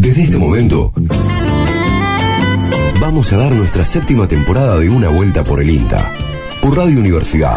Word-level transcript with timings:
Desde 0.00 0.22
este 0.22 0.38
momento, 0.38 0.92
vamos 3.00 3.32
a 3.32 3.36
dar 3.36 3.52
nuestra 3.52 3.84
séptima 3.84 4.26
temporada 4.28 4.78
de 4.78 4.88
Una 4.88 5.08
Vuelta 5.08 5.42
por 5.42 5.60
el 5.60 5.70
INTA, 5.70 6.12
por 6.62 6.76
Radio 6.76 6.98
Universidad. 7.00 7.56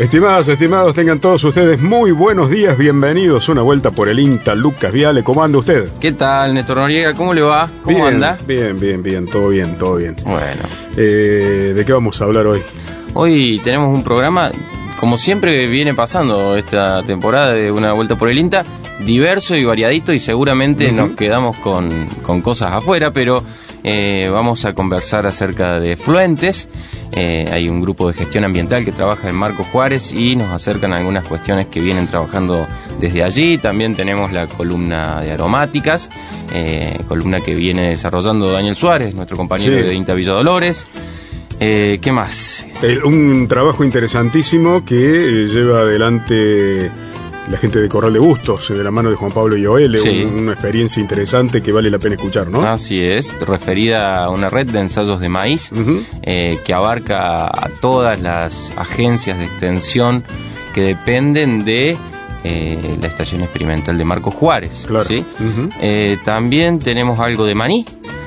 Estimados, 0.00 0.48
estimados, 0.48 0.94
tengan 0.94 1.20
todos 1.20 1.44
ustedes 1.44 1.80
muy 1.80 2.10
buenos 2.10 2.50
días, 2.50 2.76
bienvenidos 2.78 3.48
una 3.48 3.62
vuelta 3.62 3.90
por 3.92 4.08
el 4.08 4.18
INTA. 4.18 4.54
Lucas 4.54 4.92
Viale, 4.92 5.22
¿cómo 5.22 5.44
anda 5.44 5.58
usted? 5.58 5.88
¿Qué 6.00 6.12
tal, 6.12 6.54
Néstor 6.54 6.78
Noriega? 6.78 7.14
¿Cómo 7.14 7.34
le 7.34 7.42
va? 7.42 7.70
¿Cómo 7.82 7.96
Bien, 7.98 8.14
anda? 8.14 8.38
Bien, 8.46 8.78
bien, 8.80 9.02
bien, 9.02 9.26
todo 9.26 9.48
bien, 9.50 9.76
todo 9.78 9.96
bien. 9.96 10.16
Bueno, 10.24 10.62
Eh, 10.96 11.72
¿De 11.76 11.84
qué 11.84 11.92
vamos 11.92 12.20
a 12.20 12.24
hablar 12.24 12.46
hoy? 12.46 12.62
hoy 13.14 13.60
tenemos 13.62 13.94
un 13.94 14.02
programa, 14.02 14.50
como 15.02 15.18
siempre 15.18 15.66
viene 15.66 15.94
pasando 15.94 16.54
esta 16.56 17.02
temporada 17.02 17.54
de 17.54 17.72
Una 17.72 17.92
Vuelta 17.92 18.14
por 18.14 18.28
el 18.30 18.38
INTA, 18.38 18.64
diverso 19.04 19.56
y 19.56 19.64
variadito 19.64 20.12
y 20.12 20.20
seguramente 20.20 20.92
nos 20.92 21.16
quedamos 21.16 21.56
con, 21.56 22.06
con 22.22 22.40
cosas 22.40 22.70
afuera, 22.70 23.12
pero 23.12 23.42
eh, 23.82 24.30
vamos 24.32 24.64
a 24.64 24.74
conversar 24.74 25.26
acerca 25.26 25.80
de 25.80 25.96
fluentes. 25.96 26.68
Eh, 27.10 27.48
hay 27.52 27.68
un 27.68 27.80
grupo 27.80 28.06
de 28.06 28.14
gestión 28.14 28.44
ambiental 28.44 28.84
que 28.84 28.92
trabaja 28.92 29.28
en 29.28 29.34
Marco 29.34 29.64
Juárez 29.64 30.12
y 30.12 30.36
nos 30.36 30.52
acercan 30.52 30.92
algunas 30.92 31.26
cuestiones 31.26 31.66
que 31.66 31.80
vienen 31.80 32.06
trabajando 32.06 32.64
desde 33.00 33.24
allí. 33.24 33.58
También 33.58 33.96
tenemos 33.96 34.30
la 34.32 34.46
columna 34.46 35.20
de 35.20 35.32
aromáticas, 35.32 36.10
eh, 36.54 37.00
columna 37.08 37.40
que 37.40 37.56
viene 37.56 37.88
desarrollando 37.88 38.52
Daniel 38.52 38.76
Suárez, 38.76 39.16
nuestro 39.16 39.36
compañero 39.36 39.78
Sí. 39.78 39.82
de 39.82 39.94
INTA 39.94 40.14
Villa 40.14 40.30
Dolores. 40.34 40.86
Eh, 41.64 41.98
¿Qué 42.02 42.10
más? 42.10 42.66
El- 42.82 43.04
un 43.04 43.46
trabajo 43.46 43.84
interesantísimo 43.84 44.84
que 44.84 44.96
eh, 44.96 45.48
lleva 45.48 45.80
adelante 45.82 46.90
la 47.48 47.56
gente 47.58 47.78
de 47.80 47.88
Corral 47.88 48.12
de 48.12 48.18
Bustos, 48.18 48.68
eh, 48.70 48.74
de 48.74 48.82
la 48.82 48.90
mano 48.90 49.10
de 49.10 49.16
Juan 49.16 49.30
Pablo 49.30 49.56
y 49.56 49.64
Oele, 49.66 49.98
Sí. 49.98 50.24
un- 50.24 50.40
una 50.40 50.52
experiencia 50.54 51.00
interesante 51.00 51.62
que 51.62 51.70
vale 51.70 51.88
la 51.90 51.98
pena 52.00 52.16
escuchar, 52.16 52.48
¿no? 52.48 52.62
Así 52.62 53.00
es, 53.00 53.36
referida 53.46 54.24
a 54.24 54.30
una 54.30 54.50
red 54.50 54.66
de 54.70 54.80
ensayos 54.80 55.20
de 55.20 55.28
maíz 55.28 55.70
eh, 56.22 56.58
que 56.64 56.74
abarca 56.74 57.46
a 57.46 57.68
todas 57.80 58.20
las 58.20 58.72
agencias 58.76 59.38
de 59.38 59.44
extensión 59.44 60.24
que 60.74 60.82
dependen 60.82 61.64
de 61.64 61.96
eh, 62.44 62.96
la 63.00 63.06
estación 63.06 63.42
experimental 63.42 63.96
de 63.96 64.04
Marco 64.04 64.32
Juárez. 64.32 64.84
Claro. 64.88 65.04
¿sí? 65.04 65.24
Eh, 65.80 66.18
también 66.24 66.80
tenemos 66.80 67.20
algo 67.20 67.46
de 67.46 67.54
maní. 67.54 67.84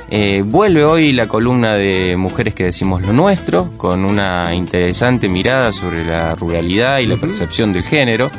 Eh, 0.09 0.43
vuelve 0.45 0.83
hoy 0.83 1.13
la 1.13 1.27
columna 1.27 1.73
de 1.73 2.15
Mujeres 2.17 2.53
que 2.53 2.65
decimos 2.65 3.01
lo 3.01 3.11
nuestro, 3.11 3.71
con 3.77 4.05
una 4.05 4.53
interesante 4.53 5.27
mirada 5.27 5.71
sobre 5.71 6.05
la 6.05 6.35
ruralidad 6.35 6.99
y 6.99 7.07
la 7.07 7.17
percepción 7.17 7.73
del 7.73 7.83
género. 7.83 8.29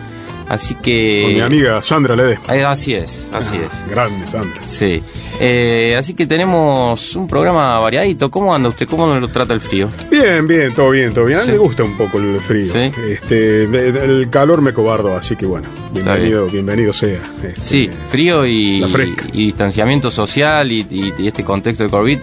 Así 0.49 0.75
que... 0.77 1.23
Con 1.25 1.35
mi 1.35 1.41
amiga 1.41 1.83
Sandra 1.83 2.15
Ledesma. 2.15 2.55
Eh, 2.55 2.65
así 2.65 2.95
es, 2.95 3.29
así 3.33 3.57
Ah, 3.61 3.69
es. 3.71 3.91
Grande, 3.91 4.27
Sandra. 4.27 4.61
Sí. 4.67 5.03
Eh, 5.41 5.97
así 5.99 6.15
que 6.15 6.25
tenemos 6.27 7.17
un 7.17 7.27
programa 7.27 7.79
variadito. 7.81 8.31
¿Cómo 8.31 8.55
anda 8.55 8.69
usted? 8.69 8.87
¿Cómo 8.89 9.07
lo 9.15 9.29
trata 9.29 9.53
el 9.55 9.61
frío? 9.61 9.89
Bien, 10.11 10.47
bien, 10.47 10.73
todo 10.73 10.91
bien, 10.91 11.13
todo 11.13 11.25
bien. 11.27 11.39
A 11.41 11.43
mí 11.43 11.47
Sí. 11.47 11.53
me 11.53 11.59
gusta 11.59 11.83
un 11.85 11.97
poco 11.97 12.19
el 12.19 12.41
frío. 12.41 12.65
Sí. 12.73 12.93
Este, 13.11 13.65
el 13.65 14.29
calor 14.31 14.63
me 14.63 14.73
cobardo, 14.73 15.17
así 15.17 15.35
que 15.37 15.47
bueno, 15.47 15.69
bienvenido, 15.93 16.47
bienvenido 16.47 16.93
sea. 16.93 17.21
Este, 17.43 17.61
Sí, 17.61 17.91
frío 18.09 18.47
y, 18.47 18.85
distanciamiento 19.33 20.11
social 20.11 20.71
y, 20.71 20.87
y- 20.91 21.13
y 21.19 21.27
este 21.29 21.43
contexto 21.45 21.85
de 21.85 21.91
COVID 21.91 22.19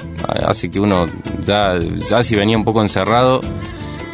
hace 0.47 0.71
que 0.71 0.79
uno 0.79 1.07
ya, 1.45 1.77
ya 2.09 2.23
si 2.23 2.35
venía 2.35 2.57
un 2.57 2.63
poco 2.63 2.81
encerrado 2.81 3.41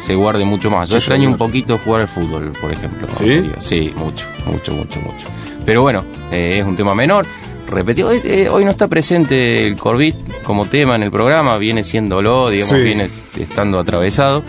se 0.00 0.14
guarde 0.14 0.44
mucho 0.44 0.70
más. 0.70 0.88
Yo 0.88 0.96
extraño 0.96 1.28
un 1.28 1.36
poquito 1.36 1.78
jugar 1.78 2.02
al 2.02 2.08
fútbol, 2.08 2.52
por 2.60 2.72
ejemplo. 2.72 3.06
¿Sí? 3.18 3.50
Sí, 3.58 3.92
mucho, 3.96 4.26
mucho, 4.46 4.72
mucho, 4.72 5.00
mucho. 5.00 5.26
Pero 5.66 5.82
bueno, 5.82 6.04
eh, 6.32 6.58
es 6.60 6.66
un 6.66 6.74
tema 6.76 6.94
menor. 6.94 7.26
Repetido, 7.66 8.08
hoy, 8.08 8.20
eh, 8.24 8.48
hoy 8.48 8.64
no 8.64 8.70
está 8.72 8.88
presente 8.88 9.66
el 9.66 9.76
COVID 9.76 10.14
como 10.42 10.66
tema 10.66 10.96
en 10.96 11.04
el 11.04 11.10
programa, 11.12 11.56
viene 11.58 11.84
siéndolo, 11.84 12.48
digamos, 12.50 12.74
Sí. 12.76 12.82
viene 12.82 13.06
estando 13.38 13.78
atravesado, 13.78 14.42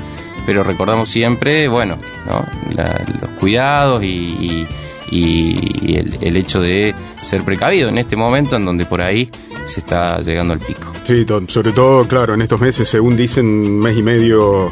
pero 0.47 0.63
recordamos 0.63 1.07
siempre, 1.09 1.68
bueno, 1.68 1.97
¿no? 2.25 2.44
La- 2.75 3.00
los 3.22 3.29
cuidados 3.39 4.01
y, 4.03 4.07
y- 4.07 4.68
y 5.11 5.95
el, 5.97 6.17
el 6.22 6.38
hecho 6.38 6.61
de 6.61 6.95
ser 7.22 7.44
precavido 7.44 7.89
en 7.89 7.97
este 7.97 8.16
momento 8.16 8.55
en 8.55 8.66
donde 8.66 8.85
por 8.85 9.01
ahí 9.01 9.29
se 9.66 9.81
está 9.81 10.19
llegando 10.22 10.53
al 10.53 10.59
pico. 10.59 10.91
Sí, 11.05 11.25
sobre 11.47 11.72
todo, 11.72 12.07
claro, 12.07 12.33
en 12.33 12.41
estos 12.41 12.59
meses, 12.59 12.88
según 12.89 13.16
dicen, 13.16 13.77
mes 13.79 13.97
y 13.97 14.01
medio 14.03 14.71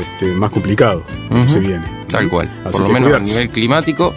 este, 0.00 0.26
más 0.34 0.50
complicado 0.50 1.02
que 1.28 1.34
Ujú. 1.34 1.48
se 1.48 1.58
viene. 1.60 1.82
Tal 2.08 2.28
cual. 2.28 2.48
Así 2.64 2.72
Por 2.72 2.82
lo 2.82 2.88
menos 2.88 3.08
cuidarse. 3.08 3.30
a 3.32 3.34
nivel 3.34 3.50
climático, 3.50 4.14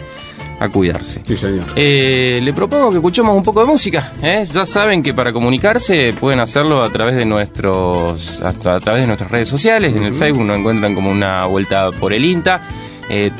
a 0.60 0.68
cuidarse. 0.68 1.20
Sí, 1.24 1.36
señor. 1.36 1.64
Eh, 1.74 2.40
le 2.42 2.52
propongo 2.52 2.90
que 2.90 2.96
escuchemos 2.96 3.36
un 3.36 3.42
poco 3.42 3.60
de 3.60 3.66
música. 3.66 4.12
¿eh? 4.22 4.44
Ya 4.52 4.64
saben 4.66 5.02
que 5.02 5.14
para 5.14 5.32
comunicarse 5.32 6.14
pueden 6.18 6.40
hacerlo 6.40 6.82
a 6.82 6.90
través 6.90 7.16
de 7.16 7.24
nuestros 7.24 8.40
hasta 8.42 8.76
a 8.76 8.80
través 8.80 9.02
de 9.02 9.06
nuestras 9.06 9.30
redes 9.30 9.48
sociales. 9.48 9.94
En 9.96 10.04
el 10.04 10.14
Facebook 10.14 10.44
nos 10.44 10.58
encuentran 10.58 10.94
como 10.94 11.10
una 11.10 11.46
vuelta 11.46 11.90
por 11.92 12.12
el 12.12 12.24
INTA. 12.24 12.60
Eh, 13.10 13.30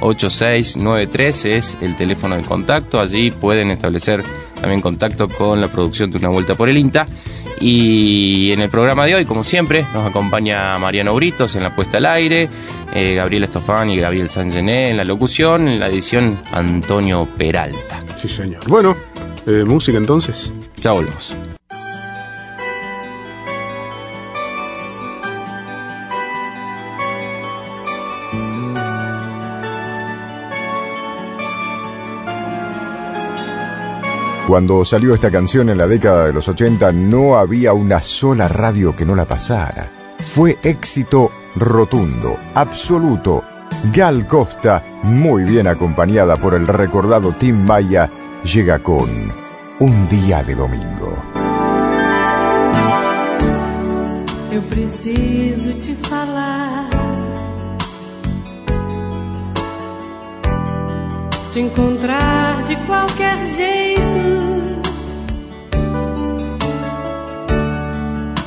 3572-528693 0.00 1.44
es 1.46 1.78
el 1.80 1.96
teléfono 1.96 2.36
de 2.36 2.42
contacto. 2.42 3.00
Allí 3.00 3.30
pueden 3.30 3.70
establecer 3.70 4.22
también 4.60 4.80
contacto 4.80 5.28
con 5.28 5.60
la 5.60 5.68
producción 5.68 6.10
de 6.10 6.18
una 6.18 6.28
vuelta 6.28 6.54
por 6.54 6.68
el 6.68 6.76
INTA. 6.78 7.06
Y 7.60 8.52
en 8.52 8.60
el 8.60 8.70
programa 8.70 9.04
de 9.04 9.16
hoy, 9.16 9.24
como 9.26 9.44
siempre, 9.44 9.84
nos 9.92 10.08
acompaña 10.08 10.78
Mariano 10.78 11.14
Britos 11.14 11.56
en 11.56 11.62
la 11.62 11.76
puesta 11.76 11.98
al 11.98 12.06
aire, 12.06 12.48
eh, 12.94 13.14
Gabriel 13.16 13.44
Estofán 13.44 13.90
y 13.90 13.98
Gabriel 13.98 14.30
Sangené 14.30 14.90
en 14.90 14.96
la 14.96 15.04
locución, 15.04 15.68
en 15.68 15.78
la 15.78 15.88
edición 15.88 16.42
Antonio 16.52 17.28
Peralta. 17.36 18.02
Sí, 18.16 18.28
señor. 18.28 18.66
Bueno, 18.66 18.96
eh, 19.46 19.64
música 19.66 19.98
entonces. 19.98 20.54
Ya 20.80 20.92
volvemos. 20.92 21.36
Cuando 34.50 34.84
salió 34.84 35.14
esta 35.14 35.30
canción 35.30 35.70
en 35.70 35.78
la 35.78 35.86
década 35.86 36.26
de 36.26 36.32
los 36.32 36.48
80 36.48 36.90
no 36.90 37.38
había 37.38 37.72
una 37.72 38.02
sola 38.02 38.48
radio 38.48 38.96
que 38.96 39.06
no 39.06 39.14
la 39.14 39.24
pasara. 39.24 39.88
Fue 40.18 40.58
éxito 40.64 41.30
rotundo, 41.54 42.36
absoluto. 42.52 43.44
Gal 43.94 44.26
Costa, 44.26 44.82
muy 45.04 45.44
bien 45.44 45.68
acompañada 45.68 46.34
por 46.34 46.54
el 46.54 46.66
recordado 46.66 47.30
Tim 47.30 47.64
Maya, 47.64 48.10
llega 48.42 48.80
con 48.80 49.08
Un 49.78 50.08
día 50.08 50.42
de 50.42 50.56
domingo. 50.56 51.16
Eu 54.50 54.62
preciso 54.62 55.72
te 55.74 55.94
falar. 55.94 56.59
Te 61.52 61.58
encontrar 61.58 62.62
de 62.62 62.76
qualquer 62.86 63.44
jeito. 63.44 64.80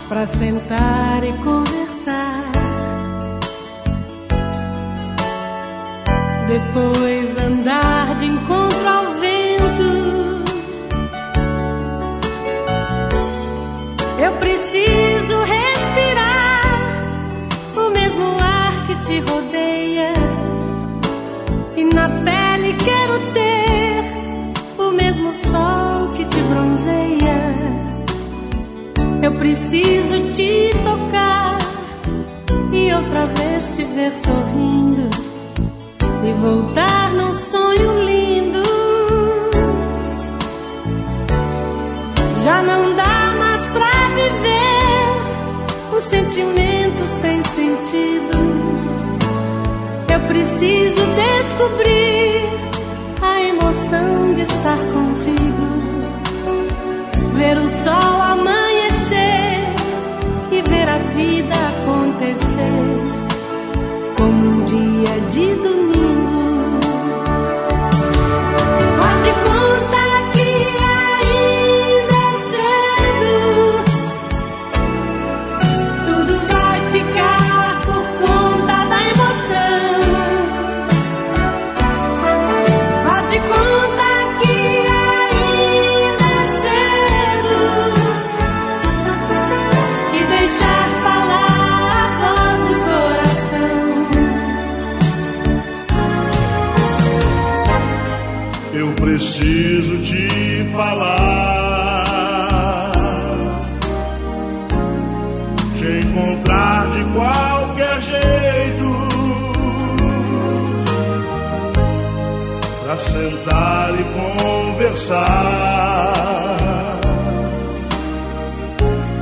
Pra 0.08 0.25
sentar 0.25 1.22
e 1.25 1.34
conversar. 1.44 2.44
Depois 6.47 7.38
andar 7.38 8.16
de 8.19 8.25
encontro 8.25 8.88
ao 8.88 9.06
vento. 9.16 10.44
Eu 14.18 14.31
preciso 14.40 15.44
respirar 15.44 16.72
o 17.75 17.90
mesmo 17.90 18.38
ar 18.40 18.88
que 18.88 18.96
te 19.06 19.19
rodeia. 19.19 20.13
E 21.75 21.83
na 21.83 22.07
pele 22.07 22.43
bronzeia. 26.44 27.44
Eu 29.22 29.31
preciso 29.36 30.31
te 30.34 30.72
tocar 30.84 31.57
e 32.72 32.94
outra 32.94 33.25
vez 33.28 33.72
te 33.75 33.84
ver 33.84 34.12
sorrindo 34.18 35.10
e 36.25 36.31
voltar 36.34 37.12
num 37.13 37.34
sonho 37.34 38.04
lindo. 38.04 38.63
Já 42.44 42.62
não 42.62 42.95
dá 42.95 43.34
mais 43.40 43.66
pra 43.68 43.92
viver 44.16 45.95
um 45.95 46.01
sentimento 46.01 47.07
sem 47.07 47.44
sentido. 47.45 48.34
Eu 50.13 50.19
preciso 50.28 51.01
descobrir 51.16 52.50
a 53.22 53.42
emoção 53.42 54.34
de 54.34 54.42
estar 54.42 54.78
contigo. 54.94 55.53
Ver 57.44 57.57
o 57.57 57.68
sol 57.68 58.22
amanhecer 58.22 59.75
e 60.50 60.62
ver 60.62 60.88
a 60.88 60.98
vida 61.13 61.56
acontecer 61.74 62.86
como 64.16 64.48
um 64.48 64.63
dia 64.63 65.19
de 65.30 65.54
domingo. 65.56 65.93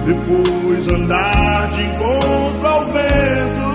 Depois 0.06 0.88
andar 0.90 1.70
de 1.70 1.82
encontro 1.84 2.68
ao 2.68 2.86
vento. 2.88 3.72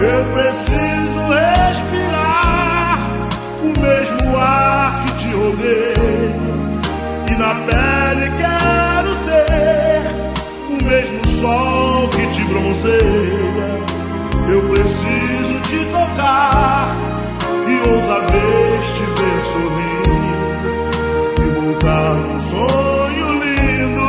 Eu 0.00 0.24
preciso 0.32 1.20
respirar 1.28 2.98
o 3.62 3.80
mesmo 3.80 4.36
ar 4.38 5.04
que 5.04 5.12
te 5.18 5.28
roguei. 5.34 5.94
E 7.28 7.34
na 7.36 7.54
pele 7.54 8.30
quero 8.38 9.14
ter 9.26 10.02
o 10.70 10.84
mesmo 10.84 11.26
sol 11.38 12.08
que 12.08 12.26
te 12.28 12.42
bronzeia. 12.44 13.40
Eu 14.48 14.62
preciso 14.70 15.60
te 15.68 15.84
tocar 15.92 17.09
outra 17.88 18.20
vez 18.30 18.84
te 18.94 19.04
ver 19.16 19.40
sorrir. 19.52 20.00
E 21.38 21.46
voltar 21.60 22.14
num 22.14 22.40
sonho 22.40 23.26
lindo. 23.42 24.08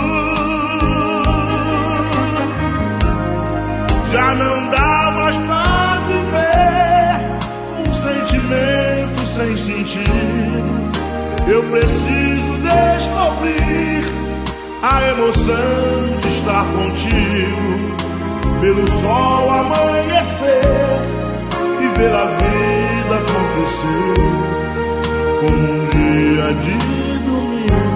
Já 4.12 4.36
não 4.36 4.70
dá 4.70 5.12
mais 5.16 5.38
pra 5.38 6.00
viver 6.08 7.20
um 7.88 7.94
sentimento 7.94 9.26
sem 9.26 9.58
sentido. 9.58 10.92
Eu 11.48 11.64
preciso 11.64 12.52
descobrir 12.62 14.06
a 14.84 15.10
emoção 15.10 16.20
de 16.22 16.28
estar 16.30 16.66
contigo, 16.66 18.62
ver 18.62 18.72
o 18.72 18.88
sol 18.88 19.50
amanhecer 19.50 20.62
e 21.82 21.88
ver 21.98 22.14
a 22.14 22.26
vida 22.26 23.18
acontecer 23.52 24.14
como 25.40 25.58
um 25.58 25.86
dia 25.90 26.54
de 26.54 26.76
domingo. 27.26 27.91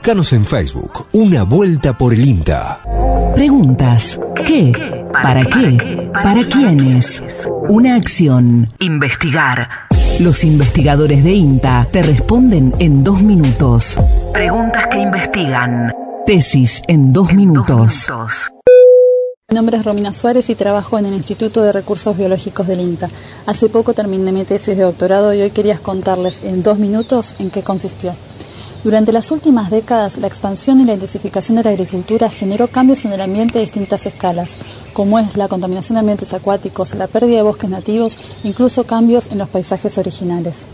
Búscanos 0.00 0.32
en 0.32 0.46
Facebook, 0.46 1.08
Una 1.12 1.42
Vuelta 1.42 1.92
por 1.92 2.14
el 2.14 2.24
INTA. 2.24 2.80
Preguntas. 3.34 4.18
¿Qué? 4.46 4.72
¿Para 5.12 5.44
qué? 5.44 6.08
¿Para 6.10 6.42
quiénes? 6.42 7.22
Una 7.68 7.96
acción. 7.96 8.72
Investigar. 8.78 9.68
Los 10.18 10.42
investigadores 10.42 11.22
de 11.22 11.32
INTA 11.32 11.86
te 11.92 12.00
responden 12.00 12.72
en 12.78 13.04
dos 13.04 13.20
minutos. 13.22 14.00
Preguntas 14.32 14.86
que 14.90 15.00
investigan. 15.00 15.92
Tesis 16.24 16.80
en 16.88 17.12
dos 17.12 17.34
minutos. 17.34 18.10
Mi 19.50 19.56
nombre 19.56 19.76
es 19.76 19.84
Romina 19.84 20.14
Suárez 20.14 20.48
y 20.48 20.54
trabajo 20.54 20.98
en 20.98 21.04
el 21.04 21.12
Instituto 21.12 21.62
de 21.62 21.72
Recursos 21.72 22.16
Biológicos 22.16 22.66
del 22.66 22.80
INTA. 22.80 23.10
Hace 23.44 23.68
poco 23.68 23.92
terminé 23.92 24.32
mi 24.32 24.44
tesis 24.46 24.78
de 24.78 24.82
doctorado 24.82 25.34
y 25.34 25.42
hoy 25.42 25.50
quería 25.50 25.76
contarles 25.76 26.42
en 26.42 26.62
dos 26.62 26.78
minutos 26.78 27.34
en 27.38 27.50
qué 27.50 27.62
consistió. 27.62 28.14
Durante 28.82 29.12
las 29.12 29.30
últimas 29.30 29.70
décadas, 29.70 30.16
la 30.16 30.26
expansión 30.26 30.80
y 30.80 30.86
la 30.86 30.94
intensificación 30.94 31.56
de 31.56 31.64
la 31.64 31.70
agricultura 31.70 32.30
generó 32.30 32.66
cambios 32.66 33.04
en 33.04 33.12
el 33.12 33.20
ambiente 33.20 33.58
a 33.58 33.60
distintas 33.60 34.06
escalas, 34.06 34.52
como 34.94 35.18
es 35.18 35.36
la 35.36 35.48
contaminación 35.48 35.96
de 35.96 36.00
ambientes 36.00 36.32
acuáticos, 36.32 36.94
la 36.94 37.06
pérdida 37.06 37.36
de 37.36 37.42
bosques 37.42 37.68
nativos, 37.68 38.16
incluso 38.42 38.84
cambios 38.84 39.26
en 39.32 39.36
los 39.36 39.50
paisajes 39.50 39.98
originales. 39.98 40.64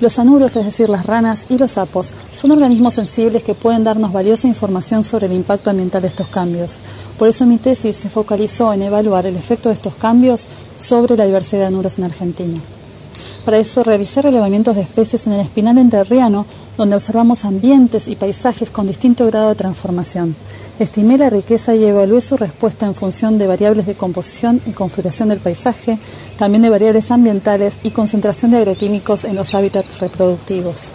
Los 0.00 0.18
anuros, 0.18 0.56
es 0.56 0.64
decir, 0.64 0.88
las 0.90 1.06
ranas 1.06 1.46
y 1.48 1.56
los 1.56 1.70
sapos, 1.70 2.12
son 2.34 2.50
organismos 2.50 2.94
sensibles 2.94 3.44
que 3.44 3.54
pueden 3.54 3.84
darnos 3.84 4.12
valiosa 4.12 4.48
información 4.48 5.04
sobre 5.04 5.26
el 5.26 5.32
impacto 5.32 5.70
ambiental 5.70 6.02
de 6.02 6.08
estos 6.08 6.26
cambios. 6.26 6.80
Por 7.16 7.28
eso 7.28 7.46
mi 7.46 7.58
tesis 7.58 7.94
se 7.94 8.10
focalizó 8.10 8.72
en 8.72 8.82
evaluar 8.82 9.26
el 9.26 9.36
efecto 9.36 9.68
de 9.68 9.76
estos 9.76 9.94
cambios 9.94 10.48
sobre 10.76 11.16
la 11.16 11.24
diversidad 11.24 11.60
de 11.60 11.66
anuros 11.68 11.98
en 11.98 12.04
Argentina. 12.04 12.60
Para 13.44 13.58
eso 13.58 13.84
realicé 13.84 14.22
relevamientos 14.22 14.74
de 14.74 14.82
especies 14.82 15.26
en 15.28 15.34
el 15.34 15.40
espinal 15.40 15.78
entrerriano, 15.78 16.46
donde 16.76 16.96
observamos 16.96 17.44
ambientes 17.44 18.08
y 18.08 18.16
paisajes 18.16 18.70
con 18.70 18.86
distinto 18.86 19.26
grado 19.26 19.50
de 19.50 19.54
transformación. 19.54 20.34
Estimé 20.78 21.18
la 21.18 21.30
riqueza 21.30 21.74
y 21.74 21.84
evalué 21.84 22.20
su 22.20 22.36
respuesta 22.36 22.86
en 22.86 22.94
función 22.94 23.38
de 23.38 23.46
variables 23.46 23.86
de 23.86 23.94
composición 23.94 24.60
y 24.66 24.72
configuración 24.72 25.28
del 25.28 25.38
paisaje, 25.38 25.98
también 26.36 26.62
de 26.62 26.70
variables 26.70 27.10
ambientales 27.10 27.74
y 27.82 27.90
concentración 27.90 28.50
de 28.50 28.58
agroquímicos 28.58 29.24
en 29.24 29.36
los 29.36 29.54
hábitats 29.54 30.00
reproductivos. 30.00 30.90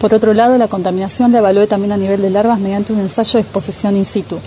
Por 0.00 0.14
otro 0.14 0.32
lado, 0.32 0.56
la 0.58 0.68
contaminación 0.68 1.32
la 1.32 1.38
evalué 1.38 1.66
también 1.66 1.92
a 1.92 1.96
nivel 1.96 2.22
de 2.22 2.30
larvas 2.30 2.60
mediante 2.60 2.92
un 2.92 3.00
ensayo 3.00 3.32
de 3.32 3.40
exposición 3.40 3.96
in 3.96 4.06
situ. 4.06 4.38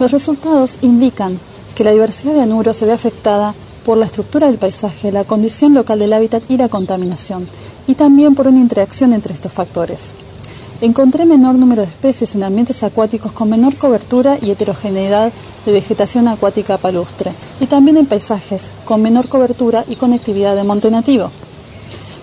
Los 0.00 0.10
resultados 0.10 0.78
indican 0.82 1.38
que 1.76 1.84
la 1.84 1.92
diversidad 1.92 2.34
de 2.34 2.42
anuros 2.42 2.76
se 2.76 2.86
ve 2.86 2.92
afectada 2.92 3.54
por 3.84 3.96
la 3.96 4.06
estructura 4.06 4.48
del 4.48 4.58
paisaje, 4.58 5.12
la 5.12 5.24
condición 5.24 5.74
local 5.74 6.00
del 6.00 6.12
hábitat 6.12 6.42
y 6.48 6.56
la 6.56 6.68
contaminación, 6.68 7.46
y 7.88 7.94
también 7.94 8.36
por 8.36 8.46
una 8.46 8.60
interacción 8.60 9.12
entre 9.12 9.34
estos 9.34 9.52
factores. 9.52 10.12
Encontré 10.80 11.24
menor 11.24 11.56
número 11.56 11.82
de 11.82 11.88
especies 11.88 12.36
en 12.36 12.44
ambientes 12.44 12.84
acuáticos 12.84 13.32
con 13.32 13.50
menor 13.50 13.74
cobertura 13.76 14.38
y 14.40 14.52
heterogeneidad 14.52 15.32
de 15.66 15.72
vegetación 15.72 16.28
acuática 16.28 16.78
palustre, 16.78 17.32
y 17.58 17.66
también 17.66 17.96
en 17.96 18.06
paisajes 18.06 18.70
con 18.84 19.02
menor 19.02 19.28
cobertura 19.28 19.84
y 19.88 19.96
conectividad 19.96 20.54
de 20.54 20.62
monte 20.62 20.90
nativo. 20.92 21.32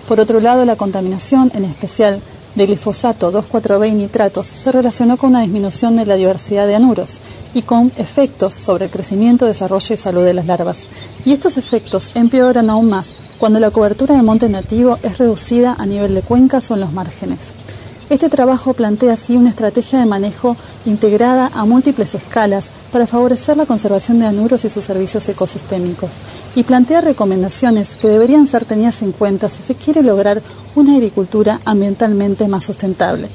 Por 0.08 0.20
otro 0.20 0.40
lado, 0.40 0.64
la 0.64 0.76
contaminación, 0.76 1.50
en 1.54 1.64
especial 1.64 2.22
de 2.56 2.66
glifosato 2.66 3.30
2,4-B 3.30 3.88
y 3.88 3.94
nitratos, 3.94 4.46
se 4.46 4.72
relacionó 4.72 5.16
con 5.16 5.30
una 5.30 5.42
disminución 5.42 5.94
de 5.96 6.06
la 6.06 6.16
diversidad 6.16 6.66
de 6.66 6.74
anuros 6.74 7.18
y 7.54 7.62
con 7.62 7.92
efectos 7.96 8.54
sobre 8.54 8.86
el 8.86 8.90
crecimiento, 8.90 9.46
desarrollo 9.46 9.94
y 9.94 9.96
salud 9.96 10.24
de 10.24 10.34
las 10.34 10.46
larvas. 10.46 10.88
Y 11.24 11.32
estos 11.32 11.58
efectos 11.58 12.16
empeoran 12.16 12.70
aún 12.70 12.88
más 12.88 13.14
cuando 13.38 13.60
la 13.60 13.70
cobertura 13.70 14.14
de 14.14 14.22
monte 14.22 14.48
nativo 14.48 14.98
es 15.02 15.18
reducida 15.18 15.76
a 15.78 15.86
nivel 15.86 16.14
de 16.14 16.22
cuencas 16.22 16.70
o 16.70 16.74
en 16.74 16.80
los 16.80 16.92
márgenes. 16.92 17.65
Este 18.08 18.28
trabajo 18.28 18.72
plantea 18.72 19.14
así 19.14 19.36
una 19.36 19.50
estrategia 19.50 19.98
de 19.98 20.06
manejo 20.06 20.56
integrada 20.84 21.50
a 21.52 21.64
múltiples 21.64 22.14
escalas 22.14 22.70
para 22.92 23.06
favorecer 23.06 23.56
la 23.56 23.66
conservación 23.66 24.20
de 24.20 24.26
anuros 24.26 24.64
y 24.64 24.70
sus 24.70 24.84
servicios 24.84 25.28
ecosistémicos 25.28 26.20
y 26.54 26.62
plantea 26.62 27.00
recomendaciones 27.00 27.96
que 27.96 28.08
deberían 28.08 28.46
ser 28.46 28.64
tenidas 28.64 29.02
en 29.02 29.10
cuenta 29.10 29.48
si 29.48 29.62
se 29.62 29.74
quiere 29.74 30.04
lograr 30.04 30.40
una 30.76 30.94
agricultura 30.94 31.60
ambientalmente 31.64 32.46
más 32.46 32.64
sustentable. 32.64 33.28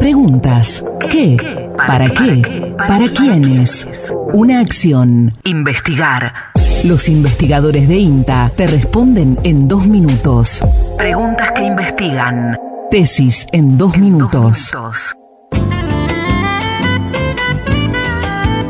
Preguntas. 0.00 0.84
¿Qué? 1.08 1.36
¿Para 1.76 2.10
qué? 2.10 2.74
¿Para 2.76 3.08
quiénes? 3.08 3.86
Una 4.32 4.58
acción. 4.58 5.38
Investigar. 5.44 6.32
Los 6.82 7.08
investigadores 7.08 7.86
de 7.86 7.98
INTA 7.98 8.50
te 8.56 8.66
responden 8.66 9.38
en 9.44 9.68
dos 9.68 9.86
minutos. 9.86 10.64
Preguntas 10.98 11.52
que 11.52 11.62
investigan. 11.62 12.58
Tesis 12.92 13.46
en 13.52 13.78
dos 13.78 13.96
minutos. 13.96 14.70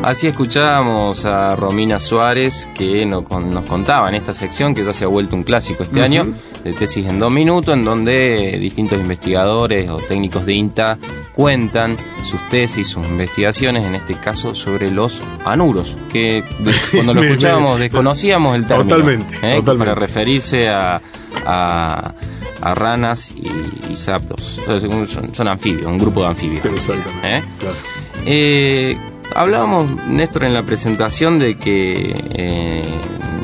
Así 0.05 0.29
escuchábamos 0.29 1.25
a 1.25 1.57
Romina 1.57 1.99
Suárez 1.99 2.69
que 2.73 3.05
nos 3.05 3.25
contaba 3.25 4.09
en 4.09 4.15
esta 4.15 4.33
sección 4.33 4.77
que 4.77 4.85
ya 4.85 4.93
se 4.93 5.07
ha 5.07 5.09
vuelto 5.09 5.35
un 5.35 5.43
clásico 5.43 5.83
este 5.83 6.03
año 6.03 6.29
de 6.63 6.73
tesis 6.73 7.05
en 7.09 7.19
dos 7.19 7.33
minutos 7.33 7.75
en 7.75 7.85
donde 7.85 8.59
distintos 8.61 9.01
investigadores 9.01 9.91
o 9.91 9.97
técnicos 9.97 10.47
de 10.47 10.53
INTA 10.53 10.99
cuentan 11.33 11.97
sus 12.23 12.41
tesis, 12.49 12.87
sus 12.87 13.05
investigaciones, 13.05 13.85
en 13.85 13.97
este 13.97 14.15
caso 14.15 14.55
sobre 14.55 14.93
los 14.93 15.21
anuros, 15.45 15.97
que 16.13 16.45
cuando 16.93 17.13
lo 17.13 17.25
escuchábamos 17.25 17.81
desconocíamos 17.81 18.55
el 18.55 18.69
término. 18.69 18.89
Totalmente, 18.89 19.35
¿eh? 19.43 19.57
totalmente. 19.57 19.79
Para 19.79 19.95
referirse 19.97 20.69
a, 20.69 21.03
a- 21.45 22.15
a 22.63 22.75
ranas 22.75 23.33
y, 23.37 23.93
y 23.93 23.97
sapos. 23.97 24.61
Son, 24.65 25.09
son- 25.09 25.35
son 25.35 25.49
anfibios, 25.49 25.87
un 25.87 25.99
grupo 25.99 26.23
de 26.23 26.29
anfibios. 26.29 26.65
Exactamente. 26.65 27.37
¿eh? 27.39 27.43
Claro. 27.61 27.77
Eh, 28.25 28.97
hablábamos, 29.35 29.91
Néstor, 30.07 30.45
en 30.45 30.55
la 30.55 30.63
presentación 30.63 31.39
de 31.39 31.57
que 31.57 32.15
eh, 32.35 32.85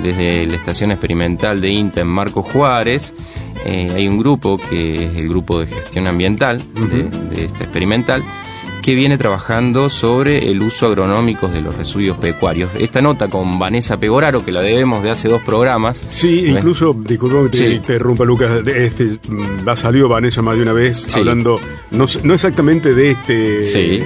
desde 0.03 0.47
la 0.47 0.57
estación 0.57 0.91
experimental 0.93 1.61
de 1.61 1.69
INTA 1.71 2.01
en 2.03 2.07
Marco 2.07 2.43
Juárez 2.43 3.15
hay 3.67 4.07
un 4.09 4.17
grupo 4.19 4.57
que 4.57 5.05
es 5.07 5.17
el 5.17 5.29
grupo 5.29 5.59
de 5.61 5.67
gestión 5.67 6.07
ambiental 6.07 6.63
de, 6.75 7.03
de 7.37 7.45
esta 7.47 7.65
experimental 7.65 8.23
que 8.83 8.95
viene 8.95 9.19
trabajando 9.19 9.89
sobre 9.91 10.51
el 10.51 10.63
uso 10.63 10.87
agronómico 10.87 11.49
de 11.49 11.61
los 11.61 11.77
residuos 11.77 12.17
pecuarios. 12.19 12.71
Esta 12.79 13.03
nota 13.03 13.29
con 13.29 13.59
Vanessa 13.59 13.99
Pegoraro, 13.99 14.45
que 14.45 14.53
la 14.53 14.61
debemos 14.63 15.03
de 15.03 15.11
hace 15.11 15.29
dos 15.29 15.43
programas. 15.43 16.05
Sí, 16.11 16.43
¿ves? 16.43 16.51
incluso, 16.53 16.95
disculpa 16.99 17.43
que 17.45 17.49
te 17.51 17.59
Sí. 17.59 17.65
interrumpa, 17.75 18.25
Lucas, 18.25 18.51
este, 18.67 19.19
mm, 19.29 19.69
ha 19.69 19.77
salido 19.77 20.09
Vanessa 20.09 20.41
más 20.43 20.57
de 20.57 20.63
una 20.63 20.73
vez 20.73 21.07
Sí. 21.09 21.19
hablando, 21.21 21.61
no, 21.91 22.07
no 22.23 22.35
exactamente 22.35 22.95
de 22.95 23.11
este, 23.11 23.67
Sí. 23.67 24.03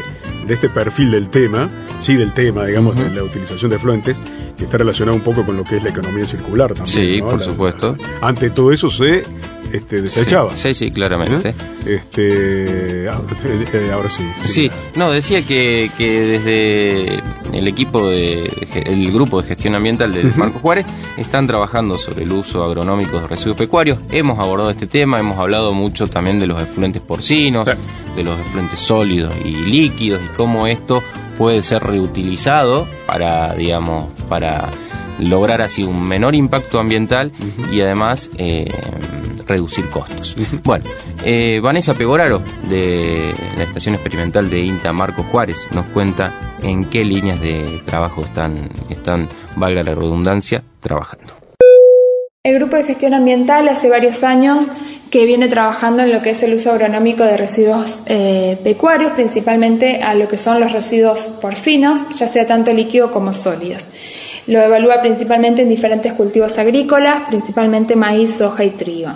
de 0.46 0.54
este 0.54 0.68
perfil 0.68 1.12
del 1.12 1.28
tema, 1.28 1.70
sí 2.00 2.16
del 2.16 2.32
tema, 2.32 2.66
digamos, 2.66 2.96
de 2.96 3.08
la 3.10 3.22
utilización 3.22 3.70
de 3.70 3.76
efluentes, 3.76 4.16
que 4.56 4.64
está 4.64 4.78
relacionado 4.78 5.16
un 5.16 5.22
poco 5.22 5.44
con 5.46 5.56
lo 5.56 5.64
que 5.64 5.76
es 5.76 5.82
la 5.82 5.90
economía 5.90 6.24
circular 6.26 6.74
también. 6.74 6.86
Sí, 6.88 7.20
¿no? 7.20 7.30
por 7.30 7.38
La- 7.38 7.44
supuesto. 7.44 7.96
ante 8.20 8.50
todo 8.50 8.72
eso 8.72 8.90
se 8.90 9.24
este, 9.72 10.02
desechaba. 10.02 10.56
Sí, 10.56 10.74
sí, 10.74 10.90
claramente. 10.90 11.50
¿Eh? 11.50 11.54
Este, 11.86 13.08
ah, 13.08 13.20
eh, 13.72 13.90
ahora 13.92 14.08
sí. 14.10 14.22
Sí, 14.42 14.70
no, 14.96 15.10
decía 15.10 15.42
que, 15.42 15.90
que 15.96 16.20
desde 16.20 17.22
el 17.58 17.66
equipo 17.68 18.08
de 18.08 18.44
el 18.86 19.12
grupo 19.12 19.40
de 19.40 19.48
gestión 19.48 19.74
ambiental 19.74 20.12
de 20.12 20.24
Marco 20.36 20.58
Juárez 20.58 20.86
están 21.16 21.46
trabajando 21.46 21.98
sobre 21.98 22.24
el 22.24 22.32
uso 22.32 22.62
agronómico 22.64 23.20
de 23.20 23.28
residuos 23.28 23.56
pecuarios. 23.56 23.98
Hemos 24.10 24.38
abordado 24.38 24.70
este 24.70 24.86
tema, 24.86 25.18
hemos 25.18 25.38
hablado 25.38 25.72
mucho 25.72 26.06
también 26.06 26.38
de 26.38 26.46
los 26.46 26.62
efluentes 26.62 27.02
porcinos, 27.02 27.68
Sí. 27.68 27.74
de 28.16 28.24
los 28.24 28.38
efluentes 28.38 28.78
sólidos 28.78 29.34
y 29.44 29.50
líquidos 29.50 30.20
y 30.22 30.36
cómo 30.36 30.66
esto 30.66 31.02
puede 31.38 31.62
ser 31.62 31.82
reutilizado 31.82 32.86
para, 33.06 33.54
digamos, 33.54 34.08
para 34.28 34.70
lograr 35.18 35.62
así 35.62 35.82
un 35.84 36.02
menor 36.06 36.34
impacto 36.34 36.78
ambiental 36.78 37.32
y 37.72 37.80
además 37.80 38.30
eh, 38.38 38.70
reducir 39.46 39.88
costos. 39.90 40.36
Bueno, 40.64 40.84
eh, 41.24 41.60
Vanessa 41.62 41.94
Pegoraro 41.94 42.42
de 42.68 43.32
la 43.56 43.64
Estación 43.64 43.94
Experimental 43.94 44.48
de 44.48 44.60
INTA 44.60 44.92
Marco 44.92 45.22
Juárez 45.22 45.68
nos 45.72 45.86
cuenta 45.86 46.54
en 46.62 46.84
qué 46.84 47.04
líneas 47.04 47.40
de 47.40 47.80
trabajo 47.84 48.22
están, 48.22 48.68
están 48.88 49.28
valga 49.56 49.82
la 49.82 49.94
redundancia, 49.94 50.62
trabajando. 50.80 51.34
El 52.44 52.58
Grupo 52.58 52.76
de 52.76 52.84
Gestión 52.84 53.14
Ambiental 53.14 53.68
hace 53.68 53.88
varios 53.88 54.24
años 54.24 54.66
que 55.12 55.26
viene 55.26 55.46
trabajando 55.46 56.02
en 56.02 56.12
lo 56.12 56.22
que 56.22 56.30
es 56.30 56.42
el 56.42 56.54
uso 56.54 56.72
agronómico 56.72 57.22
de 57.22 57.36
residuos 57.36 58.02
eh, 58.06 58.58
pecuarios, 58.64 59.12
principalmente 59.12 60.02
a 60.02 60.14
lo 60.14 60.26
que 60.26 60.38
son 60.38 60.58
los 60.58 60.72
residuos 60.72 61.28
porcinos, 61.40 62.18
ya 62.18 62.26
sea 62.26 62.46
tanto 62.46 62.72
líquido 62.72 63.12
como 63.12 63.34
sólidos. 63.34 63.86
Lo 64.46 64.60
evalúa 64.60 65.02
principalmente 65.02 65.62
en 65.62 65.68
diferentes 65.68 66.14
cultivos 66.14 66.58
agrícolas, 66.58 67.28
principalmente 67.28 67.94
maíz, 67.94 68.38
soja 68.38 68.64
y 68.64 68.70
trigo. 68.70 69.10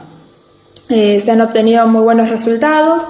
Eh, 0.88 1.20
se 1.20 1.32
han 1.32 1.40
obtenido 1.40 1.86
muy 1.86 2.02
buenos 2.02 2.28
resultados 2.28 3.02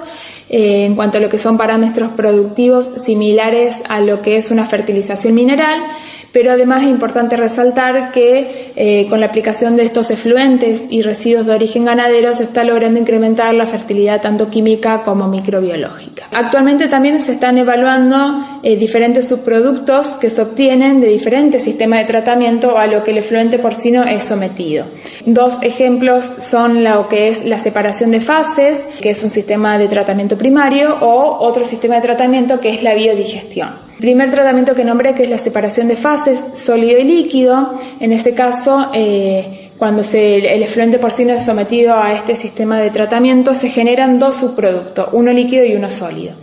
eh, 0.49 0.85
en 0.85 0.95
cuanto 0.95 1.17
a 1.17 1.21
lo 1.21 1.29
que 1.29 1.37
son 1.37 1.57
parámetros 1.57 2.11
productivos 2.13 2.89
similares 3.03 3.75
a 3.87 3.99
lo 3.99 4.21
que 4.21 4.37
es 4.37 4.49
una 4.49 4.65
fertilización 4.65 5.35
mineral, 5.35 5.83
pero 6.31 6.51
además 6.51 6.83
es 6.83 6.89
importante 6.89 7.35
resaltar 7.35 8.11
que 8.11 8.71
eh, 8.75 9.07
con 9.09 9.19
la 9.19 9.27
aplicación 9.27 9.75
de 9.75 9.85
estos 9.85 10.11
efluentes 10.11 10.83
y 10.89 11.01
residuos 11.01 11.45
de 11.45 11.53
origen 11.53 11.85
ganadero 11.85 12.33
se 12.33 12.43
está 12.43 12.63
logrando 12.63 12.99
incrementar 12.99 13.53
la 13.53 13.67
fertilidad 13.67 14.21
tanto 14.21 14.49
química 14.49 15.03
como 15.03 15.27
microbiológica. 15.27 16.27
Actualmente 16.31 16.87
también 16.87 17.19
se 17.21 17.33
están 17.33 17.57
evaluando 17.57 18.59
eh, 18.63 18.75
diferentes 18.75 19.27
subproductos 19.27 20.09
que 20.19 20.29
se 20.29 20.41
obtienen 20.41 21.01
de 21.01 21.07
diferentes 21.07 21.63
sistemas 21.63 21.99
de 21.99 22.05
tratamiento 22.05 22.77
a 22.77 22.87
lo 22.87 23.03
que 23.03 23.11
el 23.11 23.19
efluente 23.19 23.59
porcino 23.59 24.03
es 24.03 24.23
sometido. 24.23 24.85
Dos 25.25 25.57
ejemplos 25.61 26.31
son 26.39 26.83
lo 26.83 27.07
que 27.07 27.29
es 27.29 27.45
la 27.45 27.57
separación 27.57 28.11
de 28.11 28.21
fases, 28.21 28.83
que 29.01 29.09
es 29.09 29.23
un 29.23 29.29
sistema 29.29 29.77
de 29.77 29.87
tratamiento 29.87 30.37
primario, 30.37 30.97
o 31.01 31.37
otro 31.39 31.63
sistema 31.65 31.95
de 31.95 32.01
tratamiento 32.01 32.59
que 32.59 32.69
es 32.69 32.83
la 32.83 32.93
biodigestión. 32.93 33.86
Primer 33.99 34.29
tratamiento 34.29 34.75
que 34.75 34.83
nombré 34.83 35.15
que 35.15 35.23
es 35.23 35.29
la 35.29 35.39
separación 35.39 35.87
de 35.87 35.95
fases 35.95 36.43
sólido 36.53 36.99
y 36.99 37.03
líquido. 37.03 37.79
En 37.99 38.11
este 38.11 38.33
caso, 38.33 38.89
eh, 38.93 39.71
cuando 39.77 40.03
se, 40.03 40.35
el 40.37 40.63
efluente 40.63 40.99
porcino 40.99 41.33
es 41.33 41.43
sometido 41.43 41.95
a 41.95 42.13
este 42.13 42.35
sistema 42.35 42.79
de 42.79 42.91
tratamiento, 42.91 43.55
se 43.55 43.69
generan 43.69 44.19
dos 44.19 44.35
subproductos, 44.35 45.09
uno 45.13 45.31
líquido 45.31 45.65
y 45.65 45.75
uno 45.75 45.89
sólido. 45.89 46.35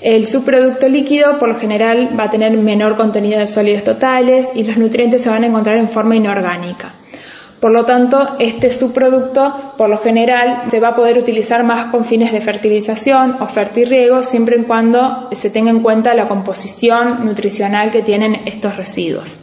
El 0.00 0.26
subproducto 0.26 0.88
líquido 0.88 1.38
por 1.38 1.48
lo 1.48 1.58
general 1.58 2.16
va 2.18 2.24
a 2.24 2.30
tener 2.30 2.56
menor 2.56 2.96
contenido 2.96 3.38
de 3.38 3.46
sólidos 3.46 3.84
totales 3.84 4.48
y 4.54 4.64
los 4.64 4.76
nutrientes 4.76 5.22
se 5.22 5.28
van 5.28 5.44
a 5.44 5.46
encontrar 5.46 5.78
en 5.78 5.88
forma 5.88 6.16
inorgánica. 6.16 6.94
Por 7.62 7.70
lo 7.70 7.84
tanto, 7.84 8.34
este 8.40 8.70
subproducto, 8.70 9.74
por 9.78 9.88
lo 9.88 9.98
general, 9.98 10.64
se 10.68 10.80
va 10.80 10.88
a 10.88 10.96
poder 10.96 11.16
utilizar 11.16 11.62
más 11.62 11.92
con 11.92 12.04
fines 12.04 12.32
de 12.32 12.40
fertilización 12.40 13.36
o 13.40 13.46
fertirriego, 13.46 14.24
siempre 14.24 14.56
y 14.58 14.64
cuando 14.64 15.28
se 15.30 15.48
tenga 15.48 15.70
en 15.70 15.78
cuenta 15.78 16.12
la 16.12 16.26
composición 16.26 17.24
nutricional 17.24 17.92
que 17.92 18.02
tienen 18.02 18.40
estos 18.46 18.76
residuos. 18.76 19.38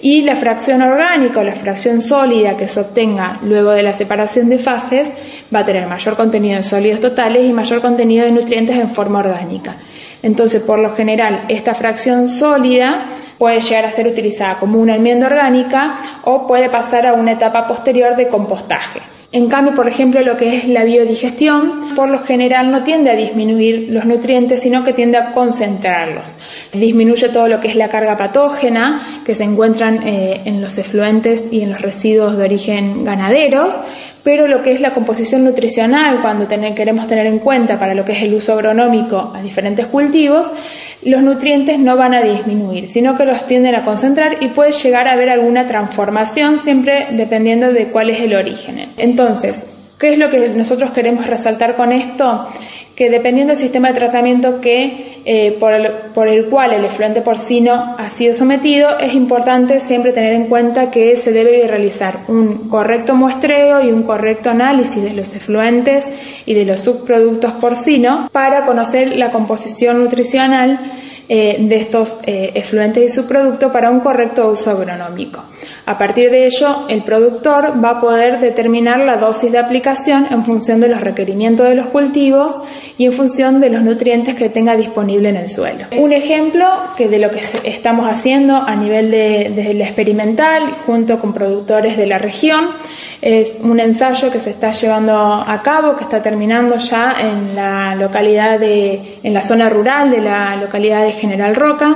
Y 0.00 0.22
la 0.22 0.34
fracción 0.34 0.82
orgánica 0.82 1.38
o 1.38 1.44
la 1.44 1.54
fracción 1.54 2.00
sólida 2.00 2.56
que 2.56 2.66
se 2.66 2.80
obtenga 2.80 3.38
luego 3.44 3.70
de 3.70 3.84
la 3.84 3.92
separación 3.92 4.48
de 4.48 4.58
fases 4.58 5.08
va 5.54 5.60
a 5.60 5.64
tener 5.64 5.86
mayor 5.86 6.16
contenido 6.16 6.56
de 6.56 6.64
sólidos 6.64 7.00
totales 7.00 7.48
y 7.48 7.52
mayor 7.52 7.80
contenido 7.80 8.24
de 8.24 8.32
nutrientes 8.32 8.76
en 8.76 8.90
forma 8.90 9.20
orgánica. 9.20 9.76
Entonces, 10.24 10.60
por 10.60 10.80
lo 10.80 10.92
general, 10.96 11.44
esta 11.48 11.74
fracción 11.74 12.26
sólida 12.26 13.06
puede 13.38 13.60
llegar 13.60 13.86
a 13.86 13.90
ser 13.90 14.06
utilizada 14.08 14.58
como 14.58 14.78
una 14.78 14.96
enmienda 14.96 15.26
orgánica 15.26 16.20
o 16.24 16.46
puede 16.46 16.68
pasar 16.68 17.06
a 17.06 17.14
una 17.14 17.32
etapa 17.32 17.66
posterior 17.66 18.16
de 18.16 18.28
compostaje. 18.28 19.00
En 19.30 19.50
cambio, 19.50 19.74
por 19.74 19.86
ejemplo, 19.86 20.22
lo 20.22 20.38
que 20.38 20.56
es 20.56 20.68
la 20.68 20.84
biodigestion, 20.84 21.94
por 21.94 22.08
lo 22.08 22.20
general 22.20 22.70
no 22.70 22.82
tiende 22.82 23.10
a 23.10 23.14
disminuir 23.14 23.88
los 23.90 24.06
nutrientes, 24.06 24.60
sino 24.60 24.84
que 24.84 24.94
tiende 24.94 25.18
a 25.18 25.32
concentrarlos. 25.32 26.34
Disminuye 26.72 27.28
todo 27.28 27.46
lo 27.46 27.60
que 27.60 27.68
es 27.68 27.76
la 27.76 27.90
carga 27.90 28.16
patógena 28.16 29.20
que 29.26 29.34
se 29.34 29.44
encuentran 29.44 30.06
eh, 30.08 30.40
en 30.46 30.62
los 30.62 30.78
efluentes 30.78 31.46
y 31.52 31.60
en 31.60 31.72
los 31.72 31.82
residuos 31.82 32.38
de 32.38 32.44
origen 32.44 33.04
ganaderos, 33.04 33.76
pero 34.24 34.46
lo 34.46 34.62
que 34.62 34.72
es 34.72 34.80
la 34.80 34.94
composición 34.94 35.44
nutricional, 35.44 36.22
cuando 36.22 36.48
queremos 36.48 37.06
tener 37.06 37.26
en 37.26 37.38
cuenta 37.38 37.78
para 37.78 37.94
lo 37.94 38.06
que 38.06 38.12
es 38.12 38.22
el 38.22 38.32
uso 38.34 38.54
agronómico 38.54 39.32
a 39.34 39.42
diferentes 39.42 39.86
cultivos, 39.86 40.50
los 41.02 41.22
nutrientes 41.22 41.78
no 41.78 41.96
van 41.96 42.14
a 42.14 42.22
disminuir, 42.22 42.88
sino 42.88 43.16
que 43.16 43.24
los 43.28 43.46
tienden 43.46 43.74
a 43.76 43.84
concentrar 43.84 44.38
y 44.40 44.48
puede 44.48 44.72
llegar 44.72 45.06
a 45.06 45.12
haber 45.12 45.30
alguna 45.30 45.66
transformación 45.66 46.58
siempre 46.58 47.08
dependiendo 47.12 47.72
de 47.72 47.88
cuál 47.88 48.10
es 48.10 48.20
el 48.20 48.34
origen. 48.34 48.92
Entonces, 48.96 49.66
¿qué 49.98 50.14
es 50.14 50.18
lo 50.18 50.28
que 50.28 50.48
nosotros 50.48 50.90
queremos 50.92 51.26
resaltar 51.26 51.76
con 51.76 51.92
esto? 51.92 52.48
Que 52.96 53.10
dependiendo 53.10 53.52
del 53.52 53.62
sistema 53.62 53.88
de 53.88 53.94
tratamiento 53.94 54.60
que, 54.60 55.20
eh, 55.24 55.56
por, 55.60 55.72
el, 55.72 55.92
por 56.12 56.28
el 56.28 56.46
cual 56.46 56.72
el 56.72 56.84
efluente 56.84 57.20
porcino 57.20 57.94
ha 57.96 58.10
sido 58.10 58.34
sometido, 58.34 58.98
es 58.98 59.14
importante 59.14 59.78
siempre 59.78 60.12
tener 60.12 60.32
en 60.32 60.46
cuenta 60.46 60.90
que 60.90 61.14
se 61.14 61.30
debe 61.30 61.68
realizar 61.68 62.20
un 62.26 62.68
correcto 62.68 63.14
muestreo 63.14 63.80
y 63.82 63.92
un 63.92 64.02
correcto 64.02 64.50
análisis 64.50 65.00
de 65.00 65.12
los 65.12 65.32
efluentes 65.34 66.10
y 66.44 66.54
de 66.54 66.64
los 66.64 66.80
subproductos 66.80 67.52
porcinos 67.54 68.30
para 68.32 68.66
conocer 68.66 69.16
la 69.16 69.30
composición 69.30 70.02
nutricional 70.02 70.80
eh, 71.30 71.58
de 71.60 71.76
estos 71.76 72.18
eh, 72.24 72.52
efluentes 72.54 73.04
y 73.04 73.14
subproductos 73.14 73.70
para 73.70 73.90
un 73.90 74.00
correcto 74.00 74.50
uso 74.50 74.70
agronómico. 74.70 75.44
A 75.84 75.98
partir 75.98 76.30
de 76.30 76.46
ello, 76.46 76.86
el 76.88 77.02
productor 77.02 77.84
va 77.84 77.98
a 77.98 78.00
poder 78.00 78.40
determinar 78.40 79.00
la 79.00 79.18
dosis 79.18 79.52
de 79.52 79.58
aplicación 79.58 80.26
en 80.30 80.42
función 80.42 80.80
de 80.80 80.88
los 80.88 81.02
requerimientos 81.02 81.68
de 81.68 81.74
los 81.74 81.88
cultivos 81.88 82.58
y 82.96 83.04
en 83.04 83.12
función 83.12 83.60
de 83.60 83.68
los 83.68 83.82
nutrientes 83.82 84.36
que 84.36 84.48
tenga 84.48 84.74
disponible 84.74 85.28
en 85.28 85.36
el 85.36 85.50
suelo. 85.50 85.84
Un 85.98 86.14
ejemplo 86.14 86.66
que 86.96 87.08
de 87.08 87.18
lo 87.18 87.30
que 87.30 87.42
estamos 87.64 88.06
haciendo 88.06 88.56
a 88.56 88.74
nivel 88.74 89.10
de, 89.10 89.52
de 89.54 89.74
la 89.74 89.84
experimental 89.84 90.76
junto 90.86 91.18
con 91.18 91.34
productores 91.34 91.98
de 91.98 92.06
la 92.06 92.16
región 92.16 92.70
es 93.20 93.58
un 93.60 93.80
ensayo 93.80 94.30
que 94.30 94.38
se 94.38 94.50
está 94.50 94.70
llevando 94.70 95.12
a 95.12 95.60
cabo, 95.62 95.96
que 95.96 96.04
está 96.04 96.22
terminando 96.22 96.76
ya 96.76 97.16
en 97.20 97.54
la 97.54 97.94
localidad 97.96 98.60
de, 98.60 99.18
en 99.22 99.34
la 99.34 99.42
zona 99.42 99.68
rural 99.68 100.10
de 100.10 100.20
la 100.20 100.56
localidad 100.56 101.02
de 101.02 101.12
General 101.18 101.54
Roca, 101.54 101.94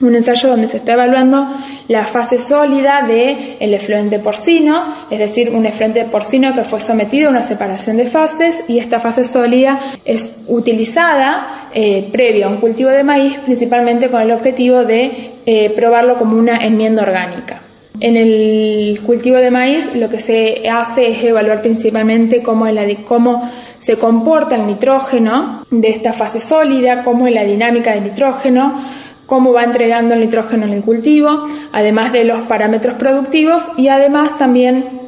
un 0.00 0.14
ensayo 0.14 0.50
donde 0.50 0.68
se 0.68 0.78
está 0.78 0.92
evaluando 0.92 1.46
la 1.88 2.04
fase 2.06 2.38
sólida 2.38 3.02
del 3.06 3.56
el 3.60 3.74
efluente 3.74 4.18
porcino, 4.18 5.06
es 5.10 5.18
decir, 5.18 5.50
un 5.50 5.66
efluente 5.66 6.04
porcino 6.04 6.52
que 6.52 6.64
fue 6.64 6.80
sometido 6.80 7.28
a 7.28 7.30
una 7.30 7.42
separación 7.42 7.96
de 7.96 8.06
fases 8.06 8.64
y 8.68 8.78
esta 8.78 9.00
fase 9.00 9.24
sólida 9.24 9.78
es 10.04 10.44
utilizada 10.48 11.68
eh, 11.72 12.08
previo 12.12 12.46
a 12.46 12.50
un 12.50 12.58
cultivo 12.58 12.90
de 12.90 13.02
maíz, 13.02 13.38
principalmente 13.44 14.10
con 14.10 14.20
el 14.20 14.32
objetivo 14.32 14.84
de 14.84 15.32
eh, 15.46 15.70
probarlo 15.70 16.16
como 16.16 16.36
una 16.36 16.58
enmienda 16.58 17.02
orgánica. 17.02 17.63
En 18.00 18.16
el 18.16 19.00
cultivo 19.06 19.36
de 19.36 19.52
maíz 19.52 19.94
lo 19.94 20.08
que 20.08 20.18
se 20.18 20.68
hace 20.68 21.10
es 21.10 21.24
evaluar 21.24 21.62
principalmente 21.62 22.42
cómo, 22.42 22.66
cómo 23.06 23.50
se 23.78 23.96
comporta 23.96 24.56
el 24.56 24.66
nitrógeno 24.66 25.64
de 25.70 25.90
esta 25.90 26.12
fase 26.12 26.40
sólida, 26.40 27.04
cómo 27.04 27.28
es 27.28 27.34
la 27.34 27.44
dinámica 27.44 27.94
del 27.94 28.04
nitrógeno, 28.04 28.84
cómo 29.26 29.52
va 29.52 29.62
entregando 29.62 30.14
el 30.14 30.20
nitrógeno 30.20 30.66
en 30.66 30.72
el 30.72 30.82
cultivo, 30.82 31.46
además 31.72 32.12
de 32.12 32.24
los 32.24 32.40
parámetros 32.42 32.96
productivos 32.96 33.64
y 33.76 33.88
además 33.88 34.38
también 34.38 35.03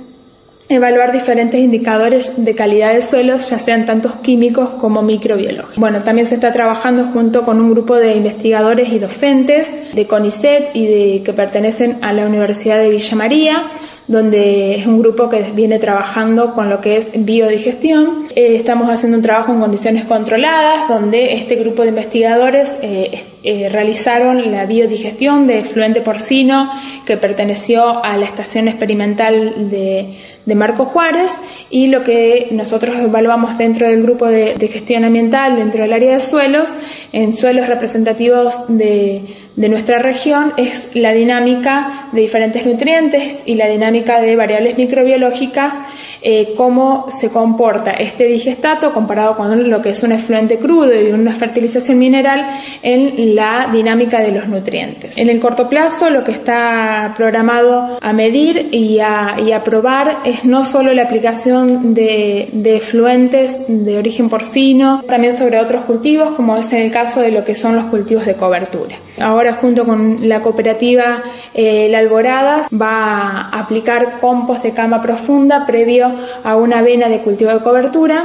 evaluar 0.68 1.12
diferentes 1.12 1.60
indicadores 1.60 2.32
de 2.42 2.54
calidad 2.54 2.92
de 2.92 3.02
suelos, 3.02 3.48
ya 3.50 3.58
sean 3.58 3.86
tantos 3.86 4.16
químicos 4.16 4.70
como 4.80 5.02
microbiológicos. 5.02 5.78
Bueno, 5.78 6.02
también 6.02 6.26
se 6.26 6.34
está 6.34 6.52
trabajando 6.52 7.06
junto 7.12 7.44
con 7.44 7.60
un 7.60 7.70
grupo 7.70 7.96
de 7.96 8.14
investigadores 8.14 8.92
y 8.92 8.98
docentes 8.98 9.72
de 9.94 10.06
CONICET 10.06 10.70
y 10.74 10.86
de, 10.86 11.22
que 11.22 11.32
pertenecen 11.32 11.98
a 12.02 12.12
la 12.12 12.26
Universidad 12.26 12.78
de 12.78 12.90
Villa 12.90 13.16
María, 13.16 13.70
donde 14.08 14.76
es 14.76 14.86
un 14.86 15.00
grupo 15.00 15.28
que 15.28 15.42
viene 15.52 15.78
trabajando 15.78 16.54
con 16.54 16.70
lo 16.70 16.80
que 16.80 16.96
es 16.96 17.08
biodigestión. 17.14 18.28
Eh, 18.34 18.56
estamos 18.56 18.88
haciendo 18.88 19.18
un 19.18 19.22
trabajo 19.22 19.52
en 19.52 19.60
condiciones 19.60 20.04
controladas, 20.04 20.88
donde 20.88 21.34
este 21.34 21.56
grupo 21.56 21.82
de 21.82 21.88
investigadores 21.88 22.72
eh, 22.82 23.24
eh, 23.42 23.68
realizaron 23.68 24.52
la 24.52 24.64
biodigestión 24.66 25.46
de 25.46 25.64
fluente 25.64 26.00
porcino 26.02 26.70
que 27.04 27.16
perteneció 27.16 28.04
a 28.04 28.16
la 28.16 28.26
estación 28.26 28.68
experimental 28.68 29.70
de 29.70 30.16
de 30.46 30.54
Marco 30.54 30.86
Juárez 30.86 31.36
y 31.70 31.88
lo 31.88 32.04
que 32.04 32.48
nosotros 32.52 32.96
evaluamos 32.96 33.58
dentro 33.58 33.88
del 33.88 34.02
grupo 34.02 34.26
de, 34.26 34.54
gestión 34.68 35.04
ambiental, 35.04 35.56
dentro 35.56 35.82
del 35.82 35.92
área 35.92 36.14
de 36.14 36.20
suelos, 36.20 36.72
en 37.12 37.34
suelos 37.34 37.66
representativos 37.66 38.54
de, 38.68 39.22
de 39.56 39.68
nuestra 39.68 39.98
región, 39.98 40.52
es 40.56 40.88
la 40.94 41.12
dinámica 41.12 42.05
de 42.12 42.20
diferentes 42.20 42.64
nutrientes 42.64 43.42
y 43.44 43.54
la 43.54 43.68
dinámica 43.68 44.20
de 44.20 44.36
variables 44.36 44.76
microbiológicas, 44.76 45.74
eh, 46.22 46.54
cómo 46.56 47.06
se 47.10 47.30
comporta 47.30 47.92
este 47.92 48.24
digestato 48.24 48.92
comparado 48.92 49.36
con 49.36 49.68
lo 49.68 49.80
que 49.82 49.90
es 49.90 50.02
un 50.02 50.12
efluente 50.12 50.58
crudo 50.58 50.92
y 50.94 51.12
una 51.12 51.34
fertilización 51.34 51.98
mineral 51.98 52.46
en 52.82 53.34
la 53.34 53.68
dinámica 53.72 54.20
de 54.20 54.32
los 54.32 54.48
nutrientes. 54.48 55.16
En 55.16 55.28
el 55.28 55.40
corto 55.40 55.68
plazo, 55.68 56.10
lo 56.10 56.24
que 56.24 56.32
está 56.32 57.14
programado 57.16 57.98
a 58.00 58.12
medir 58.12 58.68
y 58.72 58.98
a, 59.00 59.36
y 59.44 59.52
a 59.52 59.62
probar 59.62 60.18
es 60.24 60.44
no 60.44 60.62
solo 60.62 60.92
la 60.92 61.02
aplicación 61.02 61.94
de, 61.94 62.48
de 62.52 62.76
efluentes 62.76 63.64
de 63.68 63.98
origen 63.98 64.28
porcino, 64.28 65.02
también 65.06 65.32
sobre 65.34 65.60
otros 65.60 65.82
cultivos, 65.82 66.30
como 66.32 66.56
es 66.56 66.72
en 66.72 66.80
el 66.80 66.90
caso 66.90 67.20
de 67.20 67.30
lo 67.30 67.44
que 67.44 67.54
son 67.54 67.76
los 67.76 67.86
cultivos 67.86 68.26
de 68.26 68.34
cobertura. 68.34 68.96
Ahora, 69.18 69.54
junto 69.54 69.84
con 69.84 70.28
la 70.28 70.40
cooperativa 70.40 71.22
eh, 71.54 71.88
La 71.96 72.00
Alborada, 72.00 72.68
va 72.78 73.48
a 73.48 73.60
aplicar 73.60 74.20
compost 74.20 74.62
de 74.62 74.72
cama 74.72 75.00
profunda 75.00 75.64
previo 75.64 76.14
a 76.44 76.54
una 76.54 76.82
vena 76.82 77.08
de 77.08 77.22
cultivo 77.22 77.50
de 77.50 77.60
cobertura 77.60 78.16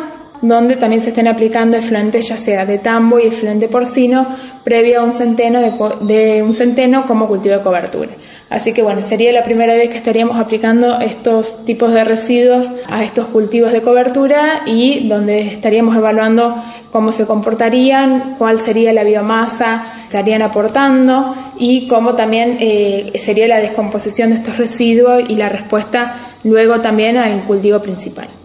donde 0.41 0.75
también 0.75 1.01
se 1.01 1.11
estén 1.11 1.29
aplicando 1.29 1.77
efluentes 1.77 2.27
ya 2.27 2.35
sea 2.35 2.65
de 2.65 2.79
tambo 2.79 3.17
y 3.17 3.27
efluente 3.27 3.69
porcino 3.69 4.27
previo 4.65 4.99
a 4.99 5.03
un 5.05 5.13
centeno 5.13 5.61
de, 5.61 6.43
un 6.43 6.53
centeno 6.53 7.05
como 7.05 7.29
cultivo 7.29 7.55
de 7.55 7.63
cobertura. 7.63 8.09
Así 8.51 8.73
que 8.73 8.83
bueno, 8.83 9.01
sería 9.01 9.31
la 9.31 9.43
primera 9.43 9.75
vez 9.75 9.89
que 9.89 9.97
estaríamos 9.97 10.37
aplicando 10.37 10.99
estos 10.99 11.63
tipos 11.63 11.93
de 11.93 12.03
residuos 12.03 12.69
a 12.89 13.01
estos 13.01 13.27
cultivos 13.27 13.71
de 13.71 13.81
cobertura 13.81 14.63
y 14.65 15.07
donde 15.07 15.53
estaríamos 15.53 15.95
evaluando 15.95 16.61
cómo 16.91 17.13
se 17.13 17.25
comportarían, 17.25 18.35
cuál 18.37 18.59
sería 18.59 18.91
la 18.91 19.05
biomasa 19.05 19.85
que 20.01 20.17
estarían 20.17 20.41
aportando 20.41 21.33
y 21.57 21.87
cómo 21.87 22.13
también 22.15 22.57
eh, 22.59 23.13
sería 23.19 23.47
la 23.47 23.59
descomposición 23.59 24.31
de 24.31 24.35
estos 24.35 24.57
residuos 24.57 25.23
y 25.29 25.35
la 25.35 25.47
respuesta 25.47 26.17
luego 26.43 26.81
también 26.81 27.15
al 27.15 27.45
cultivo 27.45 27.79
principal. 27.79 28.40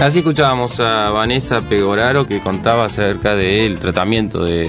Así 0.00 0.18
escuchábamos 0.18 0.80
a 0.80 1.10
Vanessa 1.10 1.60
Pegoraro 1.60 2.26
que 2.26 2.40
contaba 2.40 2.86
acerca 2.86 3.36
del 3.36 3.78
tratamiento 3.78 4.44
de, 4.44 4.68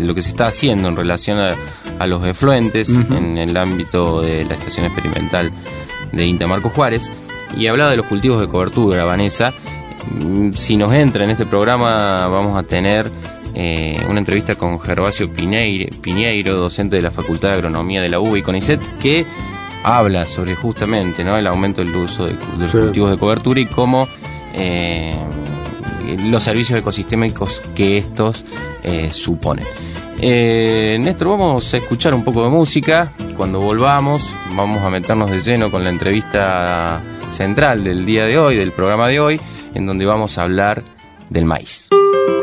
lo 0.00 0.14
que 0.14 0.22
se 0.22 0.30
está 0.30 0.46
haciendo 0.46 0.88
en 0.88 0.96
relación 0.96 1.38
a, 1.38 1.56
los 2.06 2.24
efluentes 2.24 2.88
en 2.88 3.38
el 3.38 3.56
ámbito 3.56 4.22
de 4.22 4.44
la 4.44 4.54
estación 4.54 4.86
experimental 4.86 5.52
de 6.10 6.26
Inta 6.26 6.48
Marco 6.48 6.68
Juárez 6.68 7.12
y 7.56 7.68
hablaba 7.68 7.92
de 7.92 7.96
los 7.96 8.06
cultivos 8.06 8.40
de 8.40 8.48
cobertura, 8.48 9.04
Vanessa. 9.04 9.52
Mm, 10.10 10.50
si 10.52 10.76
nos 10.76 10.92
entra 10.92 11.22
en 11.22 11.30
este 11.30 11.46
programa 11.46 12.26
vamos 12.26 12.58
a 12.58 12.64
tener 12.64 13.08
eh, 13.54 14.00
una 14.08 14.18
entrevista 14.18 14.54
con 14.54 14.80
Gervasio 14.80 15.30
Piñeiro, 15.32 16.56
docente 16.56 16.96
de 16.96 17.02
la 17.02 17.10
Facultad 17.10 17.50
de 17.50 17.54
Agronomía 17.54 18.00
de 18.00 18.08
la 18.08 18.18
UBA 18.18 18.38
y 18.38 18.42
CONICET, 18.42 18.80
que 18.98 19.26
habla 19.84 20.24
sobre 20.24 20.54
justamente 20.54 21.22
¿no? 21.22 21.36
el 21.36 21.46
aumento 21.46 21.84
del 21.84 21.94
uso 21.94 22.26
de, 22.26 22.36
los 22.58 22.72
cultivos 22.72 23.10
de 23.10 23.18
cobertura 23.18 23.60
y 23.60 23.66
cómo 23.66 24.08
eh, 24.54 25.14
los 26.24 26.42
servicios 26.42 26.78
ecosistémicos 26.78 27.62
que 27.74 27.98
estos 27.98 28.44
eh, 28.82 29.10
suponen. 29.12 29.64
Eh, 30.20 30.98
Néstor, 31.00 31.28
vamos 31.28 31.74
a 31.74 31.76
escuchar 31.78 32.14
un 32.14 32.22
poco 32.22 32.44
de 32.44 32.50
música. 32.50 33.12
Cuando 33.36 33.60
volvamos, 33.60 34.34
vamos 34.54 34.80
a 34.82 34.90
meternos 34.90 35.30
de 35.30 35.40
lleno 35.40 35.70
con 35.70 35.82
la 35.82 35.90
entrevista 35.90 37.02
central 37.30 37.82
del 37.82 38.04
día 38.06 38.24
de 38.24 38.38
hoy, 38.38 38.56
del 38.56 38.72
programa 38.72 39.08
de 39.08 39.20
hoy, 39.20 39.40
en 39.74 39.86
donde 39.86 40.04
vamos 40.04 40.38
a 40.38 40.42
hablar 40.42 40.84
del 41.30 41.44
maíz. 41.44 41.88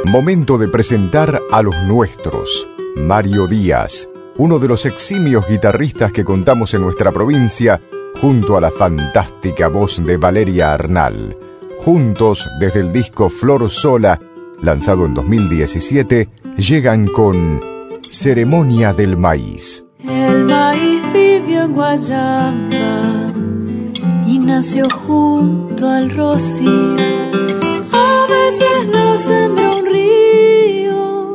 Momento 0.05 0.57
de 0.57 0.67
presentar 0.67 1.41
a 1.51 1.61
los 1.61 1.75
nuestros. 1.83 2.67
Mario 2.97 3.47
Díaz, 3.47 4.09
uno 4.37 4.59
de 4.59 4.67
los 4.67 4.85
eximios 4.85 5.47
guitarristas 5.47 6.11
que 6.11 6.25
contamos 6.25 6.73
en 6.73 6.81
nuestra 6.81 7.11
provincia, 7.11 7.79
junto 8.19 8.57
a 8.57 8.61
la 8.61 8.71
fantástica 8.71 9.67
voz 9.67 10.03
de 10.03 10.17
Valeria 10.17 10.73
Arnal. 10.73 11.37
Juntos, 11.85 12.49
desde 12.59 12.81
el 12.81 12.91
disco 12.91 13.29
Flor 13.29 13.69
Sola, 13.69 14.19
lanzado 14.61 15.05
en 15.05 15.13
2017, 15.13 16.27
llegan 16.57 17.07
con 17.07 17.61
Ceremonia 18.09 18.91
del 18.91 19.15
Maíz. 19.15 19.85
El 20.03 20.43
maíz 20.43 21.01
vivió 21.13 21.63
en 21.63 21.73
Guayamba 21.73 23.33
y 24.27 24.39
nació 24.39 24.83
junto 24.89 25.89
al 25.89 26.09
rocío. 26.09 26.97
A 27.93 28.27
veces 28.27 28.87
lo 28.93 29.17
sembró 29.17 29.77
un 29.77 29.85
río, 29.85 31.33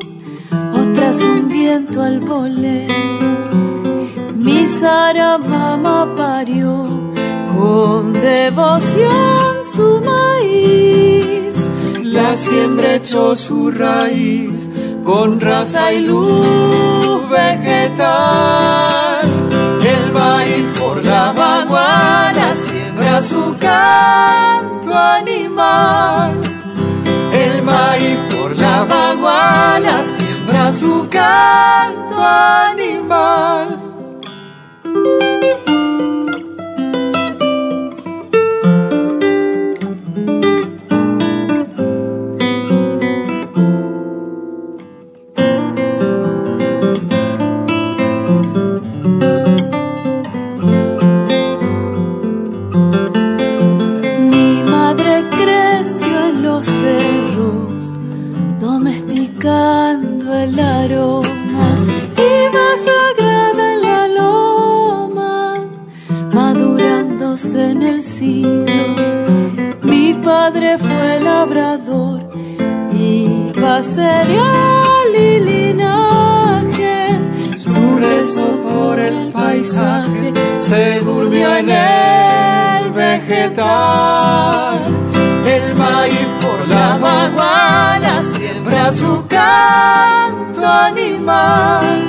otras 0.74 1.22
un 1.22 1.48
viento 1.48 2.02
al 2.02 2.20
voleo. 2.20 2.88
Mi 4.36 4.68
Sara 4.68 5.38
mamá 5.38 6.14
parió 6.14 6.86
con 7.56 8.12
devoción 8.12 9.53
su 9.74 10.00
maíz. 10.00 11.54
La 12.02 12.36
siembra 12.36 12.94
echó 12.94 13.34
su 13.34 13.70
raíz 13.70 14.68
con 15.04 15.40
raza 15.40 15.92
y 15.92 16.00
luz 16.00 17.28
vegetal. 17.28 18.04
El 19.94 20.12
maíz 20.12 20.64
por 20.78 21.04
la 21.04 21.32
baguala 21.32 22.54
siembra 22.54 23.20
su 23.20 23.56
canto 23.58 24.94
animal. 24.96 26.40
El 27.32 27.62
maíz 27.62 28.18
por 28.34 28.56
la 28.56 28.84
baguala 28.84 30.04
siembra 30.06 30.72
su 30.72 31.08
canto 31.10 32.22
animal. 32.22 33.83
Labrador, 71.74 72.20
iba 72.92 73.82
cereal 73.82 75.14
y 75.14 75.40
linaje. 75.40 77.18
Su 77.58 77.98
rezo 77.98 78.60
por 78.62 78.98
el 78.98 79.32
paisaje 79.32 80.32
se 80.58 81.00
durmió 81.00 81.56
en 81.56 81.70
el 81.70 82.90
vegetal. 82.92 84.78
El 85.46 85.74
maíz 85.74 86.28
por 86.40 86.68
la 86.68 86.98
maguana 86.98 88.22
siembra 88.22 88.92
su 88.92 89.26
canto 89.26 90.66
animal. 90.66 92.08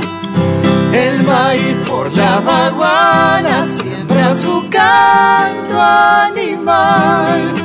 El 0.93 1.23
maíz 1.23 1.75
por 1.87 2.13
la 2.13 2.39
maguana 2.39 3.65
siembra 3.65 4.35
su 4.35 4.69
canto 4.69 5.81
animal. 5.81 7.64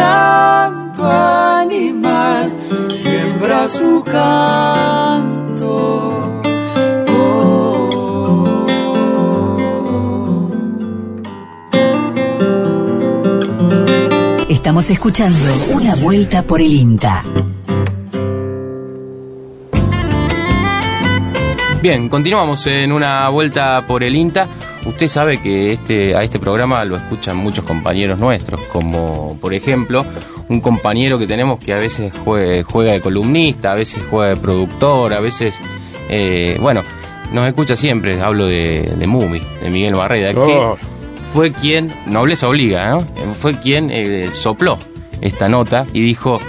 Siembra 0.00 0.48
su 0.48 0.64
canto 0.64 1.06
animal. 1.06 2.52
Siembra 2.88 3.68
su 3.68 4.02
canto. 4.02 5.60
Estamos 14.48 14.90
escuchando 14.90 15.38
Una 15.74 15.94
Vuelta 15.96 16.42
por 16.42 16.62
el 16.62 16.72
INTA. 16.72 17.22
Bien, 21.82 22.08
continuamos 22.08 22.66
en 22.66 22.92
una 22.92 23.28
vuelta 23.30 23.84
por 23.86 24.02
el 24.02 24.16
INTA. 24.16 24.48
Usted 24.86 25.08
sabe 25.08 25.38
que 25.42 25.72
este, 25.72 26.14
a 26.16 26.22
este 26.22 26.38
programa 26.38 26.84
lo 26.84 26.96
escuchan 26.96 27.36
muchos 27.36 27.64
compañeros 27.64 28.18
nuestros, 28.18 28.60
como 28.72 29.36
por 29.40 29.52
ejemplo 29.52 30.04
un 30.48 30.60
compañero 30.60 31.18
que 31.18 31.26
tenemos 31.26 31.58
que 31.58 31.72
a 31.74 31.78
veces 31.78 32.12
jue- 32.24 32.62
juega 32.64 32.92
de 32.92 33.00
columnista, 33.00 33.72
a 33.72 33.74
veces 33.74 34.02
juega 34.10 34.30
de 34.34 34.36
productor, 34.40 35.12
a 35.12 35.20
veces, 35.20 35.60
eh, 36.08 36.56
bueno, 36.60 36.82
nos 37.32 37.46
escucha 37.46 37.76
siempre, 37.76 38.20
hablo 38.20 38.46
de, 38.46 38.92
de 38.98 39.06
Mumi, 39.06 39.40
de 39.62 39.70
Miguel 39.70 39.94
Barreda, 39.94 40.32
que 40.32 40.40
Oh. 40.40 40.76
fue 41.32 41.52
quien, 41.52 41.92
nobleza 42.06 42.48
obliga, 42.48 42.90
¿no? 42.90 43.06
Fue 43.38 43.54
quien 43.60 43.90
eh, 43.92 44.30
sopló 44.32 44.78
esta 45.20 45.48
nota 45.48 45.86
y 45.92 46.00
dijo, 46.00 46.40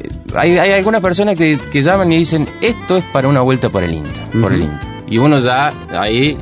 eh, 0.00 0.08
hay, 0.36 0.58
hay 0.58 0.72
algunas 0.72 1.00
personas 1.00 1.36
que, 1.36 1.58
que 1.72 1.82
llaman 1.82 2.12
y 2.12 2.18
dicen, 2.18 2.46
esto 2.60 2.98
es 2.98 3.04
para 3.04 3.26
una 3.26 3.40
vuelta 3.40 3.70
por 3.70 3.82
el 3.82 3.94
INTA, 3.94 4.28
por 4.40 4.52
el 4.52 4.60
INTA. 4.62 4.80
Y 5.08 5.18
uno 5.18 5.40
ya 5.40 5.72
ahí 5.98 6.36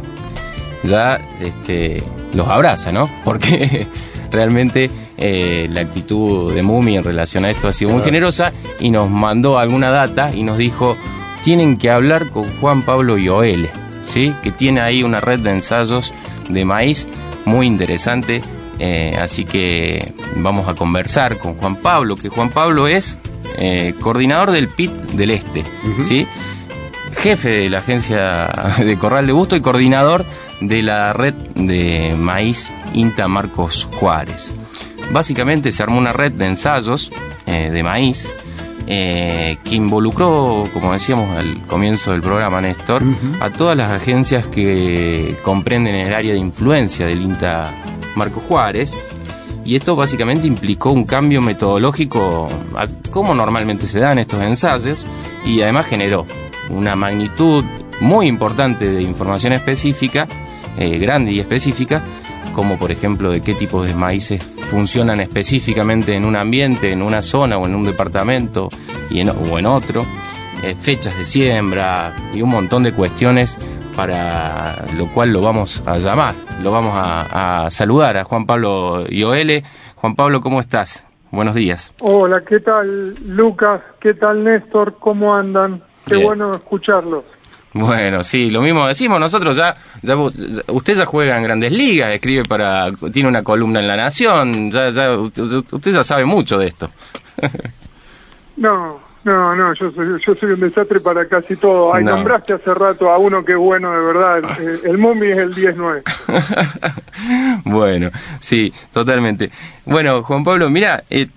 ya 0.85 1.21
este, 1.41 2.03
los 2.35 2.49
abraza, 2.49 2.93
¿no? 2.93 3.09
Porque 3.25 3.87
realmente 4.31 4.91
eh, 5.17 5.69
la 5.71 5.81
actitud 5.81 6.53
de 6.55 6.62
Mumi 6.62 6.97
en 6.97 7.05
relación 7.05 7.45
a 7.45 7.51
esto 7.51 7.69
ha 7.69 7.73
sido 7.73 7.91
muy 7.93 8.03
generosa 8.03 8.53
y 8.81 8.91
nos 8.91 9.11
mandó 9.11 9.59
alguna 9.59 9.91
data 9.91 10.31
y 10.35 10.43
nos 10.43 10.59
dijo, 10.59 10.97
tienen 11.43 11.77
que 11.79 11.91
hablar 11.91 12.31
con 12.31 12.45
Juan 12.61 12.83
Pablo 12.83 13.17
Yoele, 13.19 13.71
¿sí? 14.05 14.35
Que 14.43 14.51
tiene 14.53 14.81
ahí 14.81 15.03
una 15.03 15.21
red 15.21 15.41
de 15.41 15.51
ensayos 15.51 16.12
de 16.49 16.64
maíz 16.64 17.07
muy 17.45 17.67
interesante. 17.67 18.43
eh, 18.81 19.17
así 19.21 19.45
que 19.45 20.12
vamos 20.37 20.69
a 20.69 20.75
conversar 20.75 21.38
con 21.38 21.55
Juan 21.55 21.77
Pablo, 21.77 22.14
que 22.17 22.29
Juan 22.29 22.51
Pablo 22.51 22.87
es 22.87 23.19
eh, 23.59 23.93
coordinador 24.01 24.53
del 24.53 24.69
PIT 24.69 24.93
del 25.14 25.31
Este, 25.33 25.64
¿sí? 26.01 26.27
jefe 27.17 27.49
de 27.49 27.71
la 27.71 27.79
agencia 27.79 28.49
de 28.79 28.97
Corral 28.97 29.27
de 29.27 29.33
Busto 29.33 29.57
y 29.57 29.61
coordinador 29.61 30.25
de 30.61 30.83
la 30.83 31.12
red 31.12 31.35
de 31.55 32.14
maíz 32.18 32.73
INTA 32.94 33.29
Marcos 33.29 33.88
Juárez. 33.99 34.53
Básicamente 35.12 35.73
se 35.73 35.83
armó 35.83 35.99
una 35.99 36.12
red 36.12 36.33
de 36.33 36.47
ensayos 36.47 37.11
eh, 37.47 37.71
de 37.73 37.83
maíz 37.83 38.29
eh, 38.87 39.59
que 39.64 39.75
involucró, 39.75 40.64
como 40.73 40.92
decíamos 40.92 41.29
al 41.37 41.66
comienzo 41.66 42.12
del 42.12 42.23
programa, 42.23 42.61
Néstor, 42.62 43.03
a 43.40 43.51
todas 43.51 43.77
las 43.77 43.92
agencias 43.92 44.47
que 44.47 45.37
comprenden 45.42 45.94
el 45.94 46.14
área 46.14 46.33
de 46.33 46.38
influencia 46.38 47.07
del 47.07 47.21
INTA 47.21 47.71
Marcos 48.16 48.42
Juárez. 48.44 48.97
Y 49.62 49.77
esto 49.77 49.94
básicamente 49.94 50.47
implicó 50.47 50.90
un 50.90 51.05
cambio 51.05 51.42
metodológico 51.42 52.49
a 52.75 52.87
cómo 53.11 53.35
normalmente 53.35 53.87
se 53.87 54.01
dan 54.01 54.18
estos 54.18 54.40
ensayos 54.40 55.05
y 55.44 55.61
además 55.61 55.87
generó 55.87 56.25
una 56.71 56.97
magnitud 56.97 57.64
muy 58.01 58.27
importante 58.27 58.88
de 58.88 59.03
información 59.03 59.53
específica, 59.53 60.27
eh, 60.79 60.99
grande 60.99 61.33
y 61.33 61.41
específica, 61.41 62.03
como 62.55 62.79
por 62.79 62.91
ejemplo 62.91 63.31
de 63.31 63.41
qué 63.41 63.55
tipos 63.55 63.87
de 63.87 63.95
maíces 63.95 64.43
funcionan 64.71 65.21
específicamente 65.21 66.14
en 66.14 66.25
un 66.25 66.37
ambiente, 66.37 66.93
en 66.93 67.03
una 67.03 67.23
zona 67.23 67.59
o 67.59 67.67
en 67.67 67.75
un 67.75 67.85
departamento 67.85 68.69
y 69.11 69.21
en, 69.21 69.31
o 69.31 69.59
en 69.59 69.67
otro, 69.67 70.05
eh, 70.62 70.75
fechas 70.75 71.17
de 71.17 71.25
siembra 71.25 72.14
y 72.35 72.43
un 72.43 72.51
montón 72.51 72.83
de 72.83 72.93
cuestiones 72.93 73.59
para 73.95 74.85
lo 74.97 75.09
cual 75.09 75.33
lo 75.33 75.41
vamos 75.41 75.83
a 75.87 75.99
llamar, 75.99 76.35
lo 76.62 76.71
vamos 76.71 76.93
a, 76.95 77.64
a 77.67 77.71
saludar 77.71 78.17
a 78.17 78.25
Juan 78.25 78.47
Pablo 78.47 79.05
Ioele. 79.09 79.64
Juan 79.97 80.14
Pablo, 80.14 80.41
¿cómo 80.41 80.61
estás? 80.61 81.09
Buenos 81.31 81.55
días. 81.55 81.93
Hola, 82.01 82.43
¿qué 82.47 82.61
tal 82.61 83.14
Lucas? 83.27 83.83
¿Qué 84.01 84.14
tal 84.14 84.45
Néstor? 84.45 84.97
¿Cómo 84.99 85.35
andan? 85.35 85.83
Qué 86.07 86.14
Bien. 86.14 86.27
bueno 86.27 86.55
escucharlos. 86.55 87.25
Bueno, 87.79 88.25
sí, 88.25 88.51
lo 88.51 88.61
mismo 88.61 88.88
decimos 88.88 89.21
nosotros 89.21 89.57
ya, 89.57 89.77
ya, 90.03 90.17
usted 90.17 90.95
ya 90.97 91.07
juega 91.07 91.37
en 91.37 91.45
Grandes 91.45 91.71
Ligas, 91.71 92.12
escribe 92.12 92.43
para, 92.45 92.91
tiene 93.12 93.29
una 93.29 93.43
columna 93.45 93.79
en 93.81 93.87
La 93.87 93.97
Nación, 93.97 94.71
ya, 94.71 94.88
ya, 94.91 95.17
usted, 95.17 95.93
ya 95.93 96.03
sabe 96.03 96.25
mucho 96.25 96.59
de 96.59 96.67
esto. 96.67 96.91
No, 98.57 98.99
no, 99.23 99.55
no, 99.55 99.73
yo 99.75 99.93
soy, 99.93 100.21
yo 100.27 100.35
soy 100.35 100.51
un 100.51 100.59
desastre 100.59 100.99
para 100.99 101.29
casi 101.29 101.55
todo. 101.55 101.95
Ay, 101.95 102.03
No. 102.03 102.17
nombraste 102.17 102.55
hace 102.55 102.75
rato 102.75 103.09
a 103.09 103.17
uno 103.19 103.45
que 103.45 103.53
es 103.53 103.59
bueno 103.59 103.93
de 103.93 104.01
verdad. 104.01 104.38
El, 104.59 104.81
el 104.91 104.99
Mumi 104.99 105.29
es 105.29 105.38
el 105.38 105.55
10-9. 105.55 106.03
bueno, 107.64 108.11
sí, 108.41 108.73
totalmente. 108.93 109.53
Bueno, 109.85 110.25
Juan 110.25 110.43
Pablo, 110.43 110.69
mira, 110.71 111.05
eh, 111.09 111.29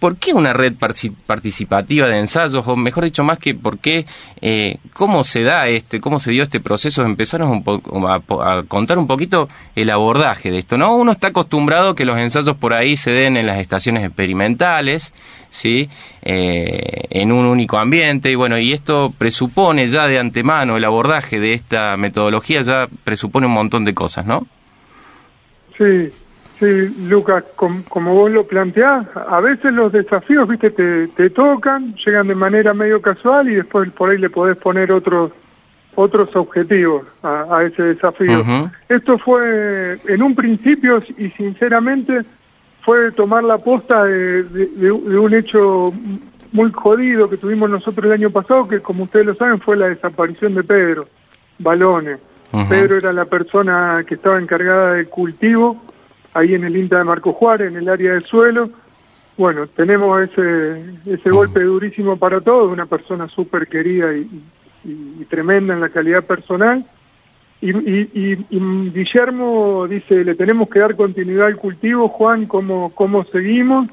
¿por 0.00 0.16
qué 0.16 0.32
una 0.32 0.52
red 0.52 0.72
participativa 1.26 2.08
de 2.08 2.18
ensayos? 2.18 2.66
O 2.66 2.74
mejor 2.74 3.04
dicho, 3.04 3.22
más 3.22 3.38
que 3.38 3.54
por 3.54 3.78
qué, 3.78 4.06
eh, 4.40 4.78
cómo 4.94 5.22
se 5.22 5.42
da 5.42 5.68
este, 5.68 6.00
cómo 6.00 6.18
se 6.18 6.32
dio 6.32 6.42
este 6.42 6.58
proceso, 6.58 7.04
empezaron 7.04 7.50
un 7.50 8.06
a 8.06 8.62
contar 8.66 8.98
un 8.98 9.06
poquito 9.06 9.48
el 9.76 9.90
abordaje 9.90 10.50
de 10.50 10.58
esto, 10.58 10.76
¿no? 10.76 10.96
Uno 10.96 11.12
está 11.12 11.28
acostumbrado 11.28 11.94
que 11.94 12.04
los 12.04 12.18
ensayos 12.18 12.56
por 12.56 12.72
ahí 12.72 12.96
se 12.96 13.12
den 13.12 13.36
en 13.36 13.46
las 13.46 13.60
estaciones 13.60 14.02
experimentales, 14.02 15.12
¿sí? 15.50 15.88
Eh, 16.22 17.06
en 17.10 17.30
un 17.30 17.44
único 17.44 17.78
ambiente, 17.78 18.30
y 18.30 18.34
bueno, 18.34 18.58
y 18.58 18.72
esto 18.72 19.12
presupone 19.16 19.86
ya 19.86 20.06
de 20.06 20.18
antemano, 20.18 20.78
el 20.78 20.84
abordaje 20.84 21.38
de 21.38 21.52
esta 21.52 21.96
metodología 21.98 22.62
ya 22.62 22.88
presupone 23.04 23.46
un 23.46 23.52
montón 23.52 23.84
de 23.84 23.94
cosas, 23.94 24.24
¿no? 24.24 24.46
Sí, 25.76 26.10
sí, 26.60 26.94
Lucas, 27.08 27.42
com- 27.56 27.82
como 27.88 28.14
vos 28.14 28.30
lo 28.30 28.46
planteás, 28.46 29.06
a 29.16 29.40
veces 29.40 29.72
los 29.72 29.90
desafíos, 29.92 30.46
viste, 30.48 30.70
te, 30.70 31.08
te 31.08 31.30
tocan, 31.30 31.94
llegan 32.04 32.28
de 32.28 32.34
manera 32.36 32.72
medio 32.74 33.00
casual 33.02 33.48
y 33.48 33.54
después 33.56 33.90
por 33.90 34.10
ahí 34.10 34.18
le 34.18 34.30
podés 34.30 34.56
poner 34.58 34.92
otros 34.92 35.32
otros 35.96 36.34
objetivos 36.36 37.02
a, 37.22 37.46
a 37.58 37.64
ese 37.64 37.82
desafío. 37.82 38.44
Esto 38.88 39.18
fue, 39.18 39.98
en 40.06 40.22
un 40.22 40.36
principio 40.36 41.02
y 41.18 41.30
sinceramente, 41.30 42.22
fue 42.82 43.10
tomar 43.10 43.42
la 43.42 43.58
posta 43.58 44.04
de, 44.04 44.44
de- 44.44 44.92
un 44.92 45.34
hecho 45.34 45.92
muy 46.52 46.70
jodido 46.72 47.28
que 47.28 47.36
tuvimos 47.36 47.68
nosotros 47.68 48.06
el 48.06 48.12
año 48.12 48.30
pasado, 48.30 48.68
que 48.68 48.80
como 48.80 49.04
ustedes 49.04 49.26
lo 49.26 49.34
saben 49.34 49.60
fue 49.60 49.76
la 49.76 49.88
desaparición 49.88 50.54
de 50.54 50.62
Pedro 50.62 51.08
Balones. 51.58 52.18
Pedro 52.68 52.96
era 52.96 53.12
la 53.12 53.24
persona 53.26 54.04
que 54.06 54.14
estaba 54.14 54.38
encargada 54.40 54.94
del 54.94 55.08
cultivo 55.08 55.82
ahí 56.34 56.54
en 56.54 56.64
el 56.64 56.76
INTA 56.76 56.98
de 56.98 57.04
Marco 57.04 57.32
Juárez, 57.32 57.68
en 57.68 57.76
el 57.76 57.88
área 57.88 58.14
de 58.14 58.20
suelo. 58.20 58.70
Bueno, 59.36 59.66
tenemos 59.68 60.20
ese, 60.22 60.84
ese 61.06 61.30
golpe 61.30 61.60
durísimo 61.60 62.16
para 62.16 62.40
todos, 62.40 62.70
una 62.70 62.86
persona 62.86 63.26
súper 63.28 63.66
querida 63.68 64.12
y, 64.14 64.20
y- 64.84 65.16
y 65.20 65.24
tremenda 65.26 65.74
en 65.74 65.80
la 65.80 65.88
calidad 65.88 66.24
personal. 66.24 66.84
Y, 67.62 67.72
Guillermo 68.90 69.86
dice, 69.88 70.24
le 70.24 70.34
tenemos 70.34 70.68
que 70.70 70.78
dar 70.78 70.96
continuidad 70.96 71.46
al 71.48 71.56
cultivo, 71.56 72.08
Juan, 72.08 72.46
¿cómo, 72.46 72.90
cómo 72.94 73.24
seguimos? 73.24 73.86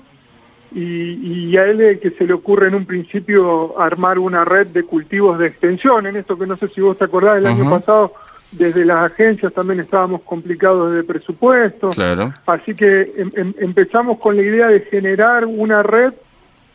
Y, 0.74 1.50
y 1.50 1.58
a 1.58 1.66
él 1.66 2.00
que 2.02 2.12
se 2.12 2.26
le 2.26 2.34
ocurre 2.34 2.68
en 2.68 2.76
un 2.76 2.86
principio 2.86 3.80
armar 3.80 4.20
una 4.20 4.46
red 4.46 4.68
de 4.68 4.84
cultivos 4.84 5.38
de 5.40 5.48
extensión, 5.48 6.08
en 6.08 6.16
esto 6.18 6.38
que 6.38 6.46
no 6.48 6.56
sé 6.58 6.68
si 6.70 6.82
vos 6.82 6.98
te 6.98 7.06
acordás, 7.06 7.38
el 7.40 7.48
año 7.48 7.64
Ujú. 7.64 7.70
pasado 7.72 8.14
desde 8.52 8.86
las 8.86 9.12
agencias 9.12 9.54
también 9.54 9.80
estábamos 9.80 10.22
complicados 10.24 10.94
de 10.94 11.04
presupuesto. 11.04 11.90
Claro. 11.90 12.34
Así 12.46 12.74
que 12.76 13.14
em- 13.18 13.32
em- 13.36 13.54
empezamos 13.60 14.18
con 14.20 14.36
la 14.38 14.44
idea 14.44 14.68
de 14.68 14.82
generar 14.82 15.46
una 15.46 15.84
red 15.84 16.14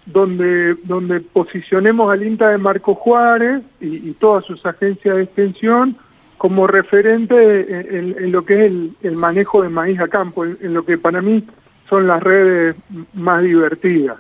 donde, 0.06 0.74
donde 0.84 1.20
posicionemos 1.20 2.12
al 2.12 2.22
INTA 2.24 2.50
de 2.50 2.58
Marco 2.58 2.94
Juárez 2.94 3.62
y, 3.80 4.08
y 4.10 4.12
todas 4.18 4.44
sus 4.44 4.64
agencias 4.66 5.16
de 5.16 5.22
extensión 5.22 5.96
como 6.38 6.66
referente 6.66 7.36
en, 7.70 7.96
en- 7.96 8.24
en 8.24 8.32
lo 8.32 8.44
que 8.44 8.54
es 8.54 8.70
el, 8.72 8.92
el 9.02 9.16
manejo 9.16 9.62
de 9.62 9.68
maíz 9.68 10.00
a 10.00 10.08
campo, 10.08 10.44
en, 10.44 10.58
en 10.60 10.74
lo 10.74 10.84
que 10.84 10.98
para 10.98 11.22
mí 11.22 11.44
son 11.88 12.06
las 12.08 12.20
redes 12.22 12.74
más 13.14 13.42
divertidas, 13.42 14.16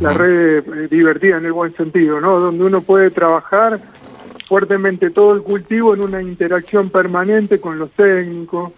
las 0.00 0.16
redes 0.16 0.64
eh, 0.66 0.88
divertidas 0.90 1.40
en 1.40 1.46
el 1.46 1.52
buen 1.52 1.74
sentido, 1.76 2.18
¿no? 2.20 2.38
Donde 2.40 2.64
uno 2.64 2.80
puede 2.80 3.10
trabajar 3.10 3.78
fuertemente 4.46 5.10
todo 5.10 5.34
el 5.34 5.42
cultivo 5.42 5.94
en 5.94 6.04
una 6.04 6.22
interacción 6.22 6.90
permanente 6.90 7.60
con 7.60 7.78
los 7.78 7.90
técnicos, 7.90 8.72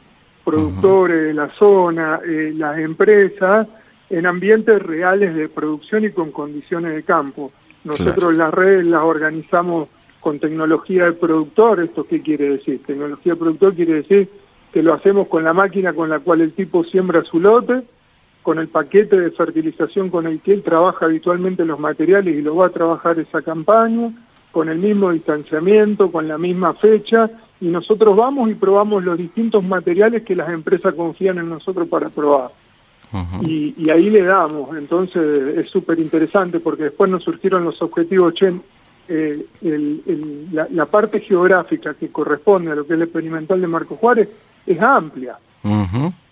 productores 0.44 1.24
de 1.24 1.34
la 1.34 1.48
zona, 1.50 2.20
eh, 2.26 2.52
las 2.56 2.78
empresas, 2.78 3.68
en 4.10 4.26
ambientes 4.26 4.80
reales 4.82 5.34
de 5.34 5.48
producción 5.48 6.04
y 6.04 6.10
con 6.10 6.32
condiciones 6.32 6.94
de 6.94 7.02
campo. 7.02 7.52
Nosotros 7.84 8.16
Claro. 8.16 8.32
las 8.32 8.54
redes 8.54 8.86
las 8.86 9.02
organizamos 9.02 9.88
con 10.20 10.38
tecnología 10.38 11.04
de 11.04 11.12
productor. 11.12 11.80
¿Esto 11.80 12.04
qué 12.04 12.22
quiere 12.22 12.50
decir? 12.50 12.82
Tecnología 12.84 13.34
de 13.34 13.38
productor 13.38 13.74
quiere 13.74 13.94
decir 13.94 14.28
que 14.72 14.82
lo 14.82 14.94
hacemos 14.94 15.28
con 15.28 15.44
la 15.44 15.52
máquina 15.52 15.92
con 15.92 16.08
la 16.08 16.18
cual 16.20 16.40
el 16.40 16.52
tipo 16.52 16.82
siembra 16.84 17.22
su 17.24 17.40
lote, 17.40 17.82
con 18.42 18.58
el 18.58 18.68
paquete 18.68 19.20
de 19.20 19.30
fertilización 19.30 20.08
con 20.08 20.26
el 20.26 20.40
que 20.40 20.54
él 20.54 20.62
trabaja 20.62 21.04
habitualmente 21.04 21.66
los 21.66 21.78
materiales 21.78 22.34
y 22.34 22.40
lo 22.40 22.56
va 22.56 22.66
a 22.66 22.70
trabajar 22.70 23.18
esa 23.18 23.42
campaña, 23.42 24.10
con 24.52 24.68
el 24.68 24.78
mismo 24.78 25.10
distanciamiento, 25.12 26.10
con 26.10 26.26
la 26.28 26.38
misma 26.38 26.74
fecha, 26.74 27.30
y 27.60 27.66
nosotros 27.66 28.16
vamos 28.16 28.50
y 28.50 28.54
probamos 28.54 29.04
los 29.04 29.18
distintos 29.18 29.62
materiales 29.64 30.22
que 30.22 30.34
las 30.36 30.48
empresas 30.50 30.94
confían 30.94 31.38
en 31.38 31.48
nosotros 31.48 31.88
para 31.88 32.08
probar. 32.08 32.50
Y, 33.42 33.74
y 33.78 33.90
ahí 33.90 34.10
le 34.10 34.22
damos, 34.22 34.76
entonces 34.76 35.56
es 35.58 35.68
súper 35.70 35.98
interesante 35.98 36.60
porque 36.60 36.84
después 36.84 37.10
nos 37.10 37.24
surgieron 37.24 37.64
los 37.64 37.80
objetivos, 37.80 38.34
che, 38.34 38.52
eh, 39.08 39.46
el- 39.62 40.02
el- 40.06 40.48
la, 40.52 40.68
la 40.70 40.84
parte 40.86 41.20
geográfica 41.20 41.94
que 41.94 42.08
corresponde 42.08 42.70
a 42.70 42.74
lo 42.74 42.86
que 42.86 42.92
es 42.92 42.96
el 42.98 43.02
experimental 43.04 43.60
de 43.60 43.66
Marco 43.66 43.96
Juárez 43.96 44.28
es 44.66 44.80
amplia. 44.80 45.38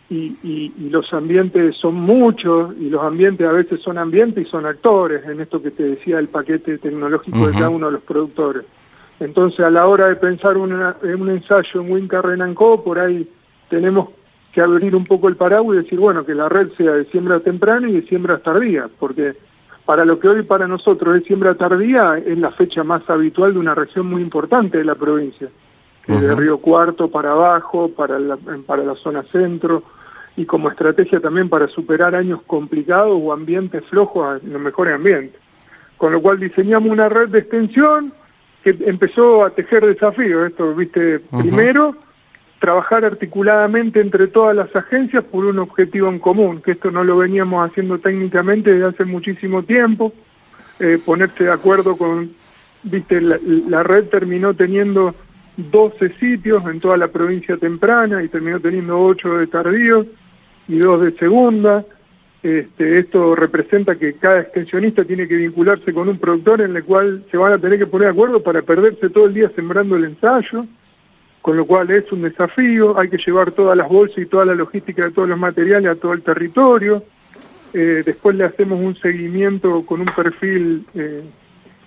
Y, 0.09 0.37
y- 0.43 0.73
y 0.79 0.89
los 0.91 1.13
ambientes 1.13 1.77
son 1.77 1.95
muchos 1.97 2.75
y 2.79 2.89
los 2.91 3.03
ambientes 3.03 3.47
a 3.47 3.53
veces 3.53 3.81
son 3.81 3.99
ambientes 3.99 4.47
y 4.47 4.51
son 4.51 4.65
actores 4.67 5.25
en 5.27 5.41
esto 5.41 5.61
que 5.61 5.71
te 5.73 5.83
decía 5.83 6.19
el 6.19 6.29
paquete 6.29 6.79
tecnológico 6.79 7.39
de 7.39 7.45
Ujú. 7.51 7.53
cada 7.55 7.71
uno 7.71 7.87
de 7.87 7.93
los 7.93 8.03
productores. 8.03 8.63
Entonces 9.19 9.61
a 9.61 9.71
la 9.71 9.87
hora 9.87 10.09
de 10.09 10.17
pensar 10.17 10.57
una- 10.59 10.97
en 11.03 11.21
un 11.23 11.31
ensayo 11.31 11.81
en 11.81 11.91
Winca 11.91 12.23
Renancó, 12.23 12.85
por 12.85 12.99
ahí 12.99 13.29
tenemos 13.69 14.11
que 14.53 14.61
abrir 14.61 14.95
un 14.95 15.05
poco 15.05 15.29
el 15.29 15.37
paraguas 15.37 15.77
y 15.79 15.83
decir, 15.83 15.99
bueno, 15.99 16.25
que 16.25 16.35
la 16.35 16.49
red 16.49 16.69
sea 16.77 16.93
de 16.93 17.05
siembra 17.07 17.41
temprana 17.41 17.89
y 17.89 17.93
de 17.93 18.03
siembra 18.03 18.39
tardía, 18.39 18.89
porque 18.99 19.35
para 19.85 20.05
lo 20.05 20.19
que 20.19 20.29
hoy 20.29 20.43
para 20.43 20.67
nosotros 20.69 21.17
es 21.17 21.25
siembra 21.25 21.55
tardía, 21.55 22.17
es 22.19 22.39
la 22.39 22.51
fecha 22.53 22.83
más 22.85 23.09
habitual 23.11 23.55
de 23.55 23.59
una 23.59 23.75
región 23.75 24.07
muy 24.07 24.23
importante 24.23 24.79
de 24.79 24.85
la 24.85 24.95
provincia 24.95 25.49
que 26.07 26.13
de. 26.13 26.35
Río 26.35 26.59
Cuarto 26.59 27.09
para 27.09 27.33
abajo, 27.33 27.91
para 27.91 28.19
la, 28.19 28.37
para 28.67 28.85
la 28.85 28.95
zona 28.95 29.23
centro, 29.25 29.83
y 30.37 30.45
como 30.45 30.71
estrategia 30.71 31.21
también 31.21 31.49
para 31.49 31.67
superar 31.69 32.15
años 32.15 32.41
complicados 32.47 33.19
o 33.21 33.33
ambientes 33.33 33.85
flojos 33.87 34.43
en 34.43 34.53
los 34.53 34.63
mejores 34.63 34.95
ambientes. 34.95 35.41
Con 35.97 36.13
lo 36.13 36.21
cual 36.21 36.39
diseñamos 36.39 36.91
una 36.91 37.09
red 37.09 37.29
de 37.29 37.39
extensión 37.39 38.13
que 38.63 38.77
empezó 38.85 39.45
a 39.45 39.51
tejer 39.51 39.87
desafíos. 39.87 40.51
Esto, 40.51 40.75
viste, 40.75 41.21
primero, 41.21 41.97
trabajar 42.59 43.05
articuladamente 43.05 44.01
entre 44.01 44.27
todas 44.27 44.55
las 44.55 44.75
agencias 44.77 45.25
por 45.25 45.47
un 45.47 45.59
objetivo 45.59 46.09
en 46.09 46.19
común, 46.19 46.61
que 46.61 46.73
esto 46.73 46.91
no 46.91 47.03
lo 47.03 47.17
veníamos 47.17 47.69
haciendo 47.69 47.99
técnicamente 47.99 48.73
desde 48.73 48.89
hace 48.89 49.05
muchísimo 49.05 49.63
tiempo, 49.63 50.13
eh, 50.81 50.99
ponerse 51.03 51.45
de 51.45 51.53
acuerdo 51.53 51.97
con, 51.97 52.31
viste, 52.83 53.21
la, 53.21 53.39
la 53.69 53.83
red 53.83 54.07
terminó 54.09 54.53
teniendo 54.53 55.15
12 55.57 56.15
sitios 56.19 56.65
en 56.67 56.81
toda 56.81 56.97
la 56.97 57.09
provincia 57.09 57.57
temprana 57.57 58.23
y 58.23 58.29
terminó 58.29 58.61
teniendo 58.61 59.01
8 59.01 59.39
de 59.39 59.47
tardíos 59.47 60.07
y 60.69 60.79
2 60.79 61.03
de 61.03 61.13
segunda. 61.13 61.85
Este, 62.43 62.99
esto 62.99 63.35
representa 63.35 63.97
que 63.97 64.15
cada 64.15 64.41
extensionista 64.41 65.05
tiene 65.05 65.27
que 65.27 65.37
vincularse 65.37 65.93
con 65.93 66.09
un 66.09 66.19
productor 66.19 66.61
en 66.61 66.77
el 66.77 66.85
cual 66.85 67.25
se 67.31 67.37
van 67.37 67.55
a 67.55 67.59
tener 67.59 67.79
que 67.79 67.87
poner 67.87 68.07
de 68.07 68.13
acuerdo 68.13 68.43
para 68.43 68.63
perderse 68.63 69.11
todo 69.11 69.27
el 69.27 69.35
día 69.35 69.51
sembrando 69.57 69.97
el 69.97 70.05
ensayo, 70.05 70.65
con 71.41 71.57
lo 71.57 71.65
cual 71.65 71.91
es 71.91 72.11
un 72.13 72.23
desafío, 72.23 72.99
hay 72.99 73.09
que 73.09 73.19
llevar 73.19 73.53
todas 73.53 73.77
las 73.77 73.89
bolsas 73.89 74.19
y 74.19 74.27
toda 74.27 74.45
la 74.45 74.55
logística 74.55 75.07
de 75.07 75.11
todos 75.11 75.29
los 75.29 75.39
materiales 75.39 75.91
a 75.91 75.97
todo 75.97 76.13
el 76.13 76.23
territorio. 76.23 77.03
Eh, 77.73 78.03
después 78.05 78.37
le 78.37 78.45
hacemos 78.45 78.81
un 78.81 78.95
seguimiento 78.97 79.85
con 79.85 80.01
un 80.01 80.07
perfil 80.15 80.87
eh, 80.95 81.23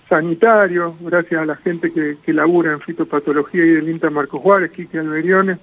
sanitario, 0.10 0.96
gracias 1.00 1.42
a 1.42 1.46
la 1.46 1.56
gente 1.56 1.92
que, 1.94 2.18
que 2.24 2.34
labura 2.34 2.74
en 2.74 2.80
fitopatología 2.80 3.64
y 3.66 3.70
del 3.72 3.90
INTA 3.90 4.10
Marco 4.10 4.40
Juárez, 4.40 4.72
Quique 4.72 4.98
Alberiones 5.00 5.60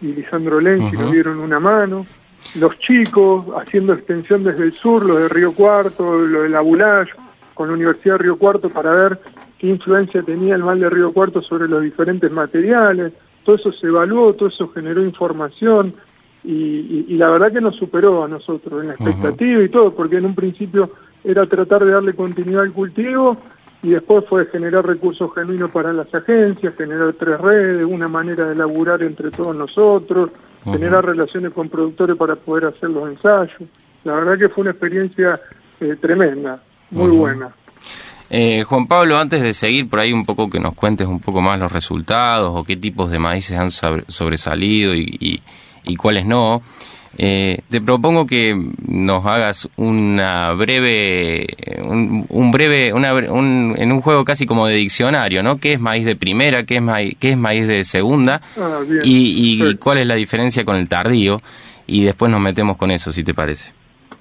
y 0.00 0.12
Lisandro 0.14 0.60
Lenzi, 0.60 0.94
Ujú. 0.96 1.02
nos 1.04 1.12
dieron 1.12 1.38
una 1.40 1.60
mano. 1.60 2.06
Los 2.54 2.78
chicos 2.78 3.46
haciendo 3.60 3.92
extensión 3.92 4.44
desde 4.44 4.64
el 4.64 4.72
sur, 4.72 5.04
lo 5.04 5.16
de 5.16 5.28
Río 5.28 5.52
Cuarto, 5.52 6.18
lo 6.20 6.42
de 6.42 6.48
la 6.48 6.60
Bulash, 6.60 7.08
con 7.54 7.68
la 7.68 7.74
Universidad 7.74 8.14
de 8.14 8.24
Río 8.24 8.36
Cuarto 8.36 8.70
para 8.70 8.92
ver 8.92 9.20
qué 9.58 9.66
influencia 9.68 10.22
tenía 10.22 10.54
el 10.54 10.62
mal 10.64 10.80
de 10.80 10.88
Río 10.90 11.12
Cuarto 11.12 11.42
sobre 11.42 11.68
los 11.68 11.82
diferentes 11.82 12.30
materiales. 12.30 13.12
Todo 13.44 13.56
eso 13.56 13.72
se 13.72 13.86
evaluó, 13.88 14.32
todo 14.34 14.48
eso 14.48 14.68
generó 14.68 15.02
información 15.04 15.94
y, 16.44 16.52
y- 16.52 17.06
y 17.08 17.16
la 17.16 17.30
verdad 17.30 17.52
que 17.52 17.60
nos 17.60 17.76
superó 17.76 18.24
a 18.24 18.28
nosotros 18.28 18.80
en 18.82 18.88
la 18.88 18.94
expectativa 18.94 19.62
y 19.62 19.68
todo, 19.68 19.92
porque 19.94 20.16
en 20.16 20.26
un 20.26 20.34
principio 20.34 20.90
era 21.24 21.46
tratar 21.46 21.84
de 21.84 21.92
darle 21.92 22.14
continuidad 22.14 22.62
al 22.62 22.72
cultivo 22.72 23.36
y 23.82 23.90
después 23.90 24.24
fue 24.28 24.46
generar 24.46 24.86
recursos 24.86 25.30
genuinos 25.34 25.70
para 25.70 25.92
las 25.92 26.12
agencias, 26.14 26.74
generar 26.76 27.12
tres 27.14 27.40
redes, 27.40 27.84
una 27.84 28.08
manera 28.08 28.46
de 28.46 28.54
laburar 28.54 29.02
entre 29.02 29.30
todos 29.30 29.54
nosotros, 29.56 30.30
generar 30.64 31.04
relaciones 31.04 31.52
con 31.52 31.68
productores 31.68 32.16
para 32.16 32.36
poder 32.36 32.66
hacer 32.66 32.90
los 32.90 33.08
ensayos. 33.10 33.60
La 34.04 34.14
verdad 34.14 34.38
que 34.38 34.48
fue 34.48 34.62
una 34.62 34.70
experiencia 34.70 35.40
eh, 35.80 35.96
tremenda, 36.00 36.62
muy 36.90 37.10
buena. 37.10 37.48
Eh, 38.30 38.62
Juan 38.64 38.86
Pablo, 38.86 39.18
antes 39.18 39.42
de 39.42 39.52
seguir 39.52 39.90
por 39.90 39.98
ahí 39.98 40.12
un 40.12 40.24
poco 40.24 40.48
que 40.48 40.58
nos 40.60 40.74
cuentes 40.74 41.06
un 41.06 41.20
poco 41.20 41.42
más 41.42 41.58
los 41.58 41.70
resultados 41.70 42.52
o 42.54 42.64
qué 42.64 42.76
tipos 42.76 43.10
de 43.10 43.18
maíces 43.18 43.58
han 43.58 43.70
sobre- 43.70 44.04
sobresalido 44.08 44.94
y, 44.94 45.16
y- 45.20 45.42
y 45.84 45.96
cuáles 45.96 46.24
no, 46.24 46.62
eh, 47.18 47.58
te 47.68 47.80
propongo 47.80 48.26
que 48.26 48.56
nos 48.86 49.24
hagas 49.26 49.68
una 49.76 50.52
breve, 50.54 51.46
un, 51.84 52.26
un 52.28 52.50
breve, 52.50 52.92
una, 52.92 53.12
un- 53.14 53.74
en 53.78 53.92
un 53.92 54.00
juego 54.00 54.24
casi 54.24 54.46
como 54.46 54.66
de 54.66 54.74
diccionario, 54.76 55.42
¿no? 55.42 55.58
¿Qué 55.58 55.74
es 55.74 55.80
maíz 55.80 56.04
de 56.04 56.16
primera? 56.16 56.64
¿Qué 56.64 56.76
es 56.76 56.82
maíz, 56.82 57.14
qué 57.20 57.32
es 57.32 57.36
maíz 57.36 57.66
de 57.68 57.84
segunda? 57.84 58.40
Ah, 58.56 58.80
bien. 58.88 59.02
Y, 59.04 59.60
y 59.70 59.76
cuál 59.76 59.98
es 59.98 60.06
la 60.06 60.14
diferencia 60.14 60.64
con 60.64 60.76
el 60.76 60.88
tardío? 60.88 61.40
Y 61.86 62.04
después 62.04 62.30
nos 62.30 62.40
metemos 62.40 62.76
con 62.76 62.90
eso, 62.90 63.12
si 63.12 63.22
te 63.24 63.34
parece. 63.34 63.72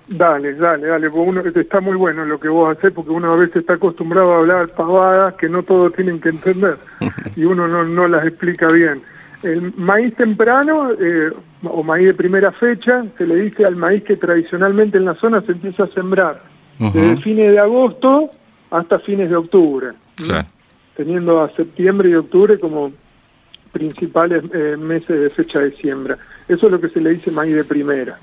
Dale, 0.07 0.53
dale, 0.55 0.87
dale, 0.87 1.07
uno, 1.07 1.41
está 1.55 1.79
muy 1.79 1.95
bueno 1.95 2.25
lo 2.25 2.37
que 2.37 2.49
vos 2.49 2.75
haces, 2.75 2.91
porque 2.91 3.11
uno 3.11 3.31
a 3.31 3.37
veces 3.37 3.57
está 3.57 3.75
acostumbrado 3.75 4.33
a 4.33 4.37
hablar 4.39 4.67
pavadas 4.69 5.35
que 5.35 5.47
no 5.47 5.63
todos 5.63 5.93
tienen 5.93 6.19
que 6.19 6.29
entender 6.29 6.77
y 7.37 7.45
uno 7.45 7.67
no, 7.69 7.85
no 7.85 8.07
las 8.09 8.25
explica 8.25 8.67
bien. 8.67 9.01
El 9.43 9.73
maíz 9.75 10.15
temprano 10.15 10.91
eh, 10.99 11.31
o 11.63 11.83
maíz 11.83 12.07
de 12.07 12.13
primera 12.13 12.51
fecha 12.51 13.03
se 13.17 13.25
le 13.25 13.35
dice 13.35 13.65
al 13.65 13.75
maíz 13.75 14.03
que 14.03 14.15
tradicionalmente 14.17 14.97
en 14.97 15.05
la 15.05 15.15
zona 15.15 15.41
se 15.41 15.53
empieza 15.53 15.83
a 15.83 15.87
sembrar 15.87 16.41
desde 16.79 17.17
fines 17.17 17.51
de 17.51 17.59
agosto 17.59 18.29
hasta 18.71 18.97
fines 18.99 19.29
de 19.29 19.35
octubre, 19.35 19.89
Claro. 20.15 20.47
teniendo 20.95 21.41
a 21.41 21.49
septiembre 21.51 22.09
y 22.09 22.15
octubre 22.15 22.57
como 22.59 22.91
principales 23.71 24.43
eh, 24.53 24.77
meses 24.77 25.21
de 25.21 25.29
fecha 25.29 25.59
de 25.59 25.71
siembra. 25.71 26.17
Eso 26.47 26.65
es 26.65 26.71
lo 26.71 26.81
que 26.81 26.89
se 26.89 26.99
le 26.99 27.11
dice 27.11 27.31
maíz 27.31 27.55
de 27.55 27.63
primera. 27.63 28.17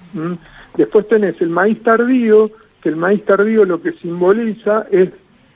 Después 0.77 1.07
tenés 1.09 1.41
el 1.41 1.51
maíz 1.51 1.83
tardío, 1.83 2.51
que 2.83 2.89
el 2.91 2.97
maíz 2.97 3.25
tardío 3.25 3.65
lo 3.65 3.81
que 3.81 3.93
simboliza 3.93 4.87
es 4.91 5.11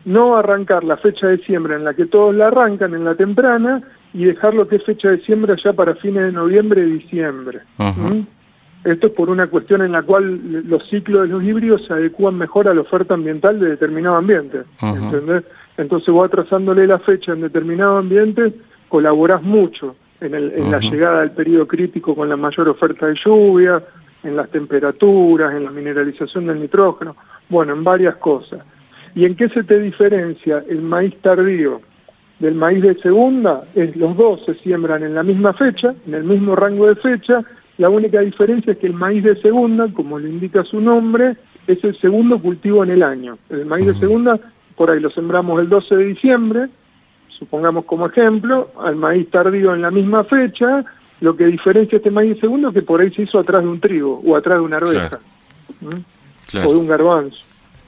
no 0.05 0.37
arrancar 0.37 0.83
la 0.85 0.97
fecha 0.97 1.27
de 1.29 1.39
siembra 1.39 1.77
en 1.77 1.85
la 1.85 1.95
que 1.95 2.07
todos 2.07 2.35
la 2.35 2.49
arrancan, 2.49 2.95
en 2.95 3.05
la 3.05 3.15
temprana, 3.15 3.83
y 4.15 4.25
dejar 4.25 4.55
lo 4.55 4.69
que 4.69 4.77
es 4.77 4.85
fecha 4.85 5.11
de 5.11 5.19
siembra 5.21 5.57
ya 5.63 5.73
para 5.73 5.95
fines 5.95 6.25
de 6.27 6.33
noviembre 6.33 6.85
diciembre. 6.85 7.61
¿m? 8.07 8.27
Esto 8.85 9.07
es 9.07 9.13
por 9.13 9.31
una 9.31 9.47
cuestión 9.47 9.83
en 9.83 9.93
la 9.93 10.03
cual 10.03 10.65
los 10.69 10.89
ciclos 10.89 11.23
de 11.23 11.29
los 11.29 11.43
híbridos 11.45 11.85
se 11.87 11.93
adecúan 11.93 12.37
mejor 12.37 12.67
a 12.69 12.75
la 12.75 12.81
oferta 12.81 13.15
ambiental 13.15 13.61
de 13.61 13.71
determinado 13.71 14.17
ambiente. 14.17 14.63
¿entendés? 15.05 15.45
Entonces 15.77 16.13
vos 16.13 16.27
atrasándole 16.27 16.87
la 16.87 16.99
fecha 16.99 17.33
en 17.33 17.43
determinado 17.43 17.97
ambiente, 17.99 18.53
colaborás 18.89 19.43
mucho 19.43 19.95
en, 20.21 20.35
el- 20.35 20.53
en 20.53 20.71
la 20.71 20.79
llegada 20.91 21.21
del 21.21 21.31
periodo 21.31 21.67
crítico 21.69 22.15
con 22.15 22.29
la 22.29 22.37
mayor 22.37 22.69
oferta 22.69 23.07
de 23.07 23.15
lluvia, 23.15 23.83
en 24.25 24.37
las 24.37 24.49
temperaturas, 24.51 25.55
en 25.55 25.65
la 25.65 25.71
mineralización 25.71 26.47
del 26.47 26.61
nitrógeno, 26.61 27.17
bueno, 27.49 27.73
en 27.73 27.83
varias 27.85 28.17
cosas. 28.17 28.61
¿Y 29.15 29.25
en 29.25 29.35
qué 29.37 29.49
se 29.49 29.63
te 29.63 29.79
diferencia 29.79 30.63
el 30.69 30.81
maíz 30.83 31.17
tardío 31.21 31.81
del 32.43 32.57
maíz 32.57 32.83
de 32.83 32.97
segunda? 32.97 33.63
Es 33.75 33.95
los 33.95 34.17
dos 34.17 34.45
se 34.45 34.55
siembran 34.57 35.05
en 35.05 35.15
la 35.15 35.23
misma 35.23 35.53
fecha, 35.53 35.95
en 36.07 36.15
el 36.15 36.25
mismo 36.25 36.57
rango 36.57 36.89
de 36.89 36.97
fecha, 36.97 37.43
la 37.79 37.89
única 37.89 38.21
diferencia 38.21 38.73
es 38.73 38.79
que 38.79 38.89
el 38.89 38.95
maíz 38.95 39.23
de 39.23 39.37
segunda, 39.37 39.87
como 39.95 40.19
le 40.19 40.29
indica 40.29 40.65
su 40.65 40.81
nombre, 40.81 41.37
es 41.69 41.83
el 41.85 41.97
segundo 42.01 42.41
cultivo 42.41 42.83
en 42.83 42.91
el 42.91 43.03
año. 43.05 43.39
El 43.49 43.65
maíz 43.65 43.87
de 43.87 43.95
segunda, 43.95 44.41
por 44.77 44.91
ahí 44.91 44.99
lo 44.99 45.09
sembramos 45.11 45.61
el 45.61 45.69
12 45.69 45.97
de 45.97 46.05
diciembre, 46.05 46.69
supongamos 47.29 47.85
como 47.85 48.07
ejemplo, 48.07 48.71
al 48.81 48.97
maíz 48.97 49.31
tardío 49.31 49.73
en 49.73 49.83
la 49.83 49.93
misma 49.93 50.25
fecha, 50.25 50.85
lo 51.21 51.37
que 51.37 51.47
diferencia 51.47 51.97
este 51.97 52.11
maíz 52.11 52.35
de 52.35 52.41
segundo 52.41 52.69
es 52.69 52.75
que 52.75 52.83
por 52.83 53.01
ahí 53.01 53.15
se 53.15 53.23
hizo 53.23 53.39
atrás 53.39 53.63
de 53.63 53.69
un 53.69 53.79
trigo 53.79 54.21
o 54.25 54.35
atrás 54.35 54.59
de 54.59 54.65
una 54.65 54.79
arveja 54.79 55.21
o 56.55 56.73
de 56.73 56.77
un 56.77 56.89
garbanzo. 56.89 57.39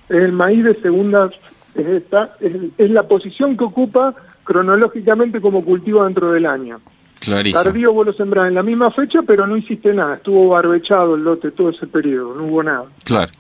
El 0.09 0.31
maíz 0.31 0.63
de 0.63 0.75
segunda 0.81 1.29
es, 1.75 1.87
esta, 1.87 2.37
es, 2.39 2.53
es 2.79 2.91
la 2.91 3.03
posición 3.03 3.57
que 3.57 3.65
ocupa 3.65 4.15
cronológicamente 4.45 5.41
como 5.41 5.65
cultivo 5.65 6.05
dentro 6.05 6.33
del 6.33 6.47
año. 6.47 6.81
Clarísimo. 7.21 7.63
Tardío 7.63 7.93
vos 7.93 8.07
lo 8.07 8.13
sembrás 8.13 8.49
en 8.49 8.55
la 8.55 8.63
misma 8.63 8.91
fecha, 8.91 9.21
pero 9.27 9.47
no 9.47 9.57
hiciste 9.57 9.93
nada, 9.95 10.17
estuvo 10.17 10.49
barbechado 10.49 11.15
el 11.15 11.25
lote 11.25 11.51
todo 11.53 11.71
ese 11.71 11.87
periodo, 11.87 12.35
no 12.35 12.45
hubo 12.45 12.63
nada. 12.63 12.85
Claro. 13.05 13.33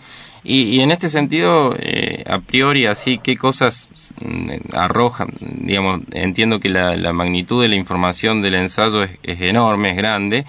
Y, 0.42 0.64
y 0.64 0.80
en 0.80 0.90
este 0.90 1.08
sentido, 1.08 1.74
eh, 1.78 2.22
a 2.26 2.38
priori, 2.38 2.84
así, 2.84 3.18
¿qué 3.18 3.36
cosas 3.36 3.88
mm, 4.20 4.76
arrojan? 4.76 5.30
Digamos, 5.40 6.00
entiendo 6.12 6.60
que 6.60 6.68
la, 6.68 6.96
la 6.96 7.14
magnitud 7.14 7.62
de 7.62 7.68
la 7.68 7.76
información 7.76 8.42
del 8.42 8.54
ensayo 8.54 9.02
es, 9.02 9.12
es 9.22 9.40
enorme, 9.40 9.92
es 9.92 9.96
grande, 9.96 10.44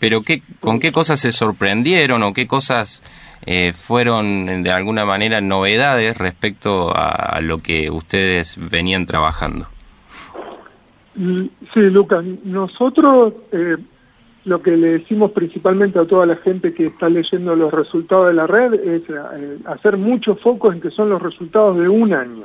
pero 0.00 0.22
¿qué, 0.22 0.42
¿con 0.58 0.80
qué 0.80 0.90
cosas 0.90 1.20
se 1.20 1.30
sorprendieron 1.30 2.24
o 2.24 2.32
qué 2.32 2.48
cosas 2.48 3.04
eh, 3.46 3.72
fueron 3.72 4.64
de 4.64 4.72
alguna 4.72 5.04
manera 5.04 5.40
novedades 5.40 6.18
respecto 6.18 6.94
a, 6.96 7.10
a 7.10 7.40
lo 7.40 7.58
que 7.62 7.90
ustedes 7.90 8.56
venían 8.58 9.06
trabajando? 9.06 9.68
Mm, 11.16 11.46
Sí, 11.74 11.80
Lucas, 11.80 12.24
nosotros 12.44 13.32
eh, 13.52 13.76
lo 14.44 14.62
que 14.62 14.76
le 14.76 14.98
decimos 14.98 15.32
principalmente 15.32 15.98
a 15.98 16.04
toda 16.04 16.26
la 16.26 16.36
gente 16.36 16.72
que 16.72 16.84
está 16.86 17.08
leyendo 17.08 17.56
los 17.56 17.72
resultados 17.72 18.28
de 18.28 18.34
la 18.34 18.46
red 18.46 18.74
es 18.74 19.02
eh, 19.08 19.58
hacer 19.66 19.96
mucho 19.96 20.36
foco 20.36 20.72
en 20.72 20.80
que 20.80 20.90
son 20.90 21.08
los 21.10 21.20
resultados 21.20 21.76
de 21.78 21.88
un 21.88 22.12
año, 22.14 22.44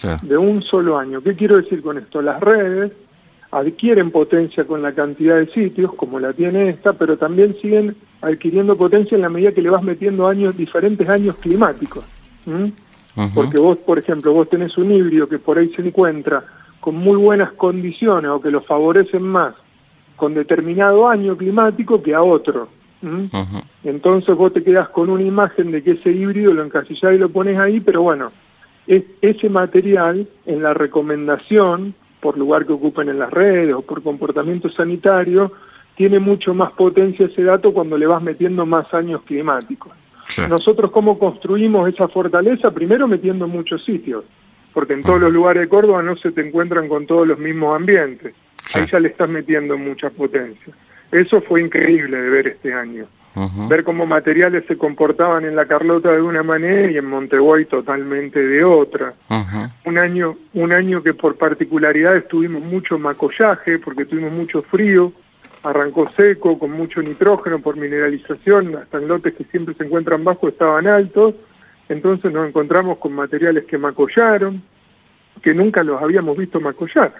Claro. 0.00 0.20
de 0.22 0.36
un 0.36 0.62
solo 0.62 0.98
año. 0.98 1.20
¿Qué 1.22 1.34
quiero 1.34 1.56
decir 1.56 1.82
con 1.82 1.98
esto? 1.98 2.20
Las 2.22 2.40
redes 2.40 2.92
adquieren 3.52 4.10
potencia 4.10 4.64
con 4.64 4.82
la 4.82 4.92
cantidad 4.92 5.36
de 5.36 5.46
sitios, 5.48 5.92
como 5.94 6.20
la 6.20 6.32
tiene 6.32 6.68
esta, 6.68 6.92
pero 6.92 7.16
también 7.16 7.56
siguen 7.60 7.96
adquiriendo 8.22 8.76
potencia 8.76 9.16
en 9.16 9.22
la 9.22 9.28
medida 9.28 9.52
que 9.52 9.62
le 9.62 9.70
vas 9.70 9.82
metiendo 9.82 10.28
años, 10.28 10.56
diferentes 10.56 11.08
años 11.08 11.36
climáticos. 11.36 12.04
Porque 13.34 13.58
vos, 13.58 13.78
por 13.78 13.98
ejemplo, 13.98 14.32
vos 14.32 14.48
tenés 14.48 14.78
un 14.78 14.92
híbrido 14.92 15.28
que 15.28 15.38
por 15.38 15.58
ahí 15.58 15.68
se 15.74 15.82
encuentra 15.82 16.44
con 16.80 16.96
muy 16.96 17.16
buenas 17.16 17.52
condiciones 17.52 18.30
o 18.30 18.40
que 18.40 18.50
lo 18.50 18.60
favorecen 18.60 19.22
más 19.22 19.54
con 20.16 20.34
determinado 20.34 21.08
año 21.08 21.36
climático 21.36 22.02
que 22.02 22.14
a 22.14 22.22
otro. 22.22 22.68
Entonces 23.82 24.36
vos 24.36 24.52
te 24.52 24.62
quedás 24.62 24.90
con 24.90 25.08
una 25.08 25.22
imagen 25.22 25.70
de 25.70 25.82
que 25.82 25.92
ese 25.92 26.10
híbrido 26.10 26.52
lo 26.52 26.62
encasillás 26.62 27.14
y 27.14 27.18
lo 27.18 27.30
pones 27.30 27.58
ahí, 27.58 27.80
pero 27.80 28.02
bueno, 28.02 28.30
es, 28.86 29.04
ese 29.22 29.48
material 29.48 30.28
en 30.44 30.62
la 30.62 30.74
recomendación, 30.74 31.94
por 32.20 32.36
lugar 32.36 32.66
que 32.66 32.74
ocupen 32.74 33.08
en 33.08 33.18
las 33.18 33.30
redes 33.30 33.74
o 33.74 33.80
por 33.80 34.02
comportamiento 34.02 34.68
sanitario, 34.68 35.52
tiene 35.96 36.18
mucho 36.18 36.52
más 36.52 36.72
potencia 36.72 37.26
ese 37.26 37.42
dato 37.42 37.72
cuando 37.72 37.96
le 37.96 38.06
vas 38.06 38.22
metiendo 38.22 38.66
más 38.66 38.92
años 38.92 39.22
climáticos. 39.22 39.92
Claro. 40.34 40.50
Nosotros 40.50 40.90
cómo 40.90 41.18
construimos 41.18 41.88
esa 41.88 42.08
fortaleza, 42.08 42.70
primero 42.70 43.08
metiendo 43.08 43.46
en 43.46 43.50
muchos 43.50 43.84
sitios, 43.84 44.24
porque 44.72 44.94
en 44.94 45.02
todos 45.02 45.20
los 45.20 45.32
lugares 45.32 45.62
de 45.62 45.68
Córdoba 45.68 46.02
no 46.02 46.16
se 46.16 46.32
te 46.32 46.46
encuentran 46.46 46.88
con 46.88 47.06
todos 47.06 47.26
los 47.26 47.38
mismos 47.38 47.76
ambientes. 47.76 48.34
Ahí 48.74 48.86
ya 48.86 49.00
le 49.00 49.08
estás 49.08 49.28
metiendo 49.28 49.76
mucha 49.76 50.10
potencia. 50.10 50.72
Eso 51.10 51.40
fue 51.40 51.60
increíble 51.60 52.20
de 52.20 52.30
ver 52.30 52.46
este 52.46 52.72
año. 52.72 53.06
Ver 53.68 53.84
cómo 53.84 54.06
materiales 54.06 54.64
se 54.66 54.76
comportaban 54.76 55.44
en 55.44 55.54
la 55.54 55.66
Carlota 55.66 56.12
de 56.12 56.20
una 56.20 56.42
manera 56.42 56.90
y 56.90 56.96
en 56.96 57.06
Monteguay 57.06 57.64
totalmente 57.64 58.44
de 58.44 58.64
otra. 58.64 59.14
Un 59.84 59.98
año, 59.98 60.36
un 60.54 60.72
año 60.72 61.02
que 61.02 61.14
por 61.14 61.36
particularidades 61.36 62.28
tuvimos 62.28 62.62
mucho 62.62 62.98
macollaje, 62.98 63.78
porque 63.78 64.04
tuvimos 64.04 64.32
mucho 64.32 64.62
frío, 64.62 65.12
arrancó 65.62 66.10
seco, 66.16 66.58
con 66.58 66.72
mucho 66.72 67.02
nitrógeno 67.02 67.60
por 67.60 67.76
mineralización, 67.76 68.76
hasta 68.76 68.98
en 68.98 69.08
lotes 69.08 69.34
que 69.34 69.44
siempre 69.44 69.74
se 69.74 69.84
encuentran 69.84 70.24
bajos 70.24 70.52
estaban 70.52 70.86
altos, 70.86 71.34
entonces 71.90 72.32
nos 72.32 72.48
encontramos 72.48 72.98
con 72.98 73.12
materiales 73.12 73.64
que 73.64 73.76
macollaron, 73.76 74.62
que 75.42 75.52
nunca 75.52 75.82
los 75.82 76.00
habíamos 76.00 76.38
visto 76.38 76.60
macollar. 76.60 77.12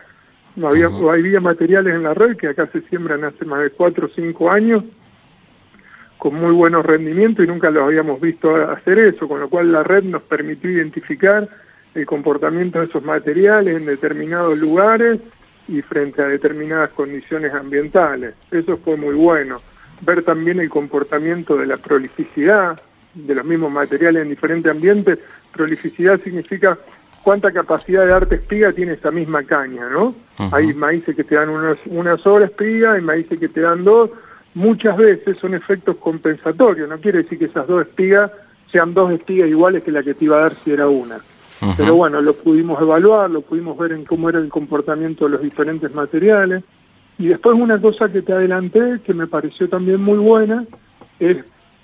Había, 0.63 0.87
había 0.87 1.41
materiales 1.41 1.93
en 1.93 2.05
la 2.05 2.15
red 2.15 2.37
que 2.37 2.47
acá 2.47 2.69
se 2.69 2.81
siembran 2.83 3.25
hace 3.25 3.45
más 3.45 3.63
de 3.63 3.71
cuatro 3.71 4.07
o 4.07 4.11
cinco 4.11 4.49
años 4.49 4.85
con 6.19 6.35
muy 6.35 6.53
buenos 6.53 6.87
rendimientos 6.87 7.45
y 7.45 7.49
nunca 7.49 7.71
los 7.71 7.83
habíamos 7.83 8.21
visto 8.21 8.55
hacer 8.55 8.99
eso, 9.01 9.27
con 9.27 9.41
lo 9.41 9.49
cual 9.49 9.73
la 9.73 9.83
red 9.83 10.05
nos 10.05 10.23
permitió 10.23 10.71
identificar 10.71 11.49
el 11.95 12.07
comportamiento 12.07 12.79
de 12.79 12.87
esos 12.87 13.03
materiales 13.03 13.77
en 13.77 13.87
determinados 13.87 14.57
lugares 14.57 15.19
y 15.67 15.83
frente 15.83 16.23
a 16.23 16.29
determinadas 16.29 16.91
condiciones 16.91 17.53
ambientales. 17.55 18.35
Eso 18.53 18.77
fue 18.77 18.97
muy 18.97 19.17
bueno. 19.17 19.61
Ver 20.03 20.23
también 20.23 20.61
el 20.61 20.71
comportamiento 20.71 21.57
de 21.57 21.67
la 21.67 21.77
prolificidad 21.77 22.81
de 23.15 23.35
los 23.35 23.45
mismos 23.45 23.73
materiales 23.73 24.23
en 24.23 24.29
diferentes 24.31 24.71
ambientes. 24.71 25.19
Prolificidad 25.53 26.21
significa 26.23 26.79
cuánta 27.23 27.53
capacidad 27.53 28.03
de 28.03 28.09
darte 28.13 28.35
espiga 28.37 28.73
tiene 28.73 28.93
esa 28.93 29.11
misma 29.11 29.43
caña, 29.43 29.89
¿no? 29.91 30.15
Hay 30.53 30.73
maíces 30.73 31.15
que 31.15 31.25
te 31.25 31.35
dan 31.35 31.49
unos- 31.51 31.79
una 31.87 32.17
sola 32.19 32.47
espiga, 32.47 32.93
hay 32.95 33.03
maíces 33.03 33.39
que 33.39 33.49
te 33.49 33.61
dan 33.61 33.85
dos. 33.85 34.11
Muchas 34.55 34.97
veces 34.97 35.37
son 35.39 35.55
efectos 35.55 35.97
compensatorios, 35.97 36.89
no 36.89 36.99
quiere 36.99 37.19
decir 37.23 37.39
que 37.39 37.45
esas 37.45 37.67
dos 37.67 37.83
espigas 37.87 38.31
sean 38.73 38.95
dos 38.95 39.13
espigas 39.13 39.49
iguales 39.49 39.83
que 39.83 39.93
la 39.93 40.03
que 40.03 40.15
te 40.15 40.25
iba 40.25 40.39
a 40.39 40.43
dar 40.43 40.55
si 40.65 40.73
era 40.73 40.89
una. 40.89 41.19
Pero 41.77 41.95
bueno, 41.95 42.23
lo 42.23 42.33
pudimos 42.35 42.81
evaluar, 42.81 43.31
lo 43.31 43.43
pudimos 43.43 43.77
ver 43.77 43.93
en 43.93 44.05
cómo 44.07 44.31
era 44.31 44.39
el 44.39 44.49
comportamiento 44.49 45.27
de 45.27 45.33
los 45.33 45.43
diferentes 45.43 45.93
materiales. 45.95 46.65
Y 47.19 47.27
después 47.29 47.55
una 47.55 47.79
cosa 47.79 48.09
que 48.11 48.23
te 48.23 48.33
adelanté, 48.33 49.01
que 49.05 49.13
me 49.13 49.27
pareció 49.27 49.69
también 49.69 50.01
muy 50.01 50.17
buena, 50.17 50.65
es 51.19 51.37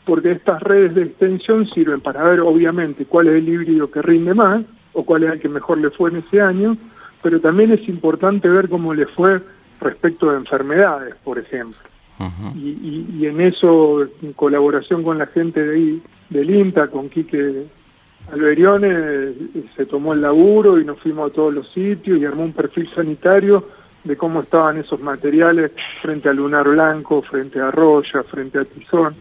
porque 0.06 0.32
estas 0.32 0.62
redes 0.62 0.94
de 0.94 1.02
extensión 1.02 1.68
sirven 1.68 2.00
para 2.00 2.22
ver 2.24 2.40
obviamente 2.40 3.04
cuál 3.04 3.26
es 3.28 3.34
el 3.34 3.48
híbrido 3.48 3.90
que 3.90 4.00
rinde 4.00 4.32
más 4.32 4.64
o 4.94 5.04
cuál 5.04 5.24
es 5.24 5.32
el 5.32 5.40
que 5.40 5.48
mejor 5.50 5.76
le 5.78 5.90
fue 5.90 6.08
en 6.10 6.16
ese 6.16 6.40
año, 6.40 6.76
pero 7.22 7.40
también 7.40 7.72
es 7.72 7.86
importante 7.88 8.48
ver 8.48 8.68
cómo 8.70 8.94
le 8.94 9.04
fue 9.06 9.42
respecto 9.80 10.30
de 10.30 10.38
enfermedades, 10.38 11.14
por 11.22 11.38
ejemplo. 11.38 11.78
Y, 12.56 12.68
y- 12.70 13.06
y 13.18 13.26
en 13.26 13.42
eso, 13.42 14.00
en 14.22 14.32
colaboración 14.32 15.02
con 15.02 15.18
la 15.18 15.26
gente 15.26 15.62
de 15.62 15.74
ahí, 15.74 16.02
del 16.30 16.48
INTA, 16.50 16.86
con 16.88 17.10
Quique 17.10 17.64
Alberione, 18.32 19.32
se 19.76 19.86
tomó 19.86 20.12
el 20.14 20.22
laburo 20.22 20.80
y 20.80 20.84
nos 20.84 20.98
fuimos 21.00 21.30
a 21.30 21.34
todos 21.34 21.52
los 21.54 21.70
sitios 21.72 22.18
y 22.18 22.24
armó 22.24 22.44
un 22.44 22.52
perfil 22.52 22.88
sanitario 22.88 23.68
de 24.04 24.16
cómo 24.16 24.40
estaban 24.40 24.78
esos 24.78 25.00
materiales 25.00 25.72
frente 26.00 26.28
a 26.28 26.32
Lunar 26.32 26.68
Blanco, 26.68 27.22
frente 27.22 27.60
a 27.60 27.70
Roya, 27.70 28.22
frente 28.22 28.58
a 28.60 28.64
Tizón. 28.64 29.14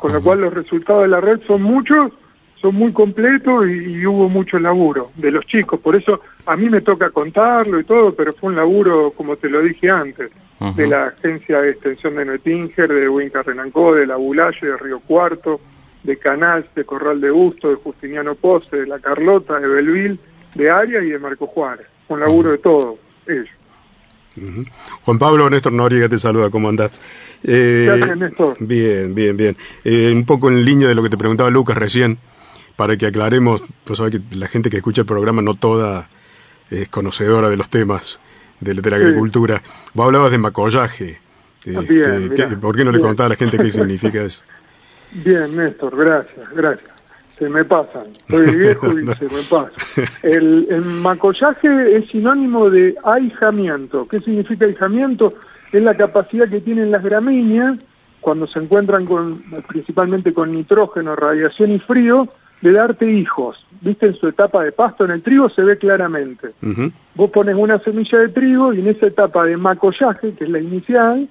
Con 0.00 0.12
lo 0.12 0.22
cual 0.22 0.40
los 0.40 0.54
resultados 0.54 1.02
de 1.02 1.08
la 1.08 1.20
red 1.20 1.40
son 1.46 1.62
muchos, 1.62 2.12
son 2.60 2.74
muy 2.74 2.92
completos 2.92 3.66
y, 3.68 4.00
y 4.00 4.06
hubo 4.06 4.28
mucho 4.28 4.58
laburo 4.58 5.10
de 5.16 5.30
los 5.30 5.46
chicos. 5.46 5.78
Por 5.80 5.94
eso 5.94 6.20
a 6.46 6.56
mí 6.56 6.68
me 6.68 6.80
toca 6.80 7.10
contarlo 7.10 7.78
y 7.78 7.84
todo, 7.84 8.14
pero 8.14 8.32
fue 8.32 8.50
un 8.50 8.56
laburo, 8.56 9.12
como 9.16 9.36
te 9.36 9.48
lo 9.48 9.60
dije 9.62 9.90
antes, 9.90 10.30
de 10.76 10.86
la 10.86 11.06
Agencia 11.06 11.62
de 11.62 11.70
Extensión 11.70 12.16
de 12.16 12.24
Noetinger, 12.26 12.92
de 12.92 13.08
Winca 13.08 13.42
Renancó, 13.42 13.94
de 13.94 14.06
La 14.06 14.16
Bulalle, 14.16 14.66
de 14.66 14.76
Río 14.76 15.00
Cuarto, 15.00 15.58
de 16.02 16.18
Canals, 16.18 16.66
de 16.74 16.84
Corral 16.84 17.20
de 17.20 17.30
Busto, 17.30 17.70
de 17.70 17.76
Justiniano 17.76 18.34
Pose, 18.34 18.76
de 18.76 18.86
La 18.86 18.98
Carlota, 18.98 19.58
de 19.58 19.68
Belville, 19.68 20.18
de 20.54 20.70
Arias 20.70 21.02
y 21.04 21.10
de 21.10 21.18
Marco 21.18 21.46
Juárez. 21.46 21.86
Un 22.08 22.20
laburo 22.20 22.50
de 22.50 22.58
todo, 22.58 22.98
ellos. 23.26 23.48
Juan 25.04 25.18
Pablo, 25.18 25.50
Néstor 25.50 25.72
Noriega 25.72 26.08
te 26.08 26.18
saluda, 26.18 26.50
¿cómo 26.50 26.68
andás? 26.68 27.00
Eh, 27.44 27.90
¿Qué 27.96 28.02
haces, 28.04 28.16
Néstor? 28.16 28.56
Bien, 28.60 29.14
bien, 29.14 29.36
bien. 29.36 29.56
Eh, 29.84 30.12
un 30.14 30.24
poco 30.24 30.48
en 30.50 30.64
línea 30.64 30.88
de 30.88 30.94
lo 30.94 31.02
que 31.02 31.10
te 31.10 31.16
preguntaba 31.16 31.50
Lucas 31.50 31.76
recién, 31.76 32.18
para 32.76 32.96
que 32.96 33.06
aclaremos, 33.06 33.62
tú 33.84 33.94
sabes 33.94 34.12
que 34.12 34.36
la 34.36 34.48
gente 34.48 34.70
que 34.70 34.78
escucha 34.78 35.02
el 35.02 35.06
programa 35.06 35.42
no 35.42 35.54
toda 35.54 36.08
es 36.70 36.88
conocedora 36.88 37.50
de 37.50 37.56
los 37.56 37.68
temas 37.68 38.20
de, 38.60 38.74
de 38.74 38.90
la 38.90 38.98
Sí. 38.98 39.04
agricultura. 39.04 39.62
Vos 39.94 40.06
hablabas 40.06 40.30
de 40.30 40.38
macollaje. 40.38 41.18
Este, 41.64 41.92
bien, 41.94 42.32
¿qué- 42.34 42.46
mirá, 42.46 42.58
¿Por 42.60 42.74
qué 42.76 42.84
no 42.84 42.92
le 42.92 43.00
contás 43.00 43.26
a 43.26 43.28
la 43.28 43.36
gente 43.36 43.58
qué 43.58 43.70
significa 43.70 44.22
eso? 44.22 44.42
Bien, 45.12 45.54
Néstor, 45.56 45.96
gracias, 45.96 46.48
gracias. 46.54 46.90
Se 47.40 47.48
me 47.48 47.64
pasan, 47.64 48.04
soy 48.28 48.54
viejo 48.56 48.86
y 48.98 49.06
se 49.06 49.24
me 49.24 49.42
pasa. 49.48 49.72
El, 50.22 50.66
el 50.68 50.82
macollaje 50.82 51.96
es 51.96 52.06
sinónimo 52.10 52.68
de 52.68 52.94
ahijamiento. 53.02 54.06
¿Qué 54.06 54.20
significa 54.20 54.66
ahijamiento? 54.66 55.32
Es 55.72 55.82
la 55.82 55.96
capacidad 55.96 56.50
que 56.50 56.60
tienen 56.60 56.90
las 56.90 57.02
gramíneas 57.02 57.78
cuando 58.20 58.46
se 58.46 58.58
encuentran 58.58 59.06
con, 59.06 59.42
principalmente 59.66 60.34
con 60.34 60.52
nitrógeno, 60.52 61.16
radiación 61.16 61.72
y 61.72 61.78
frío, 61.78 62.28
de 62.60 62.72
darte 62.72 63.10
hijos. 63.10 63.56
¿Viste? 63.80 64.08
En 64.08 64.14
su 64.16 64.28
etapa 64.28 64.62
de 64.62 64.72
pasto, 64.72 65.06
en 65.06 65.12
el 65.12 65.22
trigo 65.22 65.48
se 65.48 65.62
ve 65.62 65.78
claramente. 65.78 66.50
Vos 67.14 67.30
pones 67.30 67.54
una 67.54 67.78
semilla 67.78 68.18
de 68.18 68.28
trigo 68.28 68.74
y 68.74 68.80
en 68.80 68.88
esa 68.88 69.06
etapa 69.06 69.46
de 69.46 69.56
macollaje, 69.56 70.34
que 70.34 70.44
es 70.44 70.50
la 70.50 70.58
inicial, 70.58 71.26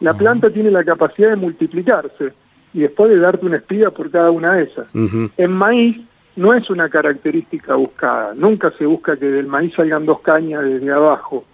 la 0.00 0.12
planta 0.12 0.50
tiene 0.50 0.70
la 0.70 0.84
capacidad 0.84 1.30
de 1.30 1.36
multiplicarse 1.36 2.34
y 2.76 2.80
después 2.80 3.08
de 3.08 3.18
darte 3.18 3.46
una 3.46 3.56
espiga 3.56 3.90
por 3.90 4.10
cada 4.10 4.30
una 4.30 4.52
de 4.52 4.64
esas. 4.64 4.86
Ujú. 4.94 5.30
En 5.38 5.52
maíz 5.52 5.98
no 6.36 6.52
es 6.52 6.68
una 6.68 6.90
característica 6.90 7.74
buscada, 7.74 8.34
nunca 8.34 8.70
se 8.72 8.84
busca 8.84 9.16
que 9.16 9.24
del 9.24 9.46
maíz 9.46 9.72
salgan 9.74 10.04
dos 10.04 10.20
cañas 10.20 10.62
desde 10.62 10.92
abajo. 10.92 11.46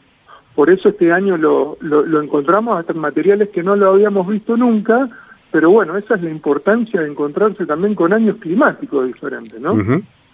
Por 0.57 0.69
eso 0.69 0.89
este 0.89 1.13
año 1.13 1.37
lo, 1.37 1.79
lo, 1.81 2.05
lo 2.05 2.21
encontramos 2.21 2.77
hasta 2.77 2.93
en 2.93 2.99
materiales 2.99 3.51
que 3.51 3.63
no 3.63 3.77
lo 3.77 3.91
habíamos 3.91 4.27
visto 4.27 4.57
nunca, 4.57 5.09
pero 5.53 5.71
bueno, 5.71 5.97
esa 5.97 6.17
es 6.17 6.23
la 6.25 6.31
importancia 6.31 7.01
de 7.01 7.09
encontrarse 7.09 7.67
también 7.67 7.95
con 7.95 8.13
años 8.13 8.39
climáticos 8.41 9.07
diferentes, 9.07 9.61
¿no? 9.61 9.77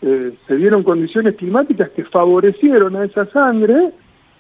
Eh, 0.01 0.33
se 0.47 0.57
dieron 0.57 0.85
condiciones 0.85 1.37
climáticas 1.37 1.91
que 1.91 2.05
favorecieron 2.05 2.97
a 2.97 3.05
esa 3.05 3.27
sangre, 3.27 3.91